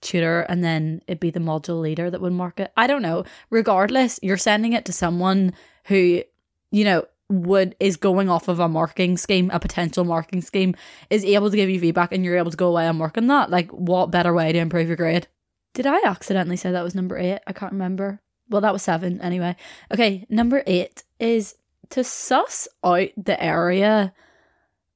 tutor 0.00 0.40
and 0.40 0.64
then 0.64 1.02
it'd 1.06 1.20
be 1.20 1.28
the 1.28 1.38
module 1.38 1.82
leader 1.82 2.10
that 2.10 2.22
would 2.22 2.32
mark 2.32 2.58
it. 2.58 2.72
I 2.78 2.86
don't 2.86 3.02
know. 3.02 3.24
Regardless, 3.50 4.18
you're 4.22 4.38
sending 4.38 4.72
it 4.72 4.86
to 4.86 4.92
someone 4.92 5.52
who, 5.84 6.22
you 6.70 6.84
know, 6.84 7.04
would 7.28 7.76
is 7.78 7.98
going 7.98 8.30
off 8.30 8.48
of 8.48 8.58
a 8.58 8.70
marking 8.70 9.18
scheme, 9.18 9.50
a 9.52 9.60
potential 9.60 10.04
marking 10.04 10.40
scheme, 10.40 10.74
is 11.10 11.26
able 11.26 11.50
to 11.50 11.56
give 11.56 11.68
you 11.68 11.78
feedback 11.78 12.10
and 12.10 12.24
you're 12.24 12.38
able 12.38 12.50
to 12.50 12.56
go 12.56 12.68
away 12.68 12.86
and 12.86 12.98
work 12.98 13.18
on 13.18 13.26
that. 13.26 13.50
Like 13.50 13.70
what 13.70 14.10
better 14.10 14.32
way 14.32 14.50
to 14.50 14.58
improve 14.58 14.88
your 14.88 14.96
grade? 14.96 15.28
Did 15.74 15.86
I 15.86 16.00
accidentally 16.06 16.56
say 16.56 16.72
that 16.72 16.82
was 16.82 16.94
number 16.94 17.18
eight? 17.18 17.40
I 17.46 17.52
can't 17.52 17.72
remember. 17.72 18.22
Well, 18.48 18.62
that 18.62 18.72
was 18.72 18.82
seven 18.82 19.20
anyway. 19.20 19.56
Okay, 19.92 20.26
number 20.30 20.62
eight 20.66 21.04
is 21.20 21.54
to 21.90 22.02
suss 22.02 22.66
out 22.82 23.10
the 23.18 23.42
area 23.42 24.14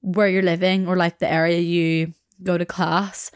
where 0.07 0.29
you're 0.29 0.43
living 0.43 0.87
or 0.87 0.97
like 0.97 1.19
the 1.19 1.31
area 1.31 1.59
you 1.59 2.15
go 2.43 2.57
to 2.57 2.65
class 2.65 3.31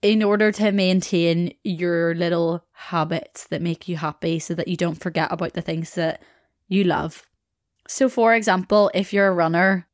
in 0.00 0.22
order 0.22 0.50
to 0.50 0.72
maintain 0.72 1.54
your 1.62 2.14
little 2.14 2.64
habits 2.72 3.46
that 3.48 3.62
make 3.62 3.88
you 3.88 3.96
happy 3.96 4.38
so 4.38 4.54
that 4.54 4.68
you 4.68 4.76
don't 4.76 5.00
forget 5.00 5.30
about 5.30 5.52
the 5.54 5.62
things 5.62 5.94
that 5.94 6.22
you 6.68 6.84
love 6.84 7.26
so, 7.88 8.08
for 8.08 8.34
example, 8.34 8.90
if 8.94 9.12
you're 9.12 9.28
a 9.28 9.32
runner, 9.34 9.88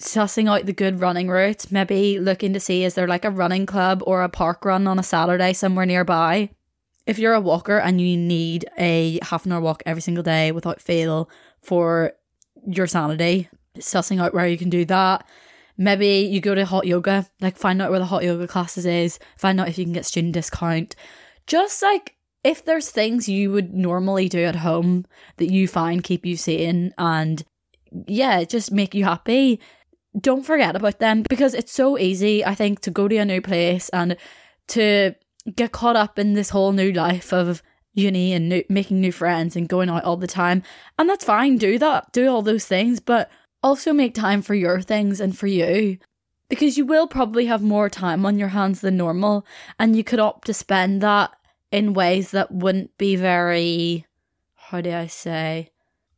sussing 0.00 0.48
out 0.48 0.66
the 0.66 0.72
good 0.72 1.00
running 1.00 1.28
routes, 1.28 1.70
maybe 1.70 2.18
looking 2.18 2.52
to 2.52 2.60
see 2.60 2.84
is 2.84 2.94
there 2.94 3.08
like 3.08 3.24
a 3.24 3.30
running 3.30 3.66
club 3.66 4.02
or 4.06 4.22
a 4.22 4.28
park 4.28 4.64
run 4.64 4.86
on 4.86 4.98
a 4.98 5.02
Saturday 5.02 5.52
somewhere 5.52 5.86
nearby. 5.86 6.50
If 7.06 7.18
you're 7.18 7.34
a 7.34 7.40
walker 7.40 7.78
and 7.78 8.00
you 8.00 8.16
need 8.16 8.64
a 8.78 9.18
half 9.22 9.44
an 9.44 9.52
hour 9.52 9.60
walk 9.60 9.82
every 9.84 10.02
single 10.02 10.22
day 10.22 10.52
without 10.52 10.80
fail 10.80 11.28
for 11.62 12.12
your 12.64 12.86
sanity, 12.86 13.48
sussing 13.78 14.20
out 14.20 14.34
where 14.34 14.46
you 14.46 14.58
can 14.58 14.70
do 14.70 14.84
that. 14.86 15.26
Maybe 15.76 16.28
you 16.30 16.40
go 16.40 16.54
to 16.54 16.64
hot 16.64 16.86
yoga, 16.86 17.26
like 17.40 17.56
find 17.56 17.80
out 17.80 17.90
where 17.90 17.98
the 17.98 18.06
hot 18.06 18.24
yoga 18.24 18.46
classes 18.46 18.86
is, 18.86 19.18
find 19.36 19.60
out 19.60 19.68
if 19.68 19.78
you 19.78 19.84
can 19.84 19.92
get 19.92 20.06
student 20.06 20.34
discount. 20.34 20.94
Just 21.46 21.82
like 21.82 22.16
if 22.44 22.64
there's 22.64 22.90
things 22.90 23.28
you 23.28 23.50
would 23.52 23.72
normally 23.72 24.28
do 24.28 24.42
at 24.42 24.56
home 24.56 25.06
that 25.36 25.50
you 25.50 25.68
find 25.68 26.04
keep 26.04 26.26
you 26.26 26.36
sane 26.36 26.92
and 26.98 27.44
yeah, 28.06 28.44
just 28.44 28.72
make 28.72 28.94
you 28.94 29.04
happy, 29.04 29.60
don't 30.18 30.44
forget 30.44 30.76
about 30.76 30.98
them 30.98 31.22
because 31.28 31.54
it's 31.54 31.72
so 31.72 31.98
easy, 31.98 32.44
I 32.44 32.54
think, 32.54 32.80
to 32.80 32.90
go 32.90 33.08
to 33.08 33.16
a 33.16 33.24
new 33.24 33.40
place 33.40 33.88
and 33.90 34.16
to 34.68 35.14
get 35.54 35.72
caught 35.72 35.96
up 35.96 36.18
in 36.18 36.34
this 36.34 36.50
whole 36.50 36.72
new 36.72 36.92
life 36.92 37.32
of 37.32 37.62
uni 37.94 38.32
and 38.32 38.48
new, 38.48 38.64
making 38.68 39.00
new 39.00 39.12
friends 39.12 39.56
and 39.56 39.68
going 39.68 39.88
out 39.88 40.04
all 40.04 40.16
the 40.16 40.26
time. 40.26 40.62
And 40.98 41.08
that's 41.08 41.24
fine, 41.24 41.58
do 41.58 41.78
that, 41.78 42.12
do 42.12 42.28
all 42.28 42.42
those 42.42 42.66
things, 42.66 43.00
but 43.00 43.30
also 43.62 43.92
make 43.92 44.14
time 44.14 44.42
for 44.42 44.54
your 44.54 44.80
things 44.80 45.20
and 45.20 45.36
for 45.36 45.46
you. 45.46 45.98
Because 46.48 46.76
you 46.76 46.84
will 46.84 47.06
probably 47.06 47.46
have 47.46 47.62
more 47.62 47.88
time 47.88 48.26
on 48.26 48.38
your 48.38 48.48
hands 48.48 48.82
than 48.82 48.96
normal, 48.96 49.46
and 49.78 49.96
you 49.96 50.04
could 50.04 50.20
opt 50.20 50.46
to 50.46 50.54
spend 50.54 51.00
that 51.00 51.34
in 51.70 51.94
ways 51.94 52.30
that 52.32 52.52
wouldn't 52.52 52.96
be 52.98 53.16
very, 53.16 54.04
how 54.54 54.82
do 54.82 54.92
I 54.92 55.06
say? 55.06 55.70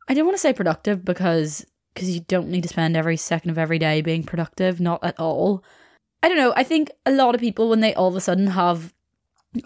I 0.08 0.14
don't 0.14 0.26
want 0.26 0.36
to 0.36 0.40
say 0.40 0.52
productive 0.52 1.04
because 1.04 1.64
because 1.94 2.10
you 2.10 2.20
don't 2.20 2.48
need 2.48 2.62
to 2.62 2.68
spend 2.68 2.96
every 2.96 3.16
second 3.16 3.50
of 3.50 3.58
every 3.58 3.78
day 3.78 4.00
being 4.00 4.24
productive, 4.24 4.80
not 4.80 5.02
at 5.04 5.18
all. 5.20 5.62
I 6.22 6.28
don't 6.28 6.38
know. 6.38 6.52
I 6.56 6.64
think 6.64 6.90
a 7.06 7.12
lot 7.12 7.36
of 7.36 7.40
people, 7.40 7.68
when 7.68 7.80
they 7.80 7.94
all 7.94 8.08
of 8.08 8.16
a 8.16 8.20
sudden 8.20 8.48
have 8.48 8.92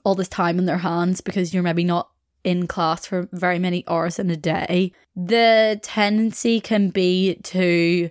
all 0.04 0.14
this 0.14 0.28
time 0.28 0.58
in 0.58 0.66
their 0.66 0.78
hands 0.78 1.22
because 1.22 1.54
you're 1.54 1.62
maybe 1.62 1.84
not 1.84 2.10
in 2.48 2.66
class 2.66 3.04
for 3.04 3.28
very 3.30 3.58
many 3.58 3.84
hours 3.88 4.18
in 4.18 4.30
a 4.30 4.36
day, 4.36 4.90
the 5.14 5.78
tendency 5.82 6.60
can 6.60 6.88
be 6.88 7.34
to 7.42 8.08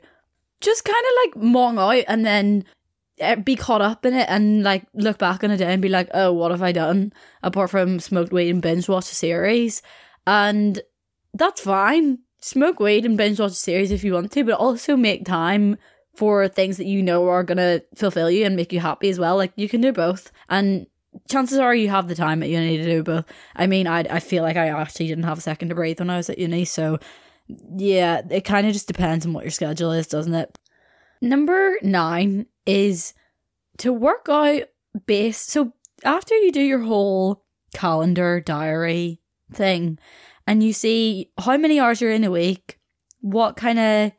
just 0.61 0.85
kind 0.85 1.05
of 1.05 1.11
like 1.23 1.43
mong 1.43 1.79
out 1.79 2.05
and 2.07 2.23
then 2.23 2.63
eh, 3.17 3.33
be 3.33 3.55
caught 3.55 3.81
up 3.81 4.05
in 4.05 4.13
it 4.13 4.27
and 4.29 4.61
like 4.61 4.85
look 4.93 5.17
back 5.17 5.43
on 5.43 5.49
a 5.49 5.57
day 5.57 5.73
and 5.73 5.81
be 5.81 5.89
like, 5.89 6.07
oh, 6.13 6.31
what 6.31 6.51
have 6.51 6.61
I 6.61 6.71
done 6.71 7.13
apart 7.41 7.71
from 7.71 7.99
smoked 7.99 8.31
weed 8.31 8.51
and 8.51 8.61
binge 8.61 8.87
watch 8.87 9.11
a 9.11 9.15
series? 9.15 9.81
And 10.27 10.79
that's 11.33 11.61
fine. 11.61 12.19
Smoke 12.39 12.79
weed 12.79 13.05
and 13.05 13.17
binge 13.17 13.39
watch 13.39 13.53
a 13.53 13.55
series 13.55 13.89
if 13.89 14.03
you 14.03 14.13
want 14.13 14.31
to, 14.33 14.43
but 14.43 14.59
also 14.59 14.95
make 14.95 15.25
time 15.25 15.77
for 16.15 16.47
things 16.47 16.77
that 16.77 16.85
you 16.85 17.01
know 17.01 17.27
are 17.27 17.43
going 17.43 17.57
to 17.57 17.83
fulfill 17.95 18.29
you 18.29 18.45
and 18.45 18.55
make 18.55 18.71
you 18.71 18.81
happy 18.81 19.09
as 19.09 19.17
well. 19.17 19.35
Like 19.35 19.53
you 19.55 19.67
can 19.67 19.81
do 19.81 19.91
both. 19.91 20.31
And 20.47 20.85
chances 21.29 21.57
are 21.57 21.75
you 21.75 21.89
have 21.89 22.07
the 22.07 22.15
time 22.15 22.43
you 22.43 22.59
need 22.59 22.77
to 22.77 22.85
do 22.85 23.03
both. 23.03 23.25
I 23.55 23.67
mean, 23.67 23.87
I 23.87 23.99
I 24.09 24.19
feel 24.19 24.43
like 24.43 24.57
I 24.57 24.69
actually 24.69 25.07
didn't 25.07 25.25
have 25.25 25.37
a 25.37 25.41
second 25.41 25.69
to 25.69 25.75
breathe 25.75 25.99
when 25.99 26.09
I 26.09 26.17
was 26.17 26.29
at 26.29 26.37
uni, 26.37 26.65
so 26.65 26.99
yeah, 27.77 28.21
it 28.29 28.41
kind 28.41 28.67
of 28.67 28.73
just 28.73 28.87
depends 28.87 29.25
on 29.25 29.33
what 29.33 29.43
your 29.43 29.51
schedule 29.51 29.91
is, 29.91 30.07
doesn't 30.07 30.33
it? 30.33 30.57
Number 31.21 31.77
nine 31.81 32.45
is 32.65 33.13
to 33.79 33.93
work 33.93 34.27
out 34.29 34.63
base. 35.05 35.39
So 35.39 35.73
after 36.03 36.35
you 36.35 36.51
do 36.51 36.61
your 36.61 36.81
whole 36.81 37.43
calendar 37.73 38.39
diary 38.41 39.21
thing, 39.53 39.97
and 40.45 40.63
you 40.63 40.73
see 40.73 41.31
how 41.37 41.57
many 41.57 41.79
hours 41.79 42.01
you're 42.01 42.11
in 42.11 42.23
a 42.23 42.31
week, 42.31 42.79
what 43.21 43.57
kind 43.57 43.79
of 43.79 44.11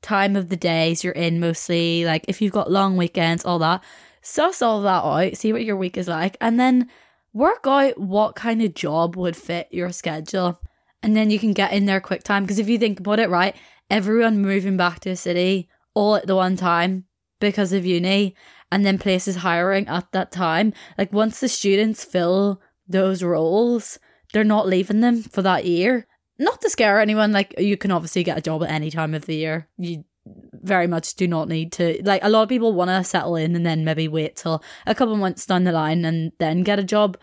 time 0.00 0.36
of 0.36 0.48
the 0.48 0.56
days 0.56 1.02
you're 1.02 1.12
in 1.12 1.40
mostly, 1.40 2.04
like 2.04 2.24
if 2.28 2.40
you've 2.40 2.52
got 2.52 2.70
long 2.70 2.96
weekends, 2.96 3.44
all 3.44 3.58
that 3.58 3.82
suss 4.22 4.62
all 4.62 4.82
that 4.82 5.04
out, 5.04 5.36
see 5.36 5.52
what 5.52 5.64
your 5.64 5.76
week 5.76 5.96
is 5.96 6.08
like, 6.08 6.36
and 6.40 6.58
then 6.58 6.88
work 7.32 7.66
out 7.66 7.98
what 7.98 8.34
kind 8.34 8.62
of 8.62 8.74
job 8.74 9.16
would 9.16 9.36
fit 9.36 9.68
your 9.70 9.92
schedule. 9.92 10.60
And 11.02 11.16
then 11.16 11.30
you 11.30 11.38
can 11.38 11.52
get 11.52 11.72
in 11.72 11.86
there 11.86 12.00
quick 12.00 12.24
time. 12.24 12.44
Because 12.44 12.58
if 12.58 12.68
you 12.68 12.78
think 12.78 13.00
about 13.00 13.20
it, 13.20 13.30
right, 13.30 13.54
everyone 13.90 14.42
moving 14.42 14.76
back 14.76 15.00
to 15.00 15.10
a 15.10 15.16
city 15.16 15.68
all 15.94 16.16
at 16.16 16.26
the 16.26 16.34
one 16.34 16.56
time 16.56 17.04
because 17.40 17.72
of 17.72 17.86
uni, 17.86 18.34
and 18.70 18.84
then 18.84 18.98
places 18.98 19.36
hiring 19.36 19.86
at 19.88 20.10
that 20.12 20.32
time. 20.32 20.72
Like 20.96 21.12
once 21.12 21.40
the 21.40 21.48
students 21.48 22.04
fill 22.04 22.60
those 22.88 23.22
roles, 23.22 23.98
they're 24.32 24.44
not 24.44 24.66
leaving 24.66 25.00
them 25.00 25.22
for 25.22 25.42
that 25.42 25.64
year. 25.64 26.06
Not 26.38 26.60
to 26.60 26.70
scare 26.70 27.00
anyone, 27.00 27.32
like 27.32 27.54
you 27.58 27.76
can 27.76 27.90
obviously 27.90 28.22
get 28.22 28.38
a 28.38 28.42
job 28.42 28.62
at 28.62 28.70
any 28.70 28.90
time 28.90 29.14
of 29.14 29.26
the 29.26 29.34
year. 29.34 29.68
You 29.76 30.04
very 30.52 30.86
much 30.86 31.14
do 31.14 31.26
not 31.26 31.48
need 31.48 31.72
to 31.72 32.00
like 32.04 32.22
a 32.24 32.28
lot 32.28 32.42
of 32.42 32.48
people 32.48 32.72
want 32.72 32.90
to 32.90 33.04
settle 33.04 33.36
in 33.36 33.54
and 33.54 33.64
then 33.64 33.84
maybe 33.84 34.08
wait 34.08 34.36
till 34.36 34.62
a 34.86 34.94
couple 34.94 35.16
months 35.16 35.46
down 35.46 35.64
the 35.64 35.72
line 35.72 36.04
and 36.04 36.32
then 36.38 36.62
get 36.62 36.78
a 36.78 36.84
job. 36.84 37.16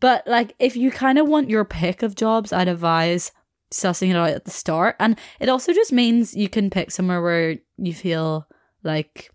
But 0.00 0.26
like 0.26 0.54
if 0.58 0.76
you 0.76 0.90
kind 0.90 1.18
of 1.18 1.28
want 1.28 1.50
your 1.50 1.64
pick 1.64 2.02
of 2.02 2.14
jobs 2.14 2.52
i'd 2.52 2.68
advise 2.68 3.32
sussing 3.72 4.10
it 4.10 4.16
out 4.16 4.30
at 4.30 4.44
the 4.44 4.50
start. 4.50 4.96
And 5.00 5.18
it 5.40 5.48
also 5.48 5.72
just 5.72 5.92
means 5.92 6.36
you 6.36 6.48
can 6.48 6.70
pick 6.70 6.90
somewhere 6.90 7.22
where 7.22 7.56
you 7.78 7.94
feel 7.94 8.46
like 8.82 9.30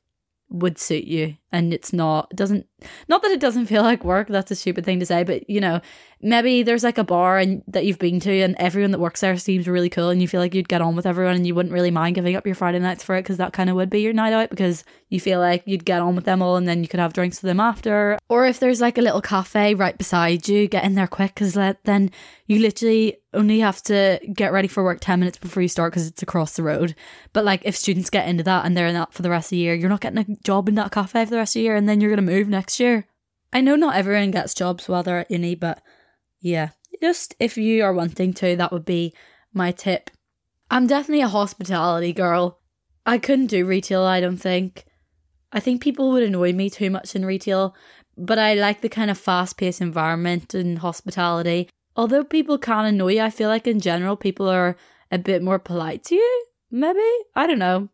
would 0.50 0.78
suit 0.78 1.04
you 1.04 1.36
and 1.52 1.74
it's 1.74 1.92
not 1.92 2.30
doesn't 2.34 2.66
not 3.08 3.22
that 3.22 3.32
it 3.32 3.40
doesn't 3.40 3.66
feel 3.66 3.82
like 3.82 4.04
work 4.04 4.28
that's 4.28 4.52
a 4.52 4.56
stupid 4.56 4.86
thing 4.86 5.00
to 5.00 5.06
say 5.06 5.24
but 5.24 5.50
you 5.50 5.60
know 5.60 5.82
maybe 6.22 6.64
there's 6.64 6.84
like 6.84 6.98
a 6.98 7.04
bar 7.04 7.38
and 7.38 7.64
that 7.68 7.86
you've 7.86 8.00
been 8.00 8.20
to 8.20 8.42
and 8.42 8.56
everyone 8.58 8.92
that 8.92 9.00
works 9.00 9.22
there 9.22 9.38
seems 9.38 9.68
really 9.68 9.90
cool 9.90 10.10
and 10.10 10.22
you 10.22 10.28
feel 10.28 10.42
like 10.42 10.56
you'd 10.56 10.68
get 10.68 10.82
on 10.82 10.96
with 10.96 11.06
everyone 11.06 11.36
and 11.36 11.46
you 11.46 11.54
wouldn't 11.54 11.74
really 11.74 11.92
mind 11.92 12.16
giving 12.16 12.36
up 12.36 12.46
your 12.46 12.56
friday 12.56 12.80
nights 12.80 13.04
for 13.04 13.16
it 13.16 13.22
because 13.22 13.38
that 13.38 13.54
kind 13.54 13.70
of 13.70 13.76
would 13.76 13.90
be 13.90 14.02
your 14.02 14.14
night 14.14 14.34
out 14.34 14.50
because 14.50 14.84
you 15.10 15.20
feel 15.20 15.40
like 15.40 15.64
you'd 15.66 15.86
get 15.86 16.02
on 16.02 16.16
with 16.16 16.26
them 16.26 16.42
all 16.42 16.56
and 16.56 16.68
then 16.68 16.82
you 16.82 16.88
could 16.88 17.00
have 17.00 17.14
drinks 17.14 17.42
with 17.42 17.48
them 17.48 17.60
after 17.60 18.18
or 18.30 18.46
if 18.46 18.60
there's 18.60 18.82
like 18.82 18.98
a 18.98 19.02
little 19.02 19.22
cafe 19.22 19.74
right 19.74 19.98
beside 19.98 20.48
you 20.48 20.68
get 20.68 20.84
in 20.84 20.96
there 20.96 21.08
quick 21.08 21.36
because 21.36 21.54
then 21.84 22.12
you 22.48 22.60
literally 22.60 23.18
only 23.34 23.60
have 23.60 23.82
to 23.84 24.20
get 24.34 24.52
ready 24.52 24.68
for 24.68 24.84
work 24.84 25.00
10 25.00 25.20
minutes 25.20 25.38
before 25.38 25.62
you 25.62 25.70
start 25.70 25.92
because 25.92 26.08
it's 26.08 26.24
across 26.24 26.56
the 26.56 26.64
road. 26.64 26.96
But 27.34 27.46
like 27.46 27.62
if 27.64 27.76
students 27.76 28.10
get 28.10 28.28
into 28.28 28.44
that 28.44 28.66
and 28.66 28.76
they're 28.76 28.88
in 28.88 28.96
that 28.96 29.14
for 29.14 29.22
the 29.22 29.30
rest 29.30 29.48
of 29.48 29.50
the 29.52 29.58
year, 29.58 29.76
you're 29.76 29.90
not 29.90 30.02
getting 30.02 30.20
a 30.20 30.44
job 30.44 30.68
in 30.68 30.76
that 30.76 30.92
cafe 30.92 31.26
for 31.26 31.32
the 31.32 31.38
rest 31.38 31.56
of 31.56 31.60
the 31.60 31.64
year 31.64 31.76
and 31.76 31.88
then 31.88 32.02
you're 32.02 32.10
going 32.10 32.26
to 32.26 32.34
move 32.34 32.48
next 32.48 32.67
year. 32.80 33.08
I 33.54 33.62
know 33.62 33.76
not 33.76 33.96
everyone 33.96 34.32
gets 34.32 34.54
jobs 34.54 34.88
while 34.88 35.04
they're 35.04 35.20
at 35.20 35.32
uni, 35.32 35.56
but 35.56 35.82
yeah, 36.42 36.70
just 37.02 37.36
if 37.40 37.58
you 37.58 37.84
are 37.84 37.94
wanting 37.94 38.34
to, 38.36 38.56
that 38.56 38.72
would 38.72 38.86
be 38.86 39.14
my 39.54 39.72
tip. 39.72 40.10
I'm 40.70 40.88
definitely 40.88 41.24
a 41.24 41.30
hospitality 41.30 42.14
girl. 42.14 42.60
I 43.06 43.18
couldn't 43.18 43.48
do 43.48 43.66
retail, 43.66 44.04
I 44.04 44.20
don't 44.20 44.38
think. 44.38 44.86
I 45.52 45.60
think 45.60 45.82
people 45.82 46.12
would 46.12 46.24
annoy 46.24 46.52
me 46.52 46.70
too 46.70 46.90
much 46.90 47.16
in 47.16 47.26
retail, 47.26 47.74
but 48.18 48.38
I 48.38 48.54
like 48.54 48.82
the 48.82 48.90
kind 48.90 49.10
of 49.10 49.18
fast 49.18 49.58
paced 49.58 49.80
environment 49.80 50.54
in 50.54 50.78
hospitality 50.78 51.70
although 51.98 52.24
people 52.24 52.58
can 52.58 52.86
annoy 52.86 53.14
you, 53.14 53.22
I 53.22 53.32
feel 53.32 53.50
like 53.50 53.68
in 53.68 53.82
general 53.82 54.16
people 54.16 54.48
are 54.48 54.78
a 55.12 55.18
bit 55.18 55.42
more 55.42 55.60
polite 55.60 56.04
to 56.06 56.16
you. 56.16 56.46
Maybe 56.70 57.00
I 57.36 57.48
don't 57.48 57.60
know. 57.60 57.90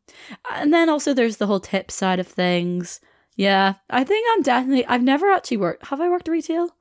And 0.52 0.74
then 0.74 0.90
also 0.90 1.14
there's 1.14 1.38
the 1.38 1.48
whole 1.48 1.62
tip 1.62 1.90
side 1.90 2.20
of 2.20 2.28
things. 2.28 3.00
Yeah, 3.36 3.76
I 3.90 4.04
think 4.04 4.28
I'm 4.32 4.44
definitely. 4.44 4.86
I've 4.86 5.04
never 5.04 5.32
actually 5.32 5.58
worked. 5.58 5.88
Have 5.88 6.02
I 6.02 6.10
worked 6.10 6.28
retail? 6.28 6.76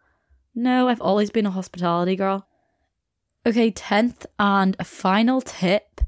No, 0.55 0.89
I've 0.89 1.01
always 1.01 1.31
been 1.31 1.47
a 1.47 1.51
hospitality 1.51 2.17
girl. 2.17 2.47
Okay, 3.47 3.71
tenth 3.71 4.27
and 4.39 4.77
a 4.79 4.85
final 4.85 5.41
tip 5.41 6.01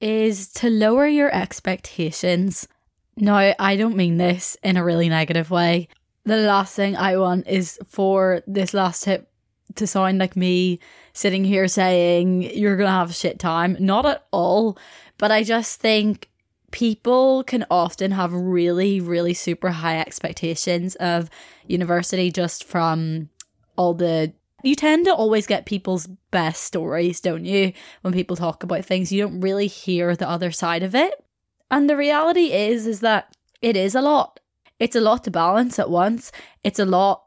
is 0.00 0.48
to 0.52 0.68
lower 0.68 1.06
your 1.06 1.34
expectations. 1.34 2.68
No, 3.16 3.54
I 3.58 3.76
don't 3.76 3.96
mean 3.96 4.18
this 4.18 4.56
in 4.62 4.76
a 4.76 4.84
really 4.84 5.08
negative 5.08 5.50
way. 5.50 5.88
The 6.24 6.36
last 6.36 6.76
thing 6.76 6.96
I 6.96 7.16
want 7.16 7.48
is 7.48 7.78
for 7.88 8.42
this 8.46 8.74
last 8.74 9.04
tip 9.04 9.30
to 9.76 9.86
sound 9.86 10.18
like 10.18 10.36
me 10.36 10.80
sitting 11.12 11.44
here 11.44 11.66
saying 11.68 12.42
you're 12.42 12.76
going 12.76 12.88
to 12.88 12.92
have 12.92 13.10
a 13.10 13.14
shit 13.14 13.38
time. 13.38 13.76
Not 13.80 14.06
at 14.06 14.26
all. 14.30 14.76
But 15.18 15.32
I 15.32 15.42
just 15.42 15.80
think 15.80 16.28
people 16.76 17.42
can 17.42 17.64
often 17.70 18.10
have 18.10 18.34
really, 18.34 19.00
really 19.00 19.32
super 19.32 19.70
high 19.70 19.98
expectations 19.98 20.94
of 20.96 21.30
university 21.66 22.30
just 22.30 22.64
from 22.64 23.30
all 23.76 23.94
the. 23.94 24.34
You 24.62 24.74
tend 24.74 25.06
to 25.06 25.14
always 25.14 25.46
get 25.46 25.64
people's 25.64 26.06
best 26.30 26.64
stories, 26.64 27.22
don't 27.22 27.46
you? 27.46 27.72
When 28.02 28.12
people 28.12 28.36
talk 28.36 28.62
about 28.62 28.84
things, 28.84 29.10
you 29.10 29.22
don't 29.22 29.40
really 29.40 29.68
hear 29.68 30.14
the 30.14 30.28
other 30.28 30.50
side 30.50 30.82
of 30.82 30.94
it. 30.94 31.24
And 31.70 31.88
the 31.88 31.96
reality 31.96 32.52
is, 32.52 32.86
is 32.86 33.00
that 33.00 33.34
it 33.62 33.74
is 33.74 33.94
a 33.94 34.02
lot. 34.02 34.40
It's 34.78 34.96
a 34.96 35.00
lot 35.00 35.24
to 35.24 35.30
balance 35.30 35.78
at 35.78 35.88
once. 35.88 36.30
It's 36.62 36.78
a 36.78 36.84
lot 36.84 37.25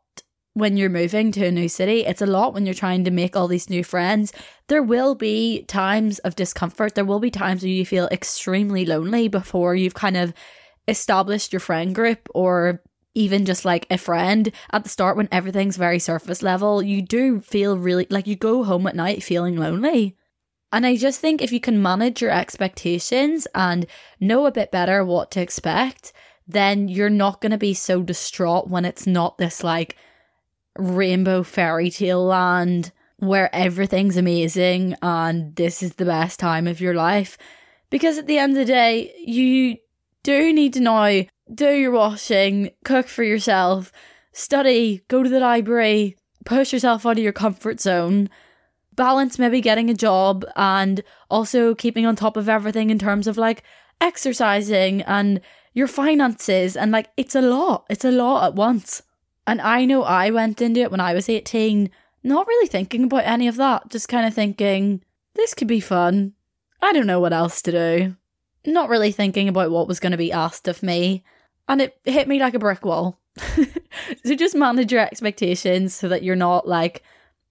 when 0.54 0.78
you're 0.78 0.90
moving 0.90 1.32
to 1.32 1.46
a 1.46 1.52
new 1.52 1.70
city. 1.70 2.06
It's 2.06 2.22
a 2.22 2.26
lot 2.26 2.54
when 2.54 2.66
you're 2.66 2.74
trying 2.74 3.04
to 3.06 3.12
make 3.12 3.36
all 3.36 3.48
these 3.48 3.70
new 3.70 3.84
friends. 3.84 4.34
There 4.68 4.84
will 4.84 5.16
be 5.16 5.64
times 5.64 6.20
of 6.20 6.36
discomfort. 6.36 6.96
There 6.96 7.06
will 7.06 7.20
be 7.20 7.32
times 7.32 7.64
where 7.64 7.72
you 7.72 7.86
feel 7.86 8.08
extremely 8.12 8.86
lonely 8.86 9.28
before 9.28 9.76
you've 9.76 9.94
kind 9.94 10.18
of 10.18 10.34
established 10.88 11.54
your 11.54 11.60
friend 11.60 11.94
group 11.94 12.28
or 12.34 12.82
even 13.16 13.46
just 13.46 13.66
like 13.66 13.86
a 13.90 13.98
friend 13.98 14.52
at 14.72 14.84
the 14.84 14.90
start 14.90 15.18
when 15.18 15.30
everything's 15.32 15.78
very 15.78 16.00
surface 16.00 16.42
level. 16.42 16.82
You 16.82 17.02
do 17.02 17.40
feel 17.42 17.78
really 17.78 18.08
like 18.10 18.28
you 18.28 18.36
go 18.36 18.64
home 18.64 18.88
at 18.88 18.96
night 18.96 19.24
feeling 19.24 19.56
lonely. 19.56 20.16
And 20.72 20.86
I 20.86 20.96
just 20.96 21.20
think 21.20 21.42
if 21.42 21.52
you 21.52 21.60
can 21.60 21.82
manage 21.82 22.22
your 22.22 22.32
expectations 22.32 23.48
and 23.56 23.88
know 24.20 24.46
a 24.46 24.52
bit 24.52 24.72
better 24.72 25.04
what 25.04 25.32
to 25.32 25.42
expect, 25.42 26.14
then 26.48 26.88
you're 26.88 27.10
not 27.10 27.42
going 27.42 27.52
to 27.52 27.58
be 27.58 27.74
so 27.74 28.02
distraught 28.02 28.70
when 28.70 28.86
it's 28.86 29.08
not 29.08 29.38
this 29.38 29.64
like 29.64 29.96
rainbow 30.78 31.44
fairy 31.44 31.90
tale 31.90 32.26
land 32.26 32.92
where 33.18 33.54
everything's 33.54 34.18
amazing 34.18 34.96
and 35.02 35.56
this 35.56 35.84
is 35.84 35.96
the 35.96 36.06
best 36.06 36.40
time 36.40 36.68
of 36.68 36.80
your 36.80 36.94
life. 36.94 37.38
Because 37.90 38.18
at 38.18 38.28
the 38.28 38.38
end 38.38 38.54
of 38.54 38.58
the 38.58 38.66
day, 38.66 39.14
you 39.26 39.78
do 40.24 40.54
need 40.54 40.74
to 40.74 40.80
now 40.80 41.24
do 41.54 41.72
your 41.72 41.92
washing, 41.92 42.72
cook 42.84 43.08
for 43.08 43.24
yourself, 43.24 43.92
study, 44.32 45.04
go 45.08 45.24
to 45.24 45.30
the 45.30 45.40
library, 45.40 46.18
push 46.46 46.72
yourself 46.72 47.06
out 47.06 47.18
of 47.18 47.24
your 47.24 47.34
comfort 47.34 47.82
zone, 47.82 48.30
balance 48.96 49.40
maybe 49.40 49.62
getting 49.62 49.90
a 49.90 49.94
job 49.94 50.46
and 50.56 51.04
also 51.30 51.74
keeping 51.74 52.06
on 52.06 52.16
top 52.16 52.38
of 52.38 52.50
everything 52.50 52.90
in 52.90 53.00
terms 53.00 53.28
of 53.28 53.38
like 53.38 53.64
exercising 54.00 55.02
and 55.04 55.42
your 55.74 55.88
finances. 55.88 56.78
And 56.78 56.92
like, 56.92 57.10
it's 57.18 57.36
a 57.36 57.42
lot. 57.42 57.86
It's 57.90 58.06
a 58.06 58.12
lot 58.12 58.46
at 58.46 58.56
once. 58.56 59.02
And 59.50 59.62
I 59.62 59.84
know 59.86 60.04
I 60.04 60.30
went 60.30 60.62
into 60.62 60.82
it 60.82 60.92
when 60.92 61.00
I 61.00 61.16
was 61.16 61.28
18, 61.28 61.90
not 62.22 62.46
really 62.46 62.68
thinking 62.68 63.06
about 63.06 63.26
any 63.26 63.48
of 63.48 63.56
that, 63.56 63.90
just 63.90 64.08
kind 64.08 64.28
of 64.28 64.34
thinking, 64.36 65.04
this 65.34 65.56
could 65.56 65.68
be 65.68 65.80
fun. 65.80 66.34
I 66.84 66.94
don't 66.94 67.08
know 67.08 67.20
what 67.20 67.34
else 67.34 67.64
to 67.64 67.72
do. 67.72 68.16
Not 68.64 68.90
really 68.90 69.12
thinking 69.12 69.50
about 69.50 69.72
what 69.72 69.88
was 69.88 70.00
going 70.00 70.12
to 70.12 70.20
be 70.20 70.32
asked 70.32 70.68
of 70.68 70.84
me. 70.84 71.24
And 71.68 71.82
it 71.82 72.00
hit 72.06 72.28
me 72.28 72.40
like 72.40 72.54
a 72.54 72.60
brick 72.60 72.86
wall. 72.86 73.18
so 74.24 74.36
just 74.36 74.56
manage 74.56 74.92
your 74.92 75.02
expectations 75.02 75.96
so 75.96 76.08
that 76.10 76.22
you're 76.22 76.36
not 76.36 76.68
like 76.68 77.02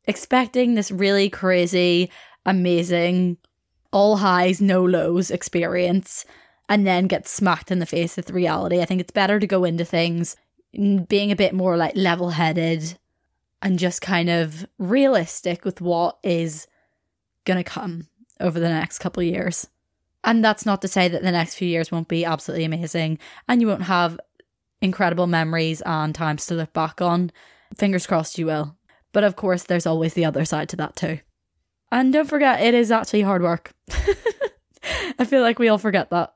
expecting 0.07 0.77
this 0.77 0.93
really 0.93 1.29
crazy, 1.29 2.13
amazing 2.47 3.39
all 3.91 4.19
highs, 4.19 4.61
no 4.61 4.85
lows 4.85 5.33
experience 5.33 6.25
and 6.69 6.87
then 6.87 7.09
get 7.09 7.27
smacked 7.27 7.73
in 7.73 7.81
the 7.81 7.87
face 7.87 8.17
with 8.17 8.31
reality. 8.31 8.81
I 8.81 8.85
think 8.85 9.01
it's 9.01 9.11
better 9.11 9.41
to 9.41 9.47
go 9.49 9.65
into 9.65 9.85
things 9.85 10.37
being 10.73 11.31
a 11.31 11.37
bit 11.37 11.55
more 11.55 11.77
like 11.77 11.97
level 11.97 12.31
headed 12.31 12.99
and 13.63 13.79
just 13.79 14.01
kind 14.01 14.29
of 14.29 14.67
realistic 14.79 15.65
with 15.65 15.81
what 15.81 16.19
is 16.23 16.67
going 17.45 17.57
to 17.57 17.65
come 17.65 18.09
over 18.41 18.61
the 18.61 18.69
next 18.69 18.99
couple 18.99 19.21
of 19.23 19.27
years. 19.27 19.69
And 20.25 20.45
that's 20.45 20.67
not 20.67 20.83
to 20.83 20.89
say 20.89 21.09
that 21.09 21.23
the 21.23 21.33
next 21.33 21.55
few 21.55 21.69
years 21.69 21.91
won't 21.91 22.09
be 22.09 22.25
absolutely 22.25 22.65
amazing 22.65 23.19
and 23.49 23.61
you 23.61 23.67
won't 23.67 23.83
have 23.83 24.19
incredible 24.81 25.27
memories 25.27 25.81
and 25.83 26.15
times 26.15 26.47
to 26.47 26.55
look 26.55 26.73
back 26.73 27.01
on. 27.01 27.33
Fingers 27.77 28.07
crossed 28.07 28.39
you 28.39 28.47
will. 28.47 28.77
But 29.13 29.25
of 29.25 29.37
course, 29.37 29.65
there's 29.65 29.87
always 29.87 30.15
the 30.15 30.25
other 30.25 30.45
side 30.45 30.69
to 30.71 30.77
that 30.77 30.97
too. 30.97 31.21
And 31.91 32.13
don't 32.13 32.29
forget, 32.29 32.61
it 32.61 32.75
is 32.75 32.93
actually 32.93 33.23
hard 33.23 33.43
work. 33.43 33.73
I 35.19 35.25
feel 35.25 35.43
like 35.43 35.59
we 35.59 35.69
all 35.69 35.79
forget 35.79 36.11
that. 36.11 36.35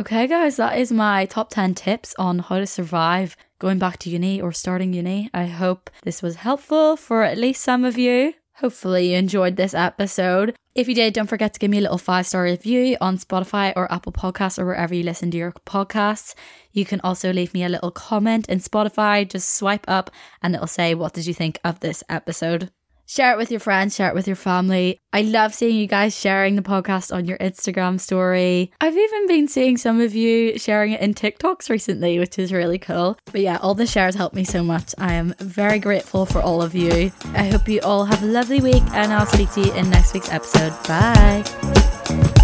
Okay, 0.00 0.26
guys, 0.26 0.56
that 0.56 0.78
is 0.78 0.90
my 0.90 1.26
top 1.26 1.50
10 1.50 1.74
tips 1.74 2.14
on 2.18 2.38
how 2.38 2.58
to 2.58 2.66
survive 2.66 3.36
going 3.58 3.78
back 3.78 3.98
to 3.98 4.08
uni 4.08 4.40
or 4.40 4.50
starting 4.50 4.94
uni. 4.94 5.28
I 5.34 5.44
hope 5.44 5.90
this 6.02 6.22
was 6.22 6.36
helpful 6.36 6.96
for 6.96 7.24
at 7.24 7.36
least 7.36 7.62
some 7.62 7.84
of 7.84 7.98
you. 7.98 8.32
Hopefully, 8.54 9.10
you 9.10 9.18
enjoyed 9.18 9.56
this 9.56 9.74
episode. 9.74 10.56
If 10.74 10.88
you 10.88 10.94
did, 10.94 11.12
don't 11.12 11.26
forget 11.26 11.52
to 11.52 11.60
give 11.60 11.70
me 11.70 11.76
a 11.76 11.82
little 11.82 11.98
five 11.98 12.26
star 12.26 12.44
review 12.44 12.96
on 13.02 13.18
Spotify 13.18 13.74
or 13.76 13.92
Apple 13.92 14.12
Podcasts 14.12 14.58
or 14.58 14.64
wherever 14.64 14.94
you 14.94 15.02
listen 15.02 15.30
to 15.30 15.36
your 15.36 15.52
podcasts. 15.66 16.34
You 16.72 16.86
can 16.86 17.02
also 17.04 17.30
leave 17.30 17.52
me 17.52 17.62
a 17.62 17.68
little 17.68 17.90
comment 17.90 18.48
in 18.48 18.60
Spotify. 18.60 19.28
Just 19.28 19.54
swipe 19.54 19.84
up 19.88 20.10
and 20.42 20.54
it'll 20.54 20.66
say, 20.66 20.94
What 20.94 21.12
did 21.12 21.26
you 21.26 21.34
think 21.34 21.58
of 21.64 21.80
this 21.80 22.02
episode? 22.08 22.70
Share 23.06 23.32
it 23.32 23.36
with 23.38 23.50
your 23.50 23.60
friends, 23.60 23.94
share 23.94 24.08
it 24.08 24.14
with 24.14 24.26
your 24.26 24.36
family. 24.36 24.98
I 25.12 25.22
love 25.22 25.54
seeing 25.54 25.76
you 25.76 25.86
guys 25.86 26.18
sharing 26.18 26.56
the 26.56 26.62
podcast 26.62 27.14
on 27.14 27.26
your 27.26 27.36
Instagram 27.38 28.00
story. 28.00 28.72
I've 28.80 28.96
even 28.96 29.26
been 29.26 29.48
seeing 29.48 29.76
some 29.76 30.00
of 30.00 30.14
you 30.14 30.58
sharing 30.58 30.92
it 30.92 31.00
in 31.00 31.12
TikToks 31.12 31.68
recently, 31.68 32.18
which 32.18 32.38
is 32.38 32.52
really 32.52 32.78
cool. 32.78 33.18
But 33.26 33.42
yeah, 33.42 33.58
all 33.60 33.74
the 33.74 33.86
shares 33.86 34.14
help 34.14 34.32
me 34.32 34.44
so 34.44 34.62
much. 34.62 34.94
I 34.98 35.14
am 35.14 35.34
very 35.38 35.78
grateful 35.78 36.24
for 36.24 36.40
all 36.40 36.62
of 36.62 36.74
you. 36.74 37.12
I 37.34 37.48
hope 37.48 37.68
you 37.68 37.80
all 37.82 38.04
have 38.06 38.22
a 38.22 38.26
lovely 38.26 38.60
week 38.60 38.82
and 38.92 39.12
I'll 39.12 39.26
speak 39.26 39.50
to 39.52 39.60
you 39.60 39.72
in 39.74 39.90
next 39.90 40.14
week's 40.14 40.30
episode. 40.30 40.72
Bye. 40.84 42.41